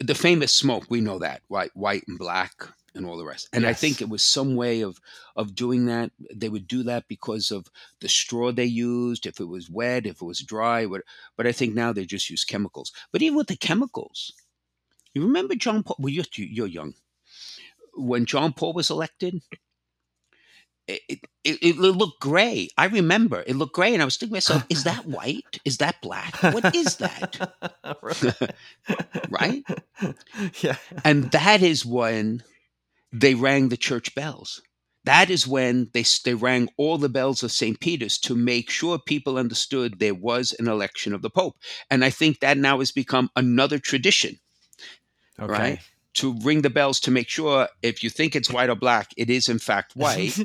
the 0.00 0.14
famous 0.14 0.52
smoke, 0.52 0.84
we 0.88 1.00
know 1.00 1.18
that, 1.18 1.42
right? 1.48 1.70
White 1.74 2.04
and 2.08 2.18
black 2.18 2.52
and 2.94 3.06
all 3.06 3.16
the 3.16 3.24
rest. 3.24 3.48
And 3.52 3.66
I 3.66 3.72
think 3.72 4.00
it 4.00 4.08
was 4.08 4.22
some 4.22 4.56
way 4.56 4.80
of 4.80 4.98
of 5.36 5.54
doing 5.54 5.86
that. 5.86 6.10
They 6.34 6.48
would 6.48 6.66
do 6.66 6.82
that 6.84 7.08
because 7.08 7.50
of 7.50 7.66
the 8.00 8.08
straw 8.08 8.52
they 8.52 8.64
used, 8.64 9.26
if 9.26 9.38
it 9.38 9.44
was 9.44 9.70
wet, 9.70 10.06
if 10.06 10.22
it 10.22 10.24
was 10.24 10.40
dry. 10.40 10.86
What, 10.86 11.02
but 11.36 11.46
I 11.46 11.52
think 11.52 11.74
now 11.74 11.92
they 11.92 12.06
just 12.06 12.30
use 12.30 12.44
chemicals. 12.44 12.92
But 13.12 13.22
even 13.22 13.36
with 13.36 13.48
the 13.48 13.56
chemicals, 13.56 14.32
you 15.14 15.22
remember 15.22 15.54
John 15.54 15.82
Paul? 15.82 15.96
Well, 15.98 16.12
you're, 16.12 16.24
you're 16.34 16.66
young. 16.66 16.94
When 17.94 18.26
John 18.26 18.52
Paul 18.52 18.74
was 18.74 18.90
elected, 18.90 19.40
it, 20.88 21.20
it, 21.44 21.58
it, 21.62 21.76
looked 21.78 22.20
gray. 22.20 22.68
I 22.78 22.86
remember 22.86 23.42
it 23.46 23.56
looked 23.56 23.74
gray, 23.74 23.92
and 23.92 24.02
I 24.02 24.04
was 24.04 24.16
thinking 24.16 24.32
to 24.32 24.36
myself, 24.36 24.64
"Is 24.68 24.84
that 24.84 25.06
white? 25.06 25.58
Is 25.64 25.78
that 25.78 26.00
black? 26.02 26.36
What 26.42 26.74
is 26.74 26.96
that?" 26.96 28.54
Right? 29.30 29.64
Yeah. 30.62 30.76
And 31.04 31.30
that 31.32 31.62
is 31.62 31.86
when 31.86 32.42
they 33.12 33.34
rang 33.34 33.68
the 33.70 33.76
church 33.76 34.14
bells. 34.14 34.60
That 35.04 35.30
is 35.30 35.46
when 35.46 35.90
they 35.94 36.04
they 36.24 36.34
rang 36.34 36.68
all 36.76 36.98
the 36.98 37.08
bells 37.08 37.42
of 37.42 37.52
St. 37.52 37.80
Peter's 37.80 38.18
to 38.18 38.34
make 38.34 38.70
sure 38.70 38.98
people 38.98 39.38
understood 39.38 39.98
there 39.98 40.14
was 40.14 40.54
an 40.58 40.68
election 40.68 41.14
of 41.14 41.22
the 41.22 41.30
Pope. 41.30 41.56
And 41.90 42.04
I 42.04 42.10
think 42.10 42.40
that 42.40 42.58
now 42.58 42.80
has 42.80 42.92
become 42.92 43.30
another 43.36 43.78
tradition 43.78 44.38
Okay. 45.40 45.52
Right? 45.52 45.78
To 46.16 46.34
ring 46.40 46.62
the 46.62 46.70
bells 46.70 47.00
to 47.00 47.10
make 47.10 47.28
sure 47.28 47.68
if 47.82 48.02
you 48.02 48.10
think 48.10 48.34
it's 48.34 48.50
white 48.50 48.70
or 48.70 48.74
black, 48.74 49.12
it 49.16 49.30
is 49.30 49.48
in 49.48 49.58
fact 49.58 49.94
white. 49.96 50.38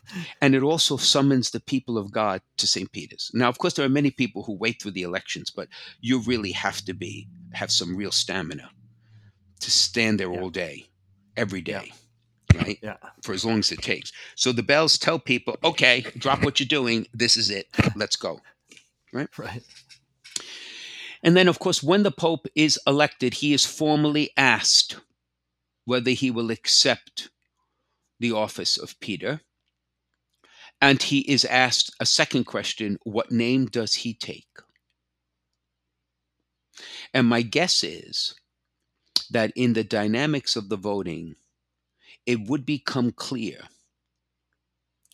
and 0.40 0.54
it 0.54 0.62
also 0.62 0.96
summons 0.96 1.50
the 1.50 1.60
people 1.60 1.98
of 1.98 2.10
God 2.12 2.40
to 2.58 2.66
St. 2.66 2.90
Peter's. 2.92 3.30
Now, 3.34 3.48
of 3.48 3.58
course, 3.58 3.74
there 3.74 3.84
are 3.86 3.90
many 3.90 4.10
people 4.10 4.42
who 4.42 4.54
wait 4.56 4.80
through 4.80 4.92
the 4.92 5.02
elections, 5.02 5.50
but 5.50 5.68
you 6.00 6.20
really 6.20 6.52
have 6.52 6.82
to 6.86 6.94
be 6.94 7.28
have 7.52 7.70
some 7.70 7.96
real 7.96 8.10
stamina 8.12 8.70
to 9.60 9.70
stand 9.70 10.20
there 10.20 10.32
Yeah. 10.32 10.40
all 10.40 10.50
day, 10.50 10.86
every 11.36 11.60
day, 11.62 11.92
Yeah. 12.54 12.62
right? 12.62 12.78
yeah. 12.82 12.96
For 13.22 13.32
as 13.34 13.44
long 13.44 13.58
as 13.60 13.72
it 13.72 13.82
takes. 13.82 14.12
So 14.34 14.52
the 14.52 14.62
bells 14.62 14.98
tell 14.98 15.18
people, 15.18 15.56
okay, 15.64 16.02
drop 16.18 16.42
what 16.44 16.60
you're 16.60 16.66
doing. 16.68 17.06
This 17.14 17.36
is 17.36 17.50
it. 17.50 17.66
Let's 17.96 18.16
go. 18.16 18.40
Right. 19.12 19.28
Right. 19.38 19.62
And 21.22 21.36
then, 21.36 21.48
of 21.48 21.58
course, 21.58 21.82
when 21.82 22.02
the 22.02 22.10
Pope 22.10 22.46
is 22.54 22.78
elected, 22.86 23.34
he 23.34 23.52
is 23.52 23.66
formally 23.66 24.30
asked 24.36 25.00
whether 25.84 26.10
he 26.10 26.30
will 26.30 26.50
accept 26.50 27.30
the 28.20 28.32
office 28.32 28.76
of 28.76 28.98
Peter. 29.00 29.40
And 30.80 31.02
he 31.02 31.20
is 31.20 31.44
asked 31.44 31.94
a 31.98 32.06
second 32.06 32.44
question 32.44 32.98
what 33.02 33.32
name 33.32 33.66
does 33.66 33.94
he 33.94 34.14
take? 34.14 34.46
And 37.12 37.26
my 37.26 37.42
guess 37.42 37.82
is 37.82 38.34
that 39.30 39.52
in 39.56 39.72
the 39.72 39.84
dynamics 39.84 40.56
of 40.56 40.68
the 40.68 40.76
voting, 40.76 41.34
it 42.26 42.40
would 42.48 42.64
become 42.64 43.10
clear 43.10 43.60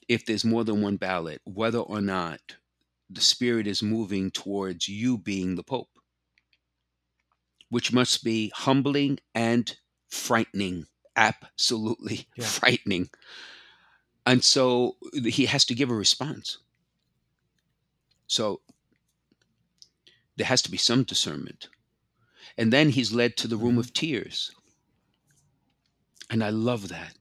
if 0.09 0.27
there's 0.27 0.45
more 0.45 0.65
than 0.65 0.83
one 0.83 0.97
ballot 0.97 1.41
whether 1.45 1.79
or 1.79 2.01
not 2.01 2.41
the 3.09 3.21
spirit 3.21 3.67
is 3.67 3.83
moving 3.83 4.31
towards 4.31 4.89
you 4.89 5.17
being 5.17 5.55
the 5.55 5.63
Pope, 5.63 5.94
which 7.69 7.93
must 7.93 8.25
be 8.25 8.53
humbling 8.55 9.19
and 9.35 9.77
frightening. 10.09 10.87
Absolutely 11.17 12.27
Yeah. 12.37 12.45
frightening. 12.47 13.11
And 14.27 14.43
so 14.43 14.97
he 15.25 15.47
has 15.47 15.65
to 15.67 15.75
give 15.75 15.91
a 15.91 15.95
response. 15.95 16.59
So 18.27 18.61
there 20.37 20.47
has 20.47 20.63
to 20.63 20.71
be 20.71 20.77
some 20.79 21.03
discernment. 21.05 21.69
And 22.57 22.73
then 22.73 22.91
he's 22.91 23.13
led 23.13 23.37
to 23.39 23.49
the 23.49 23.57
room 23.57 23.79
of 23.79 23.93
tears. 23.93 24.51
And 26.31 26.43
I 26.43 26.51
love 26.51 26.89
that. 26.89 27.17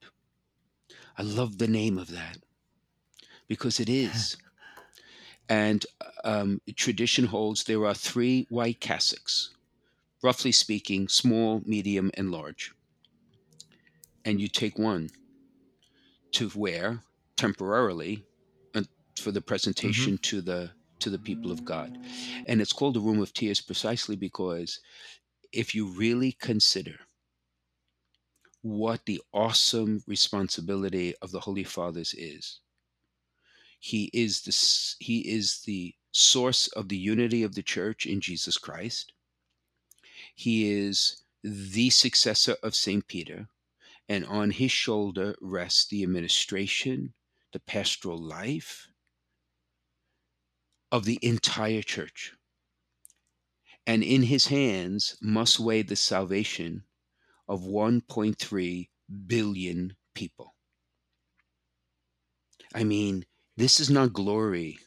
I 1.18 1.22
love 1.24 1.58
the 1.58 1.68
name 1.68 1.98
of 1.98 2.10
that 2.12 2.38
because 3.48 3.80
it 3.80 3.89
is. 3.89 4.38
And 5.50 5.86
um, 6.24 6.62
tradition 6.76 7.26
holds 7.26 7.66
there 7.66 7.86
are 7.86 7.94
three 7.94 8.48
white 8.50 8.80
cassocks, 8.80 9.50
roughly 10.24 10.52
speaking, 10.52 11.08
small, 11.08 11.62
medium, 11.66 12.10
and 12.16 12.32
large. 12.32 12.72
And 14.26 14.40
you 14.40 14.48
take 14.48 14.80
one 14.80 15.10
to 16.32 16.50
wear 16.56 17.02
temporarily 17.36 18.24
uh, 18.74 18.84
for 19.20 19.32
the 19.32 19.42
presentation 19.42 20.18
to 20.20 20.42
the 20.42 20.72
to 21.00 21.10
the 21.10 21.20
people 21.20 21.52
of 21.52 21.66
God. 21.66 21.98
And 22.48 22.62
it's 22.62 22.72
called 22.72 22.94
the 22.94 23.02
room 23.02 23.22
of 23.22 23.34
tears 23.34 23.60
precisely 23.60 24.16
because 24.16 24.80
if 25.52 25.76
you 25.76 25.88
really 25.88 26.32
consider 26.32 26.96
what 28.62 29.06
the 29.06 29.22
awesome 29.34 30.02
responsibility 30.08 31.14
of 31.22 31.32
the 31.32 31.42
Holy 31.42 31.66
Fathers 31.66 32.16
is, 32.18 32.62
he 33.80 34.10
is 34.14 34.42
the 34.44 35.04
he 35.04 35.20
is 35.20 35.62
the 35.66 35.94
source 36.14 36.68
of 36.68 36.88
the 36.88 36.98
unity 36.98 37.44
of 37.44 37.54
the 37.54 37.64
church 37.64 38.06
in 38.06 38.22
Jesus 38.22 38.58
Christ. 38.58 39.12
He 40.34 40.72
is 40.72 41.24
the 41.44 41.90
successor 41.90 42.56
of 42.64 42.76
St. 42.76 43.08
Peter, 43.08 43.50
and 44.10 44.26
on 44.26 44.52
his 44.52 44.72
shoulder 44.72 45.36
rests 45.42 45.86
the 45.86 46.04
administration, 46.04 47.14
the 47.52 47.60
pastoral 47.60 48.18
life 48.18 48.88
of 50.92 51.06
the 51.06 51.20
entire 51.22 51.82
church. 51.82 52.34
And 53.86 54.04
in 54.04 54.24
his 54.24 54.48
hands 54.48 55.18
must 55.22 55.60
weigh 55.60 55.82
the 55.82 55.96
salvation 55.96 56.84
of 57.48 57.62
1.3 57.62 58.90
billion 59.28 59.96
people. 60.14 60.56
I 62.74 62.84
mean, 62.84 63.26
this 63.58 63.80
is 63.80 63.90
not 63.90 64.14
glory. 64.14 64.80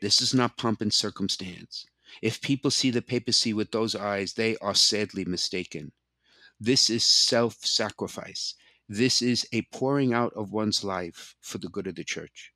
This 0.00 0.20
is 0.20 0.32
not 0.32 0.56
pomp 0.56 0.80
and 0.80 0.92
circumstance. 0.92 1.86
If 2.22 2.40
people 2.40 2.70
see 2.70 2.90
the 2.90 3.02
papacy 3.02 3.52
with 3.52 3.70
those 3.70 3.94
eyes, 3.94 4.34
they 4.34 4.56
are 4.58 4.74
sadly 4.74 5.24
mistaken. 5.24 5.92
This 6.60 6.88
is 6.90 7.04
self 7.04 7.56
sacrifice. 7.64 8.54
This 8.88 9.22
is 9.22 9.46
a 9.52 9.62
pouring 9.72 10.12
out 10.12 10.32
of 10.34 10.52
one's 10.52 10.84
life 10.84 11.36
for 11.40 11.58
the 11.58 11.68
good 11.68 11.86
of 11.86 11.94
the 11.94 12.04
church. 12.04 12.52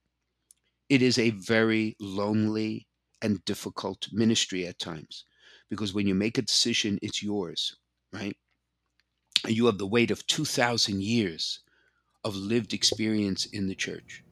It 0.89 1.03
is 1.03 1.19
a 1.19 1.31
very 1.31 1.97
lonely 2.01 2.87
and 3.21 3.45
difficult 3.45 4.09
ministry 4.13 4.67
at 4.67 4.79
times 4.79 5.25
because 5.69 5.93
when 5.93 6.07
you 6.07 6.15
make 6.15 6.39
a 6.39 6.43
decision, 6.43 6.99
it's 7.03 7.23
yours, 7.23 7.77
right? 8.13 8.37
You 9.47 9.67
have 9.67 9.79
the 9.79 9.87
weight 9.87 10.11
of 10.11 10.27
2,000 10.27 11.03
years 11.03 11.61
of 12.25 12.35
lived 12.37 12.73
experience 12.73 13.47
in 13.47 13.69
the 13.69 13.75
church. 13.75 14.25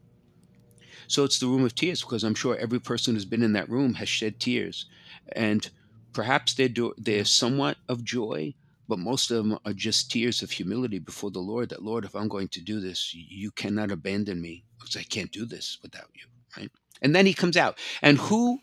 So 1.08 1.24
it's 1.24 1.38
the 1.38 1.46
room 1.46 1.64
of 1.64 1.74
tears 1.74 2.00
because 2.00 2.24
I'm 2.24 2.34
sure 2.34 2.56
every 2.56 2.80
person 2.80 3.14
who's 3.14 3.24
been 3.24 3.42
in 3.42 3.52
that 3.52 3.68
room 3.68 3.94
has 3.94 4.08
shed 4.08 4.40
tears. 4.40 4.86
And 5.32 5.68
perhaps 6.12 6.54
they're, 6.54 6.68
do- 6.68 6.94
they're 6.96 7.24
somewhat 7.24 7.76
of 7.88 8.04
joy, 8.04 8.54
but 8.88 8.98
most 8.98 9.30
of 9.30 9.36
them 9.36 9.58
are 9.64 9.72
just 9.72 10.10
tears 10.10 10.42
of 10.42 10.50
humility 10.50 10.98
before 10.98 11.30
the 11.30 11.40
Lord 11.40 11.70
that, 11.70 11.82
Lord, 11.82 12.04
if 12.04 12.14
I'm 12.14 12.28
going 12.28 12.48
to 12.48 12.60
do 12.60 12.80
this, 12.80 13.12
you 13.14 13.50
cannot 13.50 13.90
abandon 13.90 14.40
me 14.40 14.64
because 14.78 14.96
I 14.96 15.02
can't 15.02 15.32
do 15.32 15.44
this 15.44 15.78
without 15.82 16.10
you, 16.14 16.26
right? 16.56 16.70
And 17.02 17.14
then 17.14 17.26
he 17.26 17.34
comes 17.34 17.56
out. 17.56 17.78
And 18.02 18.18
who 18.18 18.60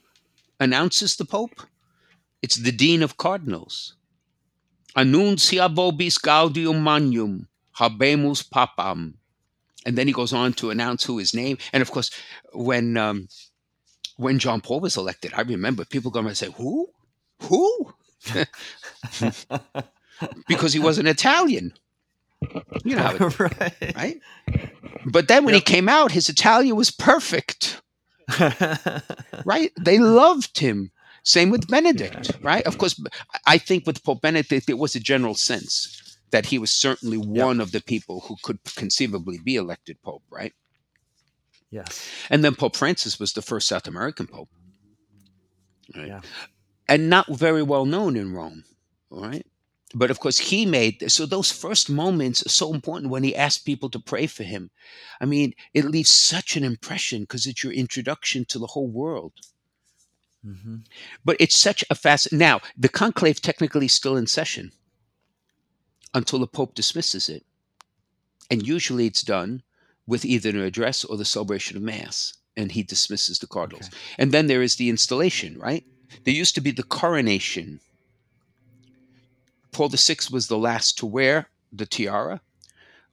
announces 0.60 1.16
the 1.16 1.26
Pope? 1.26 1.62
It's 2.42 2.56
the 2.56 2.72
Dean 2.72 3.04
of 3.04 3.18
Cardinals. 3.18 3.96
Annuntio 4.96 5.74
vobis 5.74 6.22
gaudium 6.22 6.84
magnum, 6.84 7.48
habemus 7.78 8.48
papam. 8.48 9.16
And 9.86 9.98
then 9.98 10.08
he 10.08 10.14
goes 10.14 10.34
on 10.34 10.54
to 10.54 10.70
announce 10.70 11.04
who 11.04 11.18
his 11.18 11.34
name. 11.34 11.58
And 11.74 11.82
of 11.82 11.92
course, 11.92 12.12
when 12.54 12.96
um, 12.96 13.28
when 14.18 14.40
John 14.40 14.62
Paul 14.62 14.80
was 14.82 14.98
elected, 14.98 15.34
I 15.36 15.42
remember 15.42 15.86
people 15.86 16.12
going 16.12 16.28
and 16.28 16.38
say, 16.38 16.52
"Who? 16.58 16.90
Who?" 17.44 17.94
because 20.48 20.74
he 20.74 20.80
was 20.80 20.98
an 20.98 21.08
Italian. 21.08 21.74
You 22.84 22.96
know, 22.96 23.04
how 23.04 23.16
it- 23.16 23.40
right. 23.40 23.96
right? 23.96 24.22
But 25.06 25.28
then 25.28 25.46
when 25.46 25.54
Yep. 25.54 25.68
he 25.68 25.74
came 25.74 25.90
out, 25.90 26.12
his 26.12 26.30
Italian 26.30 26.76
was 26.76 26.92
perfect, 26.92 27.82
right? 29.46 29.72
They 29.80 30.00
loved 30.00 30.58
him. 30.60 30.92
Same 31.24 31.50
with 31.50 31.68
Benedict, 31.70 32.32
right? 32.42 32.66
Of 32.68 32.78
course, 32.78 33.02
I 33.48 33.58
think 33.58 33.88
with 33.88 34.04
Pope 34.04 34.22
Benedict, 34.22 34.68
there 34.68 34.76
was 34.76 34.96
a 34.96 35.00
general 35.00 35.36
sense 35.36 36.18
that 36.32 36.48
he 36.48 36.60
was 36.60 36.70
certainly 36.72 37.18
one 37.18 37.62
of 37.62 37.72
the 37.72 37.80
people 37.82 38.22
who 38.22 38.36
could 38.44 38.60
conceivably 38.76 39.40
be 39.40 39.56
elected 39.56 40.02
pope, 40.04 40.24
right? 40.30 40.52
Yes. 41.74 42.08
And 42.30 42.44
then 42.44 42.56
Pope 42.56 42.76
Francis 42.78 43.20
was 43.20 43.34
the 43.34 43.42
first 43.42 43.68
South 43.68 43.88
American 43.88 44.28
pope, 44.28 44.50
right? 45.96 46.08
Yeah. 46.08 46.22
And 46.88 47.10
not 47.10 47.28
very 47.28 47.64
well 47.64 47.86
known 47.86 48.16
in 48.16 48.34
Rome, 48.34 48.66
all 49.12 49.24
right? 49.24 49.46
But 49.96 50.12
of 50.12 50.20
course, 50.20 50.40
he 50.40 50.66
made 50.66 51.12
so 51.12 51.26
those 51.26 51.52
first 51.52 51.90
moments 51.90 52.46
are 52.46 52.50
so 52.50 52.74
important 52.74 53.12
when 53.12 53.24
he 53.24 53.36
asked 53.36 53.66
people 53.66 53.90
to 53.92 54.00
pray 54.00 54.28
for 54.28 54.44
him. 54.44 54.72
I 55.22 55.26
mean, 55.26 55.54
it 55.74 55.86
leaves 55.86 56.12
such 56.12 56.58
an 56.58 56.64
impression 56.64 57.24
because 57.24 57.46
it's 57.48 57.64
your 57.64 57.74
introduction 57.74 58.46
to 58.46 58.60
the 58.60 58.68
whole 58.68 58.90
world. 58.90 59.34
hmm 60.44 60.78
But 61.26 61.38
it's 61.40 61.58
such 61.58 61.86
a 61.90 61.96
fast. 61.96 62.34
Now, 62.34 62.62
the 62.78 62.90
conclave 62.90 63.42
technically 63.42 63.88
is 63.88 63.94
still 63.94 64.18
in 64.18 64.28
session 64.28 64.72
until 66.14 66.40
the 66.40 66.48
Pope 66.48 66.76
dismisses 66.76 67.30
it. 67.30 67.46
And 68.52 68.68
usually 68.68 69.08
it's 69.08 69.24
done 69.24 69.64
with 70.08 70.26
either 70.26 70.50
an 70.50 70.60
address 70.60 71.04
or 71.04 71.18
the 71.18 71.26
celebration 71.26 71.78
of 71.78 71.84
Mass, 71.84 72.34
and 72.58 72.72
he 72.72 72.84
dismisses 72.84 73.40
the 73.40 73.48
cardinals. 73.48 73.88
Okay. 73.88 73.98
And 74.18 74.32
then 74.32 74.48
there 74.48 74.62
is 74.62 74.76
the 74.76 74.90
installation, 74.90 75.58
right? 75.58 75.84
There 76.26 76.34
used 76.34 76.56
to 76.56 76.62
be 76.62 76.72
the 76.72 76.84
coronation. 76.84 77.80
Paul 79.72 79.90
VI 79.90 80.18
was 80.32 80.48
the 80.48 80.58
last 80.58 80.98
to 81.00 81.06
wear 81.06 81.48
the 81.72 81.86
tiara, 81.86 82.42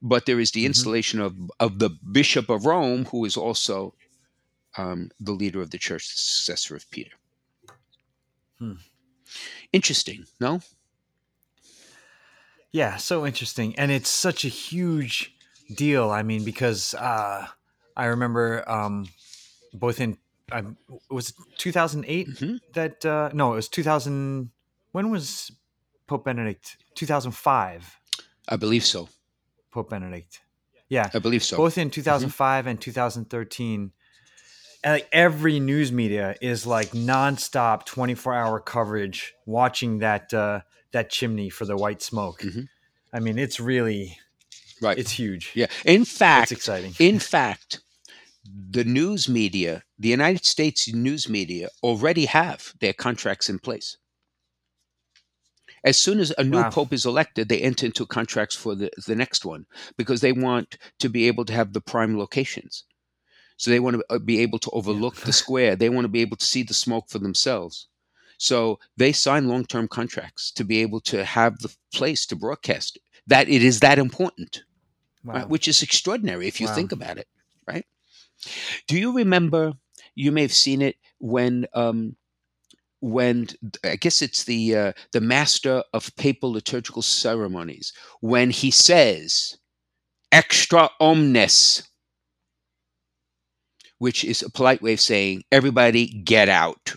but 0.03 0.27
there 0.27 0.41
is 0.41 0.51
the 0.51 0.63
Mhm. 0.65 0.67
installation 0.67 1.21
of, 1.21 1.35
of 1.59 1.79
the 1.79 1.91
Bishop 1.91 2.51
of 2.51 2.67
Rome, 2.67 3.07
who 3.07 3.25
is 3.25 3.37
also 3.37 3.95
um, 4.77 5.11
the 5.19 5.33
leader 5.33 5.61
of 5.61 5.71
the 5.71 5.79
church, 5.79 6.15
the 6.15 6.21
successor 6.21 6.77
of 6.77 6.89
Peter. 6.91 7.11
Hmm. 8.59 8.75
Interesting, 9.73 10.27
no? 10.39 10.61
Yeah, 12.73 12.97
so 12.99 13.27
interesting, 13.27 13.75
and 13.77 13.91
it's 13.91 14.09
such 14.11 14.45
a 14.45 14.49
huge 14.49 15.35
deal. 15.75 16.11
I 16.11 16.23
mean, 16.23 16.45
because 16.45 16.95
uh, 16.95 17.47
I 17.97 18.05
remember 18.07 18.69
um, 18.71 19.07
both 19.73 20.01
in 20.01 20.19
um, 20.53 20.77
was 21.11 21.31
it 21.31 21.37
2008 21.59 22.29
Mhm. 22.29 22.61
that 22.75 23.05
uh, 23.07 23.31
no, 23.33 23.53
it 23.53 23.57
was 23.57 23.69
2000. 23.69 24.51
When 24.93 25.11
was 25.11 25.53
Pope 26.07 26.25
Benedict? 26.25 26.77
2005. 26.97 27.99
I 28.49 28.57
believe 28.57 28.85
so. 28.85 29.09
Pope 29.71 29.91
Benedict. 29.91 30.41
Yeah, 30.89 31.09
I 31.15 31.21
believe 31.21 31.45
so. 31.45 31.57
both 31.57 31.79
in 31.79 31.91
2005 31.91 32.67
and 32.67 32.81
2013 32.81 33.93
and 34.83 34.93
like 34.95 35.09
every 35.13 35.61
news 35.61 35.93
media 35.93 36.35
is 36.41 36.67
like 36.67 36.91
nonstop 36.91 37.85
24 37.85 38.35
hour 38.35 38.59
coverage 38.59 39.35
watching 39.47 39.99
that 39.99 40.33
uh 40.35 40.61
that 40.93 41.11
chimney 41.11 41.49
for 41.51 41.65
the 41.67 41.77
white 41.77 42.01
smoke 42.03 42.41
Mhm. 42.41 42.67
i 43.13 43.21
mean 43.21 43.39
it's 43.39 43.61
really 43.61 44.19
right. 44.81 44.99
it's 44.99 45.13
huge 45.13 45.53
yeah. 45.55 45.67
In 45.85 46.03
it's 46.03 46.19
fact, 46.19 46.53
exciting 46.53 46.95
in 46.99 47.19
fact, 47.19 47.81
the 48.45 48.85
news 48.85 49.29
media, 49.29 49.85
the 49.99 50.09
United 50.09 50.45
States 50.45 50.93
news 50.93 51.29
media, 51.29 51.69
already 51.83 52.27
have 52.27 52.75
their 52.81 52.93
contracts 52.93 53.49
in 53.49 53.59
place. 53.59 53.97
As 55.85 55.97
soon 55.97 56.21
as 56.21 56.33
a 56.37 56.45
new 56.45 56.59
Wow. 56.59 56.71
pope 56.71 56.93
is 56.93 57.07
elected, 57.07 57.49
they 57.49 57.61
enter 57.61 57.87
into 57.87 58.07
contracts 58.07 58.55
for 58.57 58.75
the, 58.75 58.91
the 59.07 59.17
next 59.17 59.45
one 59.45 59.67
because 59.97 60.21
they 60.21 60.33
want 60.33 60.77
to 60.99 61.09
be 61.09 61.27
able 61.27 61.45
to 61.47 61.53
have 61.53 61.73
the 61.73 61.81
prime 61.81 62.19
locations. 62.19 62.85
So 63.57 63.71
they 63.71 63.81
want 63.81 63.97
to 63.97 64.05
uh, 64.11 64.19
be 64.19 64.41
able 64.41 64.59
to 64.61 64.71
overlook 64.71 65.17
the 65.17 65.33
square. 65.43 65.77
They 65.77 65.89
want 65.91 66.05
to 66.05 66.09
be 66.11 66.21
able 66.21 66.37
to 66.39 66.45
see 66.47 66.63
the 66.63 66.75
smoke 66.75 67.09
for 67.09 67.19
themselves. 67.19 67.89
So 68.39 68.79
they 68.97 69.13
sign 69.13 69.49
long 69.49 69.65
term 69.67 69.89
contracts 69.89 70.51
to 70.53 70.65
be 70.65 70.81
able 70.81 71.01
to 71.03 71.25
have 71.25 71.59
the 71.59 71.75
place 71.95 72.27
to 72.27 72.37
broadcast 72.37 72.99
that 73.27 73.49
it 73.49 73.63
is 73.63 73.81
that 73.81 73.99
important 73.99 74.63
wow. 75.25 75.35
right? 75.35 75.49
which 75.49 75.69
is 75.69 75.83
extraordinary 75.83 76.47
if 76.47 76.61
you 76.61 76.67
Wow. 76.67 76.75
think 76.75 76.93
about 76.93 77.19
it, 77.19 77.29
right? 77.67 77.87
Do 78.87 78.99
you 78.99 79.13
remember? 79.13 79.75
You 80.15 80.33
may 80.33 80.43
have 80.43 80.53
seen 80.53 80.83
it 80.83 80.97
when, 81.19 81.67
um, 81.75 82.17
when 83.01 83.49
I 83.85 83.97
guess 83.97 84.23
it's 84.23 84.45
the 84.45 84.77
uh, 84.77 84.93
the 85.13 85.21
master 85.21 85.83
of 85.95 86.15
papal 86.17 86.53
liturgical 86.53 87.03
ceremonies 87.03 87.93
when 88.21 88.51
he 88.51 88.71
says 88.71 89.57
"extra 90.33 90.91
omnes," 91.01 91.83
which 93.99 94.25
is 94.25 94.43
a 94.43 94.51
polite 94.51 94.83
way 94.83 94.95
of 94.95 95.01
saying 95.01 95.45
"everybody 95.53 96.07
get 96.07 96.49
out." 96.49 96.95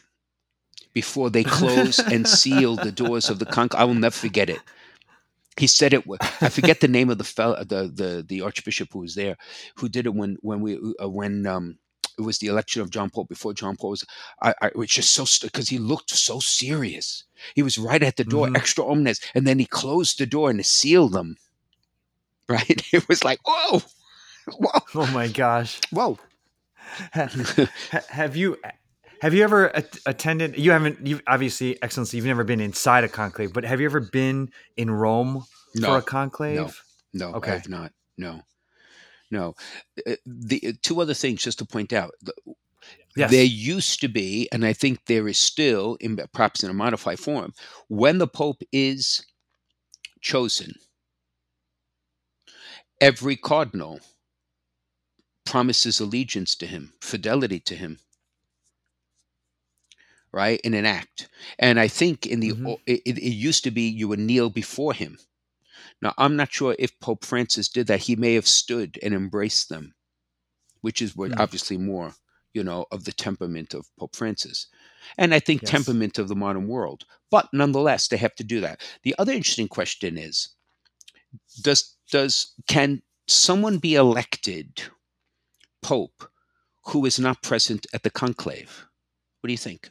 Before 0.94 1.30
they 1.30 1.44
close 1.44 2.04
and 2.10 2.28
seal 2.28 2.78
the 2.78 2.92
doors 2.92 3.30
of 3.30 3.40
the 3.40 3.46
conch, 3.46 3.74
I 3.76 3.84
will 3.84 3.96
never 3.96 4.16
forget 4.16 4.50
it 4.50 4.62
he 5.58 5.68
said 5.68 5.94
it. 5.94 6.04
I 6.42 6.50
forget 6.50 6.80
the 6.80 6.88
name 6.88 7.10
of 7.10 7.18
the 7.18 7.24
fellow, 7.24 7.64
the 7.64 7.88
the 7.94 8.26
the 8.28 8.42
archbishop 8.42 8.90
who 8.94 9.00
was 9.00 9.16
there, 9.16 9.38
who 9.76 9.88
did 9.90 10.06
it 10.06 10.14
when 10.14 10.38
when 10.42 10.62
we 10.62 10.78
uh, 11.02 11.10
when 11.10 11.46
um 11.46 11.78
it 12.18 12.22
was 12.22 12.38
the 12.40 12.48
election 12.48 12.82
of 12.82 12.92
John 12.92 13.10
Paul 13.10 13.24
before 13.26 13.54
John 13.54 13.76
Paul 13.76 13.92
was. 13.92 14.06
I, 14.42 14.54
I 14.62 14.68
it 14.68 14.76
was 14.76 14.90
just 14.90 15.12
so 15.12 15.26
because 15.48 15.70
he 15.70 15.80
looked 15.80 16.12
so 16.12 16.40
serious. 16.40 17.24
He 17.56 17.64
was 17.64 17.78
right 17.78 18.04
at 18.04 18.18
the 18.18 18.24
door, 18.24 18.48
Mhm. 18.48 18.58
extra 18.58 18.86
omnes, 18.86 19.20
and 19.36 19.46
then 19.48 19.60
he 19.60 19.66
closed 19.66 20.18
the 20.20 20.26
door 20.26 20.50
and 20.50 20.66
sealed 20.66 21.14
them. 21.14 21.38
Right? 22.50 22.82
It 22.94 23.08
was 23.08 23.24
like 23.24 23.40
whoa, 23.46 23.82
whoa, 24.58 24.80
oh 24.96 25.08
my 25.14 25.28
gosh 25.28 25.80
whoa. 25.92 26.20
Ha- 27.14 27.30
ha- 27.92 28.02
have 28.10 28.36
you 28.36 28.58
have 29.24 29.34
you 29.34 29.44
ever 29.44 29.70
at- 29.76 29.98
attended 30.06 30.58
you 30.58 30.72
haven't 30.72 31.08
You've 31.08 31.22
obviously 31.28 31.82
excellency 31.82 32.18
you've 32.18 32.26
never 32.26 32.44
been 32.44 32.60
inside 32.60 33.04
a 33.04 33.10
conclave 33.10 33.54
but 33.54 33.64
have 33.64 33.80
you 33.80 33.86
ever 33.86 34.02
been 34.02 34.50
in 34.76 34.92
rome 34.92 35.44
for 35.82 35.98
a 35.98 36.02
conclave 36.02 36.58
no, 36.58 37.34
Okay. 37.36 37.52
I 37.52 37.54
have 37.56 37.70
not. 37.70 37.92
No, 38.18 38.42
no. 39.32 39.56
Uh, 40.08 40.16
The 40.26 40.60
uh, 40.68 40.72
two 40.82 41.00
other 41.02 41.14
things 41.14 41.42
just 41.44 41.60
to 41.60 41.66
point 41.66 41.94
out. 41.94 42.12
Yes 43.16 43.30
There 43.32 43.44
used 43.44 44.02
to 44.02 44.08
be, 44.08 44.50
and 44.52 44.66
I 44.66 44.74
think 44.74 45.06
there 45.06 45.28
is 45.28 45.38
still, 45.38 45.96
in 46.02 46.18
perhaps 46.34 46.64
in 46.64 46.72
a 46.72 46.74
modified 46.74 47.20
form, 47.20 47.54
when 47.88 48.18
the 48.18 48.28
Pope 48.28 48.64
is 48.72 49.24
chosen, 50.22 50.74
every 53.00 53.36
cardinal 53.36 54.00
promises 55.46 56.00
allegiance 56.00 56.56
to 56.56 56.66
him, 56.66 56.94
fidelity 57.02 57.60
to 57.60 57.76
him, 57.76 58.00
right, 60.34 60.60
in 60.62 60.74
an 60.74 60.86
act. 60.86 61.30
And 61.60 61.80
I 61.80 61.88
think 61.88 62.26
in 62.26 62.40
the 62.42 62.52
Mhm. 62.54 62.80
it, 62.86 63.02
it 63.06 63.22
used 63.24 63.64
to 63.66 63.72
be 63.72 63.84
you 63.88 64.08
would 64.10 64.20
kneel 64.20 64.50
before 64.50 64.94
him. 64.94 65.20
Now 66.02 66.14
I'm 66.18 66.36
not 66.36 66.52
sure 66.54 66.76
if 66.80 67.00
Pope 67.00 67.26
Francis 67.26 67.70
did 67.70 67.88
that. 67.88 68.02
He 68.02 68.16
may 68.16 68.34
have 68.34 68.48
stood 68.48 69.00
and 69.04 69.14
embraced 69.14 69.70
them, 69.70 69.96
which 70.82 71.02
is 71.02 71.16
what 71.16 71.32
Hmm. 71.34 71.40
obviously 71.40 71.78
more 71.78 72.16
you 72.56 72.64
know, 72.64 72.86
of 72.92 73.04
the 73.06 73.12
temperament 73.12 73.74
of 73.74 73.88
Pope 73.98 74.16
Francis. 74.16 74.68
And 75.18 75.34
I 75.34 75.40
think 75.40 75.64
Yes. 75.64 75.72
temperament 75.72 76.20
of 76.20 76.28
the 76.28 76.36
modern 76.36 76.68
world. 76.68 77.06
But 77.32 77.50
nonetheless, 77.52 78.08
they 78.08 78.18
have 78.18 78.36
to 78.36 78.44
do 78.44 78.62
that. 78.62 78.80
The 79.04 79.16
other 79.18 79.34
interesting 79.34 79.68
question 79.68 80.20
is 80.20 80.50
does 81.62 81.96
does 82.12 82.54
can 82.68 83.02
someone 83.28 83.78
be 83.80 83.96
elected 83.96 84.84
pope 85.82 86.32
who 86.86 87.06
is 87.06 87.20
not 87.20 87.42
present 87.42 87.88
at 87.94 88.04
the 88.04 88.10
conclave? 88.10 88.86
What 89.42 89.48
do 89.48 89.54
you 89.54 89.58
think? 89.58 89.90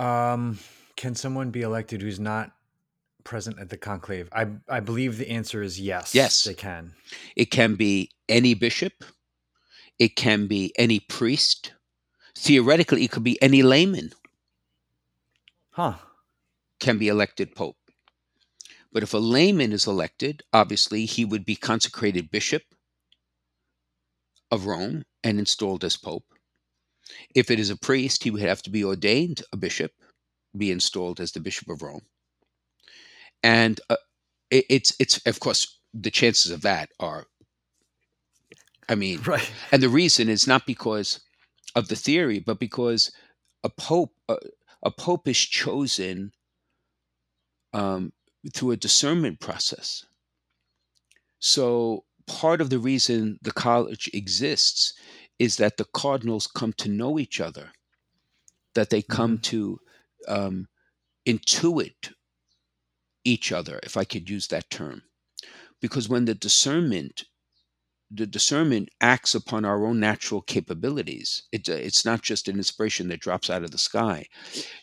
Um, 0.00 0.58
can 0.96 1.14
someone 1.14 1.50
be 1.50 1.60
elected 1.62 2.00
who's 2.00 2.18
not 2.18 2.52
present 3.22 3.58
at 3.60 3.68
the 3.68 3.76
conclave? 3.76 4.28
I 4.32 4.46
I 4.68 4.80
believe 4.80 5.18
the 5.18 5.28
answer 5.30 5.62
is 5.62 5.78
yes. 5.80 6.14
Yes. 6.14 6.44
they 6.44 6.54
can. 6.54 6.94
It 7.36 7.50
can 7.50 7.74
be 7.74 8.10
any 8.28 8.54
bishop, 8.54 9.04
it 9.98 10.16
can 10.16 10.46
be 10.46 10.72
any 10.78 11.00
priest. 11.00 11.72
Theoretically, 12.36 13.04
it 13.04 13.10
could 13.10 13.24
be 13.24 13.40
any 13.42 13.62
layman 13.62 14.12
Huh. 15.72 15.94
can 16.78 16.96
be 16.96 17.08
elected 17.08 17.54
pope. 17.54 17.76
But 18.92 19.02
if 19.02 19.12
a 19.12 19.18
layman 19.18 19.72
is 19.72 19.86
elected, 19.86 20.42
obviously 20.52 21.04
he 21.04 21.24
would 21.24 21.44
be 21.44 21.56
consecrated 21.56 22.30
bishop 22.30 22.62
of 24.50 24.66
Rome 24.66 25.04
and 25.22 25.38
installed 25.38 25.84
as 25.84 25.96
pope. 25.96 26.24
If 27.34 27.50
it 27.50 27.58
is 27.60 27.70
a 27.70 27.76
priest, 27.76 28.24
he 28.24 28.30
would 28.30 28.42
have 28.42 28.62
to 28.62 28.70
be 28.70 28.84
ordained 28.84 29.42
a 29.52 29.56
bishop, 29.56 29.92
be 30.56 30.70
installed 30.70 31.20
as 31.20 31.32
the 31.32 31.40
bishop 31.40 31.68
of 31.68 31.82
Rome. 31.82 32.06
And 33.42 33.80
uh, 33.88 33.96
it, 34.50 34.64
it's 34.68 34.94
it's 34.98 35.24
of 35.26 35.40
course 35.40 35.78
the 35.94 36.10
chances 36.10 36.50
of 36.50 36.62
that 36.62 36.90
are 37.00 37.26
I 38.88 38.94
mean, 38.94 39.20
Right. 39.26 39.50
and 39.72 39.82
the 39.82 39.88
reason 39.88 40.28
is 40.28 40.46
not 40.46 40.66
because 40.66 41.20
of 41.74 41.88
the 41.88 41.96
theory, 41.96 42.40
but 42.40 42.58
because 42.58 43.10
a 43.64 43.70
pope, 43.70 44.14
a, 44.28 44.36
a 44.82 44.90
pope 44.90 45.28
is 45.28 45.38
chosen 45.38 46.32
um, 47.72 48.12
through 48.54 48.72
a 48.72 48.76
discernment 48.76 49.40
process. 49.40 50.04
So 51.40 52.04
part 52.26 52.60
of 52.60 52.70
the 52.70 52.78
reason 52.78 53.38
the 53.42 53.52
college 53.52 54.08
exists 54.12 54.94
is 55.40 55.56
that 55.56 55.76
the 55.78 55.86
cardinals 55.86 56.46
come 56.46 56.72
to 56.74 56.88
know 56.88 57.18
each 57.18 57.40
other, 57.40 57.72
that 58.74 58.90
they 58.90 59.02
come 59.02 59.38
Mhm. 59.38 59.42
to 59.42 59.80
um, 60.28 60.68
intuit 61.26 62.12
each 63.24 63.50
other, 63.50 63.80
if 63.82 63.96
I 63.96 64.04
could 64.04 64.30
use 64.30 64.48
that 64.48 64.70
term. 64.70 65.02
Because 65.80 66.08
when 66.08 66.26
the 66.26 66.34
discernment 66.34 67.24
the 68.12 68.26
discernment 68.26 68.88
acts 69.00 69.34
upon 69.36 69.64
our 69.64 69.86
own 69.86 70.00
natural 70.00 70.42
capabilities. 70.42 71.44
It, 71.52 71.68
uh, 71.68 71.74
it's 71.74 72.04
not 72.04 72.22
just 72.22 72.48
an 72.48 72.56
inspiration 72.56 73.08
that 73.08 73.20
drops 73.20 73.48
out 73.50 73.62
of 73.62 73.70
the 73.70 73.78
sky. 73.78 74.26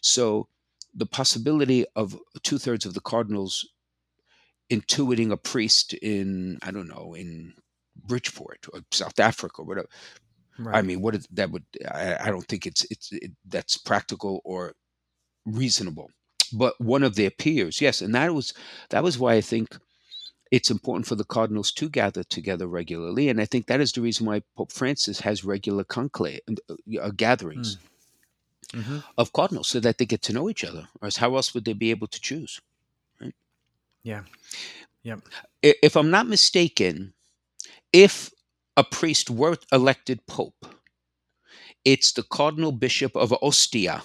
So 0.01 0.47
the 0.95 1.05
possibility 1.05 1.85
of 1.95 2.17
two 2.43 2.57
thirds 2.57 2.85
of 2.85 2.93
the 2.93 3.01
cardinals 3.01 3.67
intuiting 4.71 5.31
a 5.31 5.37
priest 5.37 5.93
in, 5.93 6.57
I 6.61 6.71
don't 6.71 6.87
know, 6.87 7.13
in 7.15 7.53
Bridgeport 7.97 8.67
or 8.73 8.81
South 8.91 9.19
Africa 9.19 9.61
or 9.61 9.65
whatever. 9.65 9.89
I 10.75 10.81
mean, 10.81 11.01
what 11.01 11.15
is, 11.15 11.27
that 11.31 11.51
would 11.51 11.63
I, 11.91 12.17
I 12.19 12.25
don't 12.31 12.47
think 12.47 12.65
it's 12.65 12.85
it's 12.89 13.11
it, 13.11 13.31
that's 13.45 13.77
practical 13.77 14.41
or 14.43 14.73
reasonable. 15.45 16.09
But 16.53 16.79
one 16.79 17.03
of 17.03 17.15
their 17.15 17.29
peers, 17.29 17.81
yes, 17.81 18.01
and 18.01 18.15
that 18.15 18.33
was 18.33 18.53
that 18.89 19.03
was 19.03 19.17
why 19.19 19.33
I 19.33 19.41
think 19.41 19.77
it's 20.51 20.71
important 20.71 21.05
for 21.07 21.15
the 21.15 21.25
cardinals 21.25 21.71
to 21.73 21.89
gather 21.89 22.23
together 22.23 22.67
regularly, 22.67 23.29
and 23.29 23.41
I 23.41 23.45
think 23.45 23.67
that 23.67 23.81
is 23.81 23.91
the 23.91 24.01
reason 24.01 24.25
why 24.25 24.43
Pope 24.55 24.71
Francis 24.71 25.19
has 25.21 25.43
regular 25.43 25.83
conclave 25.83 26.39
uh, 26.69 26.75
uh, 27.01 27.11
gatherings 27.11 27.77
hmm 28.73 28.99
of 29.17 29.31
cardinals, 29.33 29.67
so 29.69 29.79
that 29.79 29.97
they 29.97 30.05
get 30.05 30.21
to 30.23 30.33
know 30.33 30.49
each 30.49 30.63
other. 30.63 30.87
Or 31.01 31.09
how 31.17 31.35
else 31.35 31.53
would 31.53 31.65
they 31.65 31.73
be 31.73 31.91
able 31.91 32.07
to 32.07 32.19
choose? 32.19 32.59
Yeah. 34.03 34.23
Yep. 35.03 35.19
I- 35.63 35.75
If 35.81 35.95
I'm 35.95 36.09
not 36.09 36.27
mistaken, 36.27 37.13
if 37.93 38.29
a 38.77 38.83
priest 38.85 39.29
were 39.31 39.57
elected 39.73 40.25
pope, 40.27 40.67
it's 41.85 42.13
the 42.13 42.23
cardinal 42.23 42.71
bishop 42.71 43.15
of 43.15 43.33
Ostia 43.41 44.03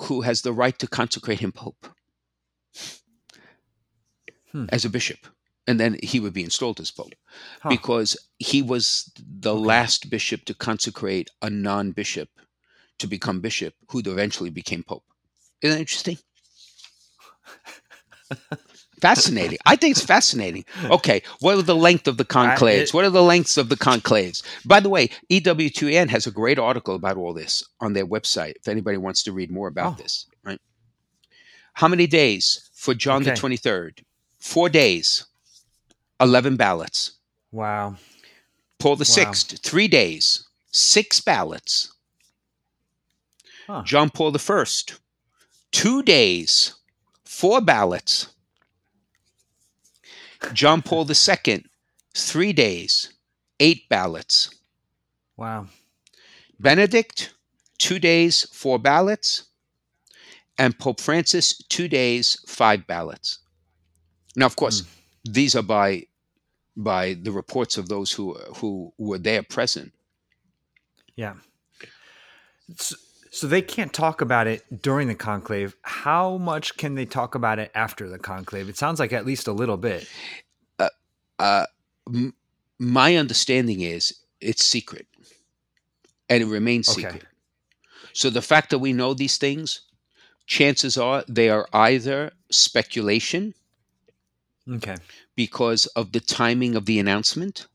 who 0.00 0.22
has 0.22 0.42
the 0.42 0.52
right 0.52 0.78
to 0.78 0.88
consecrate 0.88 1.40
him 1.40 1.52
pope 1.52 1.88
Hmm. 4.52 4.66
as 4.70 4.84
a 4.84 4.90
bishop. 4.90 5.26
And 5.68 5.80
then 5.80 5.98
he 6.02 6.20
would 6.20 6.32
be 6.34 6.44
installed 6.44 6.80
as 6.80 6.90
pope 6.92 7.14
Huh. 7.62 7.70
because 7.70 8.16
he 8.38 8.62
was 8.62 9.12
the 9.18 9.54
Okay. 9.54 9.62
last 9.66 10.10
bishop 10.10 10.44
to 10.46 10.54
consecrate 10.54 11.30
a 11.42 11.50
non 11.50 11.92
bishop 11.92 12.30
to 12.98 13.06
become 13.08 13.40
bishop, 13.40 13.74
who 13.90 14.00
eventually 14.00 14.50
became 14.50 14.82
pope. 14.84 15.04
Isn't 15.62 15.76
that 15.76 15.80
interesting? 15.80 16.18
fascinating. 19.00 19.58
I 19.66 19.76
think 19.76 19.92
it's 19.96 20.04
fascinating. 20.04 20.64
Okay, 20.84 21.22
what 21.40 21.56
are 21.58 21.62
the 21.62 21.76
length 21.76 22.06
of 22.08 22.16
the 22.16 22.24
conclaves? 22.24 22.92
what 22.94 23.04
are 23.04 23.10
the 23.10 23.22
lengths 23.22 23.56
of 23.56 23.68
the 23.68 23.76
conclaves? 23.76 24.42
By 24.64 24.80
the 24.80 24.88
way, 24.88 25.10
EWTN 25.30 26.08
has 26.08 26.26
a 26.26 26.30
great 26.30 26.58
article 26.58 26.94
about 26.94 27.16
all 27.16 27.34
this 27.34 27.64
on 27.80 27.92
their 27.92 28.06
website. 28.06 28.54
If 28.56 28.68
anybody 28.68 28.96
wants 28.96 29.22
to 29.24 29.32
read 29.32 29.50
more 29.50 29.68
about 29.68 29.94
Oh. 29.94 30.02
this, 30.02 30.26
right? 30.44 30.60
How 31.74 31.88
many 31.88 32.06
days 32.06 32.70
for 32.74 32.94
John 32.94 33.22
the 33.22 33.34
twenty 33.36 33.56
third? 33.56 34.02
Four 34.38 34.68
days, 34.68 35.26
eleven 36.20 36.56
ballots. 36.56 37.12
Wow. 37.52 37.96
Paul 38.78 38.96
the 38.96 39.02
Wow. 39.08 39.14
Sixth, 39.14 39.58
three 39.62 39.88
days, 39.88 40.46
six 40.70 41.20
ballots. 41.20 41.92
Huh. 43.66 43.82
John 43.84 44.10
Paul 44.10 44.30
the 44.30 44.38
First, 44.38 45.00
two 45.72 46.02
days, 46.02 46.74
four 47.24 47.60
ballots. 47.60 48.28
John 50.52 50.82
Paul 50.82 51.06
II, 51.10 51.64
three 52.14 52.52
days, 52.52 53.12
eight 53.60 53.88
ballots. 53.88 54.50
Wow. 55.36 55.66
Benedict, 56.58 57.34
two 57.78 57.98
days, 57.98 58.48
four 58.52 58.78
ballots. 58.78 59.44
And 60.58 60.78
Pope 60.78 61.00
Francis, 61.00 61.58
two 61.68 61.86
days, 61.86 62.38
five 62.46 62.86
ballots. 62.86 63.40
Now, 64.36 64.46
of 64.46 64.56
course, 64.56 64.80
hmm. 64.80 65.32
these 65.32 65.54
are 65.54 65.62
by 65.62 66.06
by 66.78 67.14
the 67.14 67.32
reports 67.32 67.78
of 67.78 67.88
those 67.88 68.12
who 68.12 68.34
who 68.56 68.92
were 68.98 69.18
there 69.18 69.42
present. 69.42 69.92
Yeah. 71.14 71.34
So, 72.76 72.96
so 73.36 73.46
they 73.46 73.60
can't 73.60 73.92
talk 73.92 74.20
about 74.22 74.46
it 74.46 74.80
during 74.82 75.08
the 75.08 75.14
conclave. 75.14 75.76
How 75.82 76.38
much 76.38 76.76
can 76.78 76.94
they 76.94 77.04
talk 77.04 77.34
about 77.34 77.58
it 77.58 77.70
after 77.74 78.08
the 78.08 78.18
conclave? 78.18 78.68
It 78.68 78.78
sounds 78.78 78.98
like 78.98 79.12
at 79.12 79.26
least 79.26 79.46
a 79.46 79.52
little 79.52 79.76
bit. 79.76 80.08
uh, 81.38 81.66
m- 82.08 82.32
my 82.78 83.14
understanding 83.16 83.82
is 83.82 84.14
it's 84.40 84.64
secret 84.64 85.06
and 86.30 86.42
it 86.42 86.46
remains 86.46 86.88
Okay. 86.88 87.00
secret. 87.02 87.24
So 88.14 88.30
the 88.30 88.40
fact 88.40 88.70
that 88.70 88.78
we 88.78 88.94
know 88.94 89.12
these 89.12 89.36
things, 89.36 89.82
chances 90.46 90.96
are 90.96 91.24
they 91.28 91.50
are 91.50 91.68
either 91.74 92.32
speculation 92.50 93.52
Okay. 94.66 94.96
because 95.34 95.84
of 95.94 96.12
the 96.12 96.20
timing 96.20 96.74
of 96.74 96.86
the 96.86 96.98
announcement 96.98 97.66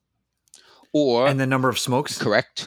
or 0.92 1.28
And 1.28 1.38
the 1.38 1.46
number 1.46 1.68
of 1.68 1.78
smokes? 1.78 2.18
correct, 2.18 2.66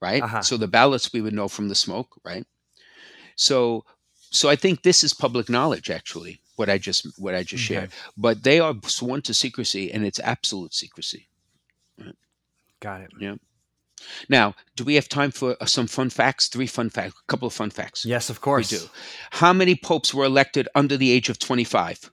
right? 0.00 0.22
Uh-huh. 0.22 0.42
So 0.42 0.56
the 0.56 0.68
ballots 0.68 1.12
we 1.12 1.20
would 1.20 1.34
know 1.34 1.48
from 1.48 1.68
the 1.68 1.74
smoke, 1.74 2.08
right? 2.24 2.44
So 3.36 3.84
so 4.30 4.48
I 4.50 4.56
think 4.56 4.82
this 4.82 5.02
is 5.04 5.14
public 5.14 5.48
knowledge 5.48 5.88
actually 5.90 6.40
what 6.56 6.68
I 6.68 6.76
just 6.78 7.06
what 7.18 7.34
I 7.34 7.42
just 7.42 7.64
Okay. 7.64 7.74
shared. 7.80 7.90
But 8.16 8.42
they 8.42 8.58
are 8.60 8.74
sworn 8.86 9.22
to 9.22 9.34
secrecy 9.34 9.92
and 9.92 10.04
it's 10.04 10.18
absolute 10.20 10.74
secrecy. 10.74 11.28
Got 12.80 13.00
it. 13.02 13.10
Yeah. 13.20 13.34
Now, 14.28 14.54
do 14.76 14.84
we 14.84 14.94
have 14.94 15.08
time 15.08 15.32
for 15.32 15.56
uh, 15.60 15.66
some 15.66 15.88
fun 15.88 16.10
facts? 16.10 16.46
Three 16.46 16.68
fun 16.68 16.90
facts, 16.90 17.14
a 17.20 17.26
couple 17.26 17.48
of 17.48 17.52
fun 17.54 17.70
facts. 17.70 18.04
Yes, 18.04 18.30
of 18.30 18.40
course. 18.40 18.70
we 18.70 18.78
do. 18.78 18.84
How 19.32 19.52
many 19.52 19.74
popes 19.74 20.14
were 20.14 20.24
elected 20.24 20.68
under 20.76 20.96
the 20.96 21.10
age 21.10 21.28
of 21.28 21.40
25? 21.40 22.12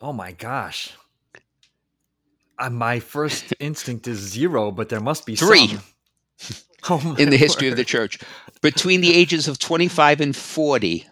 Oh 0.00 0.12
my 0.12 0.30
gosh. 0.30 0.92
Uh, 2.56 2.70
my 2.70 3.00
first 3.00 3.52
instinct 3.58 4.06
is 4.06 4.18
zero, 4.18 4.70
but 4.70 4.88
there 4.88 5.00
must 5.00 5.26
be 5.26 5.34
Three. 5.34 5.66
some. 5.68 5.82
Oh 6.90 7.16
in 7.18 7.30
the 7.30 7.36
history 7.36 7.68
of 7.68 7.76
the 7.76 7.84
church? 7.84 8.18
Between 8.62 9.00
the 9.00 9.12
ages 9.12 9.48
of 9.48 9.58
25 9.58 10.20
and 10.20 10.34
40, 10.34 11.04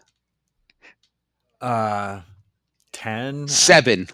uh, 1.60 2.20
ten. 2.92 3.48
seven. 3.48 4.08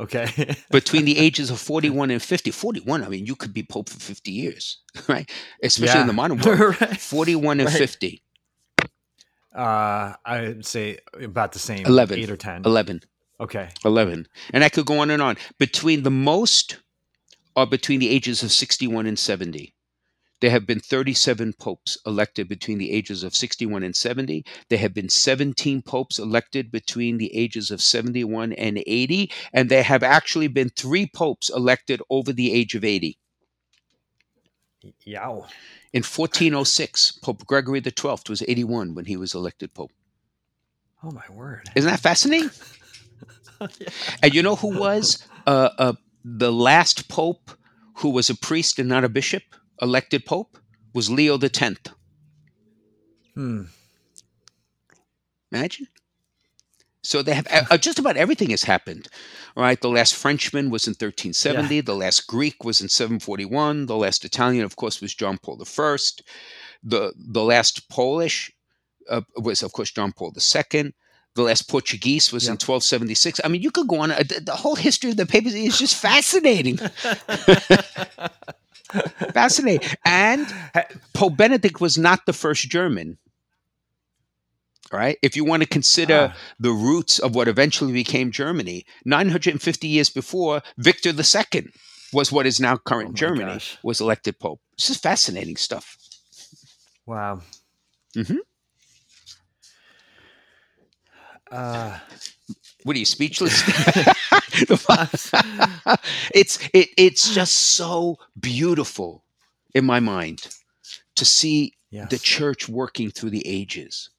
Okay. 0.00 0.56
Between 0.70 1.04
the 1.04 1.18
ages 1.18 1.50
of 1.50 1.60
41 1.60 2.10
and 2.10 2.20
50, 2.20 2.50
41, 2.50 3.04
I 3.04 3.08
mean, 3.08 3.26
you 3.26 3.36
could 3.36 3.54
be 3.54 3.62
pope 3.62 3.88
for 3.88 4.00
50 4.00 4.32
years, 4.32 4.78
right? 5.08 5.30
Especially 5.62 6.00
in 6.00 6.06
the 6.08 6.12
modern 6.12 6.38
world. 6.40 6.80
Right. 6.80 6.98
41 6.98 7.60
and 7.60 7.68
Right. 7.68 7.78
50, 7.78 8.22
Uh, 9.54 10.14
I'd 10.24 10.64
say 10.66 10.98
about 11.22 11.52
the 11.52 11.58
same. 11.58 11.84
11. 11.86 12.18
Eight 12.18 12.30
or 12.30 12.36
ten. 12.38 12.62
11. 12.64 13.02
Okay. 13.38 13.68
11. 13.84 14.26
And 14.52 14.64
I 14.64 14.70
could 14.70 14.86
go 14.86 14.98
on 15.00 15.10
and 15.10 15.20
on. 15.22 15.36
Between 15.58 16.02
the 16.04 16.10
most 16.10 16.78
are 17.54 17.66
between 17.66 18.00
the 18.00 18.08
ages 18.08 18.42
of 18.42 18.50
61 18.50 19.06
and 19.06 19.18
70. 19.18 19.74
There 20.42 20.50
have 20.50 20.66
been 20.66 20.80
37 20.80 21.52
popes 21.52 21.96
elected 22.04 22.48
between 22.48 22.78
the 22.78 22.90
ages 22.90 23.22
of 23.22 23.32
61 23.32 23.84
and 23.84 23.94
70. 23.94 24.44
There 24.68 24.78
have 24.80 24.92
been 24.92 25.08
17 25.08 25.82
popes 25.82 26.18
elected 26.18 26.72
between 26.72 27.18
the 27.18 27.32
ages 27.32 27.70
of 27.70 27.80
71 27.80 28.52
and 28.54 28.82
80. 28.84 29.30
And 29.52 29.70
there 29.70 29.84
have 29.84 30.02
actually 30.02 30.48
been 30.48 30.70
three 30.70 31.06
popes 31.06 31.48
elected 31.48 32.02
over 32.10 32.32
the 32.32 32.52
age 32.52 32.74
of 32.74 32.84
80. 32.84 33.16
Yow. 35.04 35.46
In 35.92 36.02
1406, 36.02 37.12
Pope 37.22 37.46
Gregory 37.46 37.80
XII 37.80 38.16
was 38.28 38.42
81 38.42 38.96
when 38.96 39.04
he 39.04 39.16
was 39.16 39.34
elected 39.34 39.72
pope. 39.74 39.92
Oh 41.04 41.12
my 41.12 41.22
word. 41.30 41.70
Isn't 41.76 41.88
that 41.88 42.00
fascinating? 42.00 42.50
And 44.24 44.34
you 44.34 44.42
know 44.42 44.56
who 44.56 44.76
was 44.76 45.24
uh, 45.46 45.68
uh, 45.78 45.92
the 46.24 46.52
last 46.52 47.08
pope 47.08 47.52
who 47.98 48.10
was 48.10 48.28
a 48.28 48.34
priest 48.34 48.80
and 48.80 48.88
not 48.88 49.04
a 49.04 49.08
bishop, 49.08 49.44
elected 49.82 50.24
pope? 50.24 50.56
Was 50.94 51.10
Leo 51.10 51.36
the 51.36 51.48
Tenth. 51.48 51.88
Hmm. 53.34 53.64
Imagine. 55.50 55.88
So 57.02 57.22
they 57.22 57.34
have 57.34 57.48
uh, 57.50 57.76
just 57.78 57.98
about 57.98 58.16
everything 58.16 58.50
has 58.50 58.62
happened, 58.62 59.08
right? 59.56 59.80
The 59.80 59.88
last 59.88 60.14
Frenchman 60.14 60.70
was 60.70 60.86
in 60.86 60.92
1370. 60.92 61.80
The 61.80 61.96
last 61.96 62.28
Greek 62.28 62.62
was 62.62 62.80
in 62.80 62.88
741. 62.88 63.86
The 63.86 63.96
last 63.96 64.24
Italian, 64.24 64.64
of 64.64 64.76
course, 64.76 65.00
was 65.00 65.12
John 65.12 65.38
Paul 65.38 65.60
I. 65.60 65.96
The 66.84 67.12
the 67.16 67.42
last 67.42 67.88
Polish 67.88 68.52
uh, 69.10 69.22
was, 69.36 69.62
of 69.62 69.72
course, 69.72 69.90
John 69.90 70.12
Paul 70.12 70.32
II. 70.36 70.92
The 71.34 71.42
last 71.42 71.62
Portuguese 71.68 72.30
was 72.30 72.46
in 72.46 72.52
1276. 72.52 73.40
I 73.42 73.48
mean, 73.48 73.62
you 73.62 73.72
could 73.72 73.88
go 73.88 74.00
on. 74.00 74.12
Uh, 74.12 74.18
the, 74.18 74.40
the 74.40 74.54
whole 74.54 74.76
history 74.76 75.10
of 75.10 75.16
the 75.16 75.26
papacy 75.26 75.66
is 75.66 75.78
just 75.78 75.96
fascinating. 75.96 76.78
Fascinating. 79.32 79.88
And 80.04 80.46
Pope 81.14 81.36
Benedict 81.36 81.80
was 81.80 81.96
not 81.98 82.26
the 82.26 82.32
first 82.32 82.68
German. 82.68 83.18
Right? 84.92 85.16
If 85.22 85.36
you 85.36 85.44
want 85.44 85.62
to 85.62 85.68
consider 85.68 86.32
Ah. 86.34 86.36
the 86.60 86.70
roots 86.72 87.18
of 87.18 87.34
what 87.34 87.48
eventually 87.48 87.92
became 87.92 88.30
Germany, 88.30 88.84
950 89.06 89.88
years 89.88 90.10
before, 90.10 90.62
Victor 90.76 91.10
II 91.10 91.68
was 92.12 92.30
what 92.30 92.46
is 92.46 92.60
now 92.60 92.76
current 92.76 93.10
Oh 93.10 93.14
Germany, 93.14 93.52
gosh. 93.54 93.78
was 93.82 94.02
elected 94.02 94.38
Pope. 94.38 94.60
This 94.76 94.90
is 94.90 94.98
fascinating 94.98 95.56
stuff. 95.56 95.96
Wow. 97.06 97.40
Mhm. 98.14 98.38
Uh, 101.50 101.98
What 102.84 102.96
are 102.96 102.98
you 102.98 103.04
speechless? 103.04 103.62
it's 106.34 106.58
it, 106.72 106.88
it's 106.96 107.34
just 107.34 107.52
so 107.52 108.18
beautiful 108.38 109.24
in 109.74 109.84
my 109.84 110.00
mind 110.00 110.48
to 111.14 111.24
see 111.24 111.74
yes. 111.90 112.10
the 112.10 112.18
church 112.18 112.68
working 112.68 113.10
through 113.10 113.30
the 113.30 113.46
ages, 113.46 114.10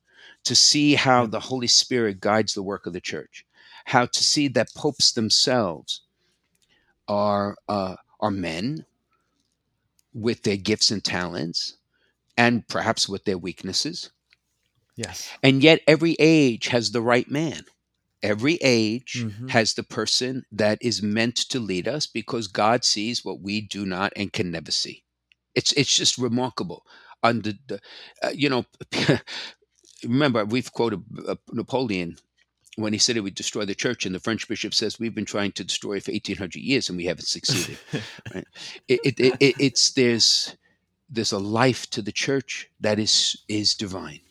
to 0.45 0.55
see 0.55 0.95
how 0.95 1.25
the 1.25 1.39
Holy 1.39 1.67
Spirit 1.67 2.19
guides 2.19 2.53
the 2.53 2.63
work 2.63 2.85
of 2.85 2.93
the 2.93 3.01
church, 3.01 3.45
how 3.85 4.05
to 4.05 4.23
see 4.23 4.47
that 4.49 4.73
popes 4.75 5.11
themselves 5.11 6.01
are 7.07 7.55
uh, 7.67 7.95
are 8.19 8.31
men 8.31 8.85
with 10.13 10.43
their 10.43 10.57
gifts 10.57 10.91
and 10.91 11.03
talents, 11.03 11.77
and 12.37 12.67
perhaps 12.67 13.09
with 13.09 13.25
their 13.25 13.37
weaknesses, 13.37 14.11
Yes. 14.95 15.29
and 15.41 15.63
yet 15.63 15.81
every 15.87 16.15
age 16.19 16.67
has 16.67 16.91
the 16.91 17.01
right 17.01 17.29
man. 17.29 17.65
Every 18.23 18.55
age 18.61 19.17
Mhm. 19.25 19.49
has 19.51 19.73
the 19.73 19.83
person 19.83 20.45
that 20.51 20.77
is 20.81 21.03
meant 21.03 21.35
to 21.49 21.59
lead 21.59 21.87
us 21.87 22.07
because 22.07 22.47
God 22.47 22.83
sees 22.85 23.23
what 23.25 23.41
we 23.41 23.61
do 23.61 23.85
not 23.85 24.13
and 24.15 24.31
can 24.33 24.49
never 24.49 24.71
see. 24.71 25.03
It's 25.53 25.71
it's 25.73 25.95
just 25.95 26.17
remarkable. 26.17 26.85
Under 27.21 27.53
the, 27.67 27.79
uh, 28.23 28.31
you 28.33 28.49
know, 28.49 28.65
remember 30.03 30.45
we've 30.45 30.71
quoted 30.71 31.03
uh, 31.27 31.35
Napoleon 31.51 32.17
when 32.75 32.91
he 32.93 32.99
said 32.99 33.15
it 33.15 33.21
would 33.21 33.35
destroy 33.35 33.65
the 33.65 33.75
church, 33.75 34.05
and 34.05 34.15
the 34.15 34.19
French 34.19 34.47
bishop 34.47 34.73
says 34.73 34.99
we've 34.99 35.13
been 35.13 35.25
trying 35.25 35.51
to 35.53 35.63
destroy 35.63 35.97
it 35.97 36.03
for 36.03 36.11
eighteen 36.11 36.37
hundred 36.37 36.61
years 36.61 36.89
and 36.89 36.97
we 36.97 37.05
haven't 37.05 37.27
succeeded. 37.27 37.77
right? 38.33 38.47
It, 38.87 38.99
it, 39.03 39.19
it, 39.19 39.35
it, 39.39 39.55
it's 39.59 39.91
there's 39.91 40.55
there's 41.09 41.31
a 41.31 41.39
life 41.39 41.89
to 41.91 42.01
the 42.01 42.11
church 42.11 42.69
that 42.79 42.97
is 42.99 43.37
is 43.47 43.75
divine, 43.75 44.21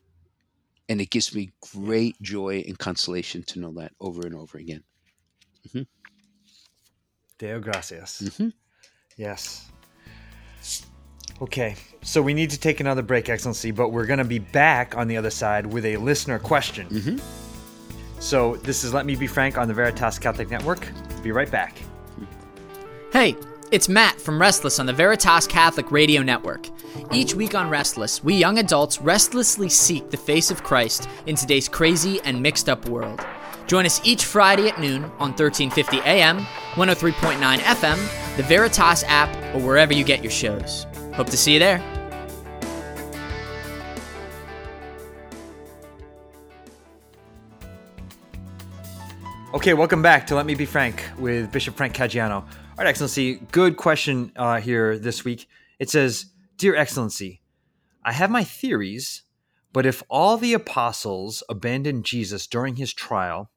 and 0.93 1.01
it 1.01 1.11
gives 1.11 1.34
me 1.34 1.51
great 1.74 2.20
joy 2.20 2.62
and 2.68 2.78
consolation 2.78 3.43
to 3.45 3.59
know 3.59 3.72
that 3.72 3.93
over 3.99 4.26
and 4.26 4.34
over 4.34 4.59
again. 4.59 4.84
Deo 7.38 7.59
gratias. 7.61 8.20
Mhm. 8.38 8.53
Yes. 9.16 9.68
Okay, 11.40 11.74
so 12.03 12.22
we 12.22 12.34
need 12.34 12.51
to 12.51 12.61
take 12.61 12.78
another 12.78 13.03
break, 13.03 13.28
Excellency, 13.28 13.70
but 13.72 13.88
we're 13.88 14.07
going 14.07 14.18
to 14.18 14.24
be 14.24 14.38
back 14.38 14.97
on 14.97 15.09
the 15.09 15.16
other 15.16 15.30
side 15.30 15.66
with 15.66 15.84
a 15.84 15.97
listener 15.97 16.38
question. 16.38 16.86
Mhm. 16.88 17.20
So 18.20 18.57
this 18.57 18.84
is 18.84 18.93
Let 18.95 19.07
Me 19.07 19.16
Be 19.16 19.26
Frank 19.26 19.59
on 19.59 19.66
the 19.66 19.74
Veritas 19.74 20.18
Catholic 20.18 20.51
Network. 20.51 20.86
Be 21.22 21.32
right 21.32 21.51
back. 21.51 21.76
Hey, 23.12 23.34
it's 23.72 23.88
Matt 23.88 24.20
from 24.20 24.40
Restless 24.40 24.78
on 24.78 24.86
the 24.86 24.93
Veritas 24.93 25.47
Catholic 25.49 25.90
Radio 25.90 26.22
Network. 26.22 26.68
Each 27.12 27.34
week 27.34 27.55
on 27.55 27.70
Restless, 27.70 28.22
we 28.22 28.34
young 28.34 28.59
adults 28.59 29.01
restlessly 29.01 29.68
seek 29.68 30.11
the 30.11 30.16
face 30.16 30.51
of 30.51 30.62
Christ 30.62 31.09
in 31.26 31.36
today's 31.36 31.68
crazy 31.68 32.20
and 32.24 32.43
mixed 32.43 32.68
up 32.68 32.88
world. 32.88 33.24
Join 33.66 33.86
us 33.86 34.01
each 34.05 34.24
Friday 34.24 34.68
at 34.68 34.80
noon 34.80 35.05
on 35.18 35.30
1350 35.30 36.01
AM, 36.01 36.40
103.9 36.74 37.59
FM, 37.59 38.36
the 38.36 38.43
Veritas 38.43 39.05
app, 39.05 39.34
or 39.55 39.61
wherever 39.61 39.93
you 39.93 40.05
get 40.05 40.22
your 40.22 40.32
shows. 40.32 40.86
Hope 41.14 41.28
to 41.28 41.36
see 41.36 41.55
you 41.55 41.59
there. 41.59 41.82
Okay, 49.55 49.74
welcome 49.74 50.01
back 50.01 50.26
to 50.28 50.34
Let 50.34 50.47
Me 50.47 50.55
Be 50.55 50.64
Frank 50.64 51.05
with 51.18 51.53
Bishop 51.53 51.76
Frank 51.76 51.95
Caggiano. 51.95 52.32
All 52.32 52.49
right, 52.78 52.86
Excellency, 52.86 53.34
good 53.53 53.76
question 53.76 54.32
uh, 54.34 54.61
here 54.61 54.99
this 54.99 55.24
week. 55.24 55.47
It 55.78 55.90
says, 55.90 56.26
Dear 56.57 56.76
Excellency, 56.76 57.42
I 58.05 58.12
have 58.12 58.30
my 58.30 58.44
theories, 58.44 59.22
but 59.72 59.86
if 59.86 60.03
all 60.09 60.36
the 60.36 60.55
apostles 60.55 61.42
abandoned 61.48 62.05
Jesus 62.05 62.46
during 62.46 62.76
his 62.76 62.92
trial, 62.92 63.50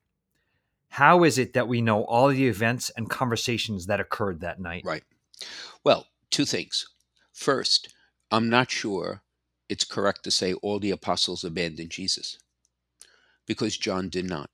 how 0.90 1.24
is 1.24 1.38
it 1.38 1.52
that 1.52 1.68
we 1.68 1.82
know 1.82 2.04
all 2.04 2.28
the 2.28 2.48
events 2.48 2.90
and 2.96 3.10
conversations 3.10 3.86
that 3.86 4.00
occurred 4.00 4.40
that 4.40 4.60
night? 4.60 4.82
Right. 4.84 5.04
Well, 5.84 6.06
two 6.30 6.44
things. 6.44 6.86
First, 7.32 7.94
I'm 8.30 8.48
not 8.48 8.70
sure 8.70 9.22
it's 9.68 9.84
correct 9.84 10.24
to 10.24 10.30
say 10.30 10.54
all 10.54 10.78
the 10.78 10.90
apostles 10.90 11.44
abandoned 11.44 11.90
Jesus 11.90 12.38
because 13.46 13.76
John 13.76 14.08
did 14.08 14.24
not. 14.24 14.50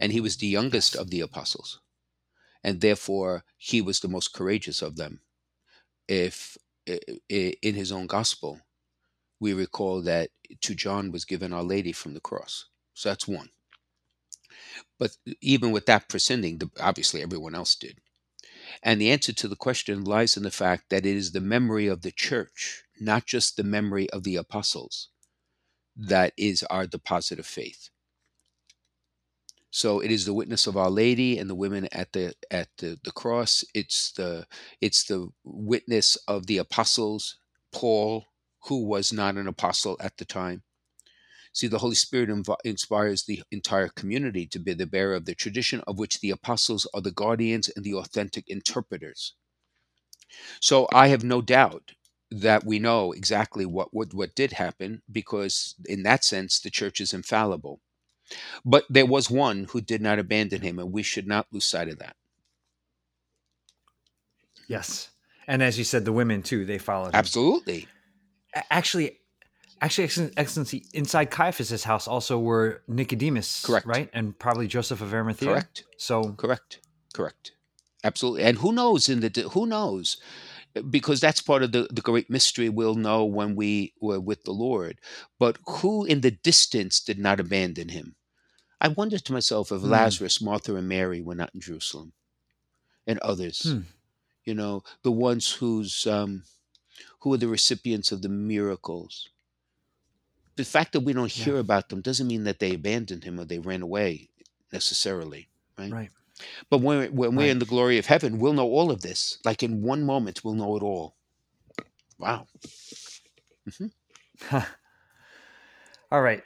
And 0.00 0.12
he 0.12 0.20
was 0.20 0.36
the 0.36 0.46
youngest 0.46 0.94
of 0.94 1.10
the 1.10 1.20
apostles. 1.20 1.80
And 2.62 2.80
therefore, 2.80 3.44
he 3.56 3.80
was 3.80 4.00
the 4.00 4.08
most 4.08 4.32
courageous 4.32 4.82
of 4.82 4.96
them. 4.96 5.20
If 6.08 6.56
in 6.86 7.74
his 7.74 7.92
own 7.92 8.06
gospel, 8.06 8.60
we 9.40 9.52
recall 9.52 10.02
that 10.02 10.30
to 10.62 10.74
John 10.74 11.12
was 11.12 11.24
given 11.24 11.52
Our 11.52 11.62
Lady 11.62 11.92
from 11.92 12.14
the 12.14 12.20
cross. 12.20 12.66
So 12.94 13.08
that's 13.08 13.28
one. 13.28 13.50
But 14.98 15.16
even 15.40 15.72
with 15.72 15.86
that 15.86 16.08
prescinding, 16.08 16.62
obviously 16.80 17.22
everyone 17.22 17.54
else 17.54 17.74
did. 17.74 17.98
And 18.82 19.00
the 19.00 19.10
answer 19.10 19.32
to 19.32 19.48
the 19.48 19.56
question 19.56 20.04
lies 20.04 20.36
in 20.36 20.42
the 20.42 20.50
fact 20.50 20.84
that 20.90 21.06
it 21.06 21.16
is 21.16 21.32
the 21.32 21.40
memory 21.40 21.86
of 21.86 22.02
the 22.02 22.10
church, 22.10 22.84
not 23.00 23.26
just 23.26 23.56
the 23.56 23.64
memory 23.64 24.08
of 24.10 24.24
the 24.24 24.36
apostles, 24.36 25.08
that 25.96 26.32
is 26.36 26.62
our 26.64 26.86
deposit 26.86 27.38
of 27.38 27.46
faith. 27.46 27.90
So 29.70 30.00
it 30.00 30.10
is 30.10 30.24
the 30.26 30.34
witness 30.34 30.66
of 30.66 30.76
Our 30.76 30.90
Lady 30.90 31.38
and 31.38 31.50
the 31.50 31.54
women 31.54 31.88
at 31.92 32.12
the 32.12 32.34
at 32.50 32.68
the, 32.78 32.98
the 33.04 33.12
cross. 33.12 33.64
It's 33.74 34.12
the 34.12 34.46
it's 34.80 35.04
the 35.04 35.28
witness 35.44 36.16
of 36.28 36.46
the 36.46 36.58
apostles, 36.58 37.36
Paul, 37.72 38.26
who 38.64 38.84
was 38.86 39.12
not 39.12 39.36
an 39.36 39.48
apostle 39.48 39.98
at 40.00 40.16
the 40.18 40.24
time. 40.26 40.62
See, 41.52 41.66
the 41.68 41.78
Holy 41.78 41.96
Spirit 41.96 42.30
inv- 42.30 42.56
inspires 42.64 43.24
the 43.24 43.42
entire 43.52 43.88
community 43.88 44.46
to 44.48 44.60
be 44.60 44.74
the 44.74 44.86
bearer 44.86 45.16
of 45.16 45.24
the 45.26 45.34
tradition 45.34 45.82
of 45.86 45.98
which 45.98 46.20
the 46.20 46.30
apostles 46.30 46.86
are 46.94 47.02
the 47.02 47.12
guardians 47.12 47.70
and 47.76 47.84
the 47.84 47.94
authentic 47.94 48.48
interpreters. 48.48 49.34
So 50.60 50.88
I 50.92 51.08
have 51.08 51.24
no 51.24 51.42
doubt 51.42 51.92
that 52.30 52.64
we 52.64 52.78
know 52.78 53.12
exactly 53.12 53.66
what, 53.66 53.94
what, 53.94 54.14
what 54.14 54.34
did 54.34 54.52
happen 54.54 55.02
because, 55.10 55.74
in 55.86 56.02
that 56.04 56.24
sense, 56.24 56.60
the 56.60 56.70
church 56.70 57.00
is 57.00 57.14
infallible. 57.14 57.80
But 58.64 58.84
there 58.90 59.06
was 59.06 59.30
one 59.30 59.64
who 59.70 59.80
did 59.80 60.00
not 60.02 60.18
abandon 60.18 60.62
him, 60.62 60.78
and 60.78 60.92
we 60.92 61.02
should 61.02 61.26
not 61.26 61.46
lose 61.52 61.64
sight 61.64 61.88
of 61.88 61.98
that. 61.98 62.16
Yes. 64.68 65.10
And 65.46 65.62
as 65.62 65.78
you 65.78 65.84
said, 65.84 66.04
the 66.04 66.12
women 66.12 66.42
too, 66.42 66.64
they 66.64 66.78
followed 66.78 67.08
him. 67.08 67.14
Absolutely. 67.14 67.86
Actually, 68.70 69.18
actually, 69.80 70.04
Excellency, 70.36 70.86
inside 70.92 71.30
Caiaphas' 71.30 71.84
house 71.84 72.08
also 72.08 72.38
were 72.38 72.82
Nicodemus, 72.88 73.64
Correct. 73.64 73.86
right? 73.86 74.10
And 74.12 74.36
probably 74.38 74.66
Joseph 74.66 75.00
of 75.00 75.14
Arimathea. 75.14 75.48
Correct. 75.48 75.84
So, 75.98 76.32
Correct. 76.32 76.80
Correct. 77.14 77.52
Absolutely. 78.02 78.42
And 78.42 78.58
who 78.58 78.72
knows 78.72 79.08
in 79.08 79.20
the 79.20 79.48
who 79.52 79.66
knows? 79.66 80.16
Because 80.90 81.20
that's 81.20 81.40
part 81.40 81.62
of 81.62 81.72
the, 81.72 81.88
the 81.90 82.02
great 82.02 82.28
mystery 82.28 82.68
we'll 82.68 82.96
know 82.96 83.24
when 83.24 83.56
we 83.56 83.94
were 84.00 84.20
with 84.20 84.44
the 84.44 84.52
Lord. 84.52 85.00
But 85.38 85.56
who 85.66 86.04
in 86.04 86.20
the 86.20 86.30
distance 86.30 87.00
did 87.00 87.18
not 87.18 87.40
abandon 87.40 87.88
him? 87.88 88.15
I 88.80 88.88
wondered 88.88 89.24
to 89.24 89.32
myself 89.32 89.72
if 89.72 89.80
Hmm. 89.80 89.88
Lazarus, 89.90 90.40
Martha, 90.40 90.74
and 90.76 90.88
Mary 90.88 91.20
were 91.20 91.34
not 91.34 91.54
in 91.54 91.60
Jerusalem, 91.60 92.12
and 93.06 93.18
others. 93.20 93.62
Hmm. 93.62 93.80
You 94.44 94.54
know, 94.54 94.84
the 95.02 95.10
ones 95.12 95.52
whose 95.54 96.06
um, 96.06 96.44
who 97.20 97.32
are 97.32 97.38
the 97.38 97.48
recipients 97.48 98.12
of 98.12 98.22
the 98.22 98.28
miracles. 98.28 99.28
The 100.56 100.64
fact 100.64 100.92
that 100.92 101.00
we 101.00 101.12
don't 101.12 101.36
Yeah. 101.36 101.44
hear 101.44 101.58
about 101.58 101.88
them 101.88 102.00
doesn't 102.00 102.26
mean 102.28 102.44
that 102.44 102.60
they 102.60 102.74
abandoned 102.74 103.24
him 103.24 103.38
or 103.40 103.44
they 103.44 103.58
ran 103.58 103.82
away 103.82 104.30
necessarily. 104.72 105.48
Right. 105.78 105.92
right. 105.92 106.10
But 106.70 106.80
when, 106.80 107.14
when 107.14 107.34
we're 107.34 107.50
in 107.50 107.58
the 107.58 107.64
glory 107.66 107.98
of 107.98 108.06
heaven, 108.06 108.38
we'll 108.38 108.52
know 108.54 108.68
all 108.68 108.90
of 108.90 109.02
this. 109.02 109.38
Like 109.44 109.62
in 109.62 109.82
one 109.82 110.02
moment, 110.04 110.44
we'll 110.44 110.54
know 110.54 110.76
it 110.76 110.82
all. 110.82 111.16
Wow. 112.18 112.46
All 116.12 116.22
right. 116.22 116.42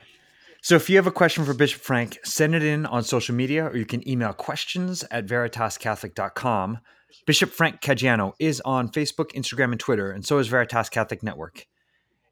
So 0.62 0.74
if 0.74 0.90
you 0.90 0.96
have 0.96 1.06
a 1.06 1.12
question 1.12 1.44
for 1.44 1.54
Bishop 1.54 1.80
Frank, 1.80 2.18
send 2.22 2.54
it 2.54 2.62
in 2.62 2.84
on 2.84 3.02
social 3.02 3.34
media 3.34 3.66
or 3.66 3.76
you 3.76 3.86
can 3.86 4.06
email 4.06 4.34
questions 4.34 5.04
at 5.10 5.26
veritascatholic.com. 5.26 6.78
Bishop 7.26 7.50
Frank 7.50 7.80
Caggiano 7.80 8.34
is 8.38 8.60
on 8.62 8.90
Facebook, 8.90 9.32
Instagram, 9.32 9.72
and 9.72 9.80
Twitter, 9.80 10.12
and 10.12 10.24
so 10.24 10.38
is 10.38 10.48
Veritas 10.48 10.90
Catholic 10.90 11.22
Network. 11.22 11.66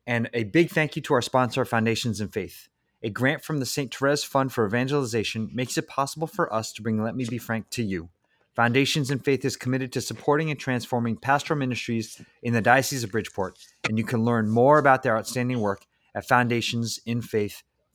And 0.07 0.29
a 0.35 0.45
big 0.45 0.70
thank 0.70 0.95
you 0.95 1.03
to 1.03 1.14
our 1.14 1.22
sponsor, 1.22 1.64
Foundations 1.64 2.20
in 2.20 2.29
Faith. 2.29 2.68
A 3.03 3.11
grant 3.11 3.45
from 3.45 3.61
the 3.61 3.66
St. 3.66 3.95
Therese 3.95 4.24
Fund 4.24 4.53
for 4.53 4.66
Evangelization 4.66 5.51
makes 5.53 5.79
it 5.79 5.89
possible 5.89 6.26
for 6.26 6.53
us 6.53 6.72
to 6.72 6.83
bring 6.83 7.03
Let 7.03 7.16
Me 7.16 7.24
Be 7.24 7.39
Frank 7.39 7.70
to 7.70 7.83
you. 7.83 8.11
Foundations 8.55 9.11
in 9.11 9.20
Faith 9.20 9.45
is 9.45 9.57
committed 9.57 9.93
to 9.93 10.01
supporting 10.01 10.51
and 10.51 10.59
transforming 10.59 11.16
pastoral 11.16 11.59
ministries 11.59 12.20
in 12.43 12.53
the 12.53 12.61
Diocese 12.61 13.05
of 13.05 13.12
Bridgeport, 13.12 13.59
and 13.89 13.97
you 13.97 14.05
can 14.05 14.24
learn 14.24 14.51
more 14.51 14.79
about 14.79 15.03
their 15.03 15.16
outstanding 15.16 15.61
work 15.61 15.87
at 16.14 16.26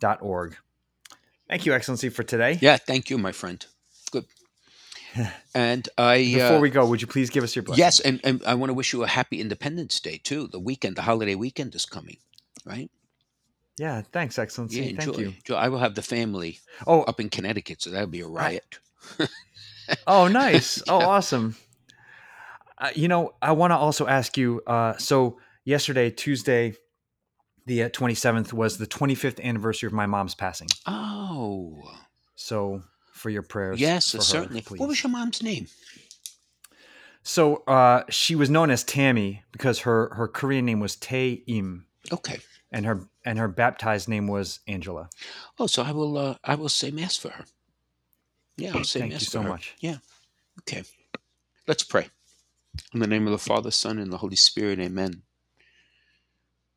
foundationsinfaith.org. 0.03 0.57
Thank 1.49 1.65
you, 1.65 1.73
Excellency, 1.73 2.09
for 2.09 2.23
today. 2.23 2.57
Yeah, 2.61 2.77
thank 2.77 3.09
you, 3.09 3.17
my 3.17 3.31
friend. 3.31 3.65
Good. 4.11 4.25
And 5.55 5.87
I 5.99 6.15
Before 6.33 6.57
uh, 6.57 6.59
we 6.59 6.71
go, 6.71 6.87
would 6.87 6.99
you 6.99 7.05
please 7.07 7.29
give 7.29 7.43
us 7.43 7.55
your 7.55 7.61
blessing? 7.61 7.79
yes, 7.83 7.99
and, 7.99 8.19
and 8.23 8.41
I 8.47 8.55
want 8.55 8.71
to 8.71 8.73
wish 8.73 8.91
you 8.93 9.03
a 9.03 9.07
happy 9.07 9.39
Independence 9.39 9.99
Day 9.99 10.17
too. 10.23 10.47
The 10.47 10.59
weekend, 10.59 10.95
the 10.95 11.03
holiday 11.03 11.35
weekend 11.35 11.75
is 11.75 11.85
coming, 11.85 12.17
right? 12.65 12.89
Yeah, 13.77 14.01
thanks, 14.11 14.39
Excellency. 14.39 14.77
Yeah, 14.77 14.89
enjoy. 14.89 15.03
Thank 15.03 15.17
you. 15.19 15.27
enjoy. 15.27 15.55
I 15.55 15.69
will 15.69 15.77
have 15.77 15.93
the 15.93 16.01
family 16.01 16.59
Oh, 16.87 17.03
up 17.03 17.19
in 17.19 17.29
Connecticut, 17.29 17.83
so 17.83 17.91
that'll 17.91 18.07
be 18.07 18.21
a 18.21 18.27
riot. 18.27 18.79
oh, 20.07 20.27
nice. 20.27 20.81
Oh, 20.87 20.97
Yeah. 20.99 21.05
awesome. 21.05 21.55
Uh, 22.79 22.89
you 22.95 23.07
know, 23.07 23.35
I 23.39 23.51
want 23.51 23.69
to 23.71 23.77
also 23.77 24.07
ask 24.07 24.35
you. 24.37 24.61
Uh, 24.65 24.97
so 24.97 25.37
yesterday, 25.65 26.09
Tuesday, 26.09 26.73
the 27.65 27.83
uh, 27.83 27.89
twenty 27.89 28.13
seventh, 28.15 28.53
was 28.53 28.77
the 28.77 28.87
twenty 28.87 29.15
fifth 29.15 29.39
anniversary 29.39 29.87
of 29.87 29.93
my 29.93 30.05
mom's 30.05 30.35
passing. 30.35 30.67
Oh, 30.85 31.81
So 32.35 32.83
for 33.13 33.29
your 33.29 33.43
prayers, 33.43 33.79
yes, 33.79 34.11
for 34.11 34.37
her. 34.37 34.47
What 34.77 34.87
was 34.89 35.01
your 35.03 35.11
mom's 35.11 35.41
name? 35.43 35.67
So 37.23 37.57
uh, 37.67 38.03
she 38.09 38.35
was 38.35 38.49
known 38.49 38.69
as 38.69 38.83
Tammy 38.83 39.43
because 39.51 39.79
her 39.79 40.13
her 40.15 40.27
Korean 40.27 40.65
name 40.65 40.79
was 40.81 40.95
Tae 40.97 41.41
Im, 41.47 41.85
Okay. 42.11 42.39
and 42.71 42.85
her 42.85 43.07
and 43.23 43.39
her 43.39 43.47
baptized 43.47 44.09
name 44.09 44.27
was 44.27 44.59
Angela. 44.67 45.09
Oh, 45.57 45.67
so 45.67 45.83
I 45.83 45.91
will. 45.93 46.17
Uh, 46.17 46.35
I 46.43 46.55
will 46.55 46.69
say 46.69 46.91
mass 46.91 47.15
for 47.17 47.29
her. 47.29 47.45
Yeah, 48.57 48.75
I'll 48.75 48.83
say 48.83 48.99
Thank 48.99 49.13
mass 49.13 49.21
you 49.21 49.25
for 49.27 49.31
so 49.31 49.41
her. 49.43 49.49
much. 49.49 49.73
Yeah. 49.79 49.97
Okay. 50.61 50.83
Let's 51.65 51.83
pray. 51.83 52.09
In 52.93 52.99
the 52.99 53.07
name 53.07 53.25
of 53.25 53.31
the 53.31 53.37
Father, 53.37 53.71
Son, 53.71 53.99
and 53.99 54.11
the 54.11 54.17
Holy 54.17 54.35
Spirit, 54.35 54.79
amen. 54.79 55.21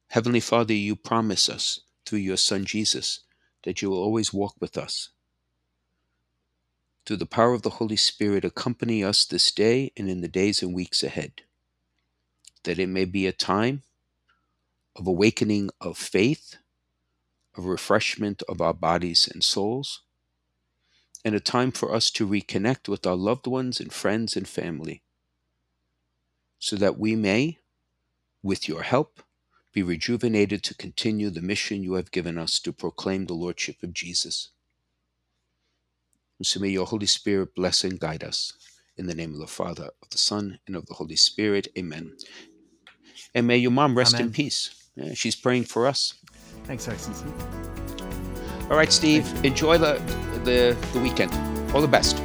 Heavenly 0.09 0.41
Father, 0.41 0.73
you 0.73 0.97
promise 0.97 1.49
us 1.49 1.81
through 2.05 2.21
your 2.21 2.37
Son 2.37 2.65
Jesus 2.65 3.21
that 3.65 3.83
you 3.83 3.91
will 3.91 3.99
always 3.99 4.33
walk 4.33 4.55
with 4.61 4.79
us. 4.79 5.11
Through 7.05 7.19
the 7.19 7.27
power 7.27 7.53
of 7.53 7.63
the 7.63 7.71
Holy 7.71 7.97
Spirit, 7.97 8.45
accompany 8.45 9.03
us 9.03 9.25
this 9.25 9.51
day 9.53 9.93
and 9.97 10.09
in 10.09 10.21
the 10.21 10.29
days 10.29 10.63
and 10.63 10.75
weeks 10.75 11.03
ahead, 11.03 11.43
that 12.65 12.79
it 12.79 12.89
may 12.89 13.05
be 13.05 13.27
a 13.27 13.33
time 13.33 13.83
of 14.95 15.07
awakening 15.07 15.71
of 15.81 15.99
faith, 15.99 16.57
of 17.57 17.65
refreshment 17.65 18.43
of 18.49 18.61
our 18.61 18.75
bodies 18.75 19.29
and 19.33 19.45
souls, 19.45 20.03
and 21.25 21.35
a 21.35 21.41
time 21.41 21.73
for 21.73 21.93
us 21.93 22.11
to 22.13 22.27
reconnect 22.27 22.89
with 22.89 23.07
our 23.07 23.17
loved 23.17 23.47
ones 23.47 23.81
and 23.81 23.93
friends 23.93 24.37
and 24.37 24.49
family, 24.49 25.03
so 26.59 26.77
that 26.77 26.99
we 26.99 27.17
may, 27.17 27.59
with 28.43 28.69
your 28.69 28.83
help, 28.83 29.23
be 29.77 29.83
rejuvenated 29.83 30.63
to 30.63 30.75
continue 30.75 31.29
the 31.29 31.43
mission 31.43 31.83
you 31.83 31.93
have 31.93 32.11
given 32.11 32.39
us 32.39 32.59
to 32.59 32.73
proclaim 32.73 33.27
the 33.27 33.35
Lordship 33.35 33.83
of 33.83 33.93
Jesus. 33.93 34.49
And 36.39 36.47
so 36.47 36.61
may 36.61 36.71
your 36.71 36.87
Holy 36.87 37.05
Spirit 37.05 37.55
bless 37.55 37.85
and 37.85 38.01
guide 38.01 38.25
us. 38.25 38.55
In 38.97 39.07
the 39.07 39.15
name 39.15 39.35
of 39.35 39.39
the 39.39 39.47
Father, 39.47 39.91
of 40.03 40.09
the 40.09 40.17
Son, 40.17 40.59
and 40.67 40.77
of 40.77 40.87
the 40.87 40.95
Holy 40.95 41.15
Spirit. 41.15 41.69
Amen. 41.77 42.13
And 43.35 43.47
may 43.47 43.59
your 43.59 43.71
mom 43.71 43.99
rest 43.99 44.19
in 44.19 44.33
peace. 44.33 44.89
Yeah, 44.97 45.13
she's 45.13 45.37
praying 45.37 45.65
for 45.65 45.87
us. 45.87 46.15
Thanks, 46.65 46.89
Excellency. 46.89 47.27
All 48.71 48.79
right, 48.79 48.91
Steve, 48.91 49.31
enjoy 49.45 49.77
the, 49.77 50.01
the, 50.45 50.75
the 50.95 51.01
weekend. 51.01 51.35
All 51.75 51.83
the 51.83 51.87
best. 51.87 52.17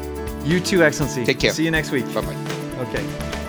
You 0.45 0.61
too, 0.61 0.85
Excellency. 0.85 1.25
Take 1.25 1.41
care. 1.41 1.51
See 1.51 1.65
you 1.65 1.71
next 1.71 1.91
week. 1.91 2.05
Bye 2.13 2.21
bye. 2.21 2.35
Okay. 2.77 3.40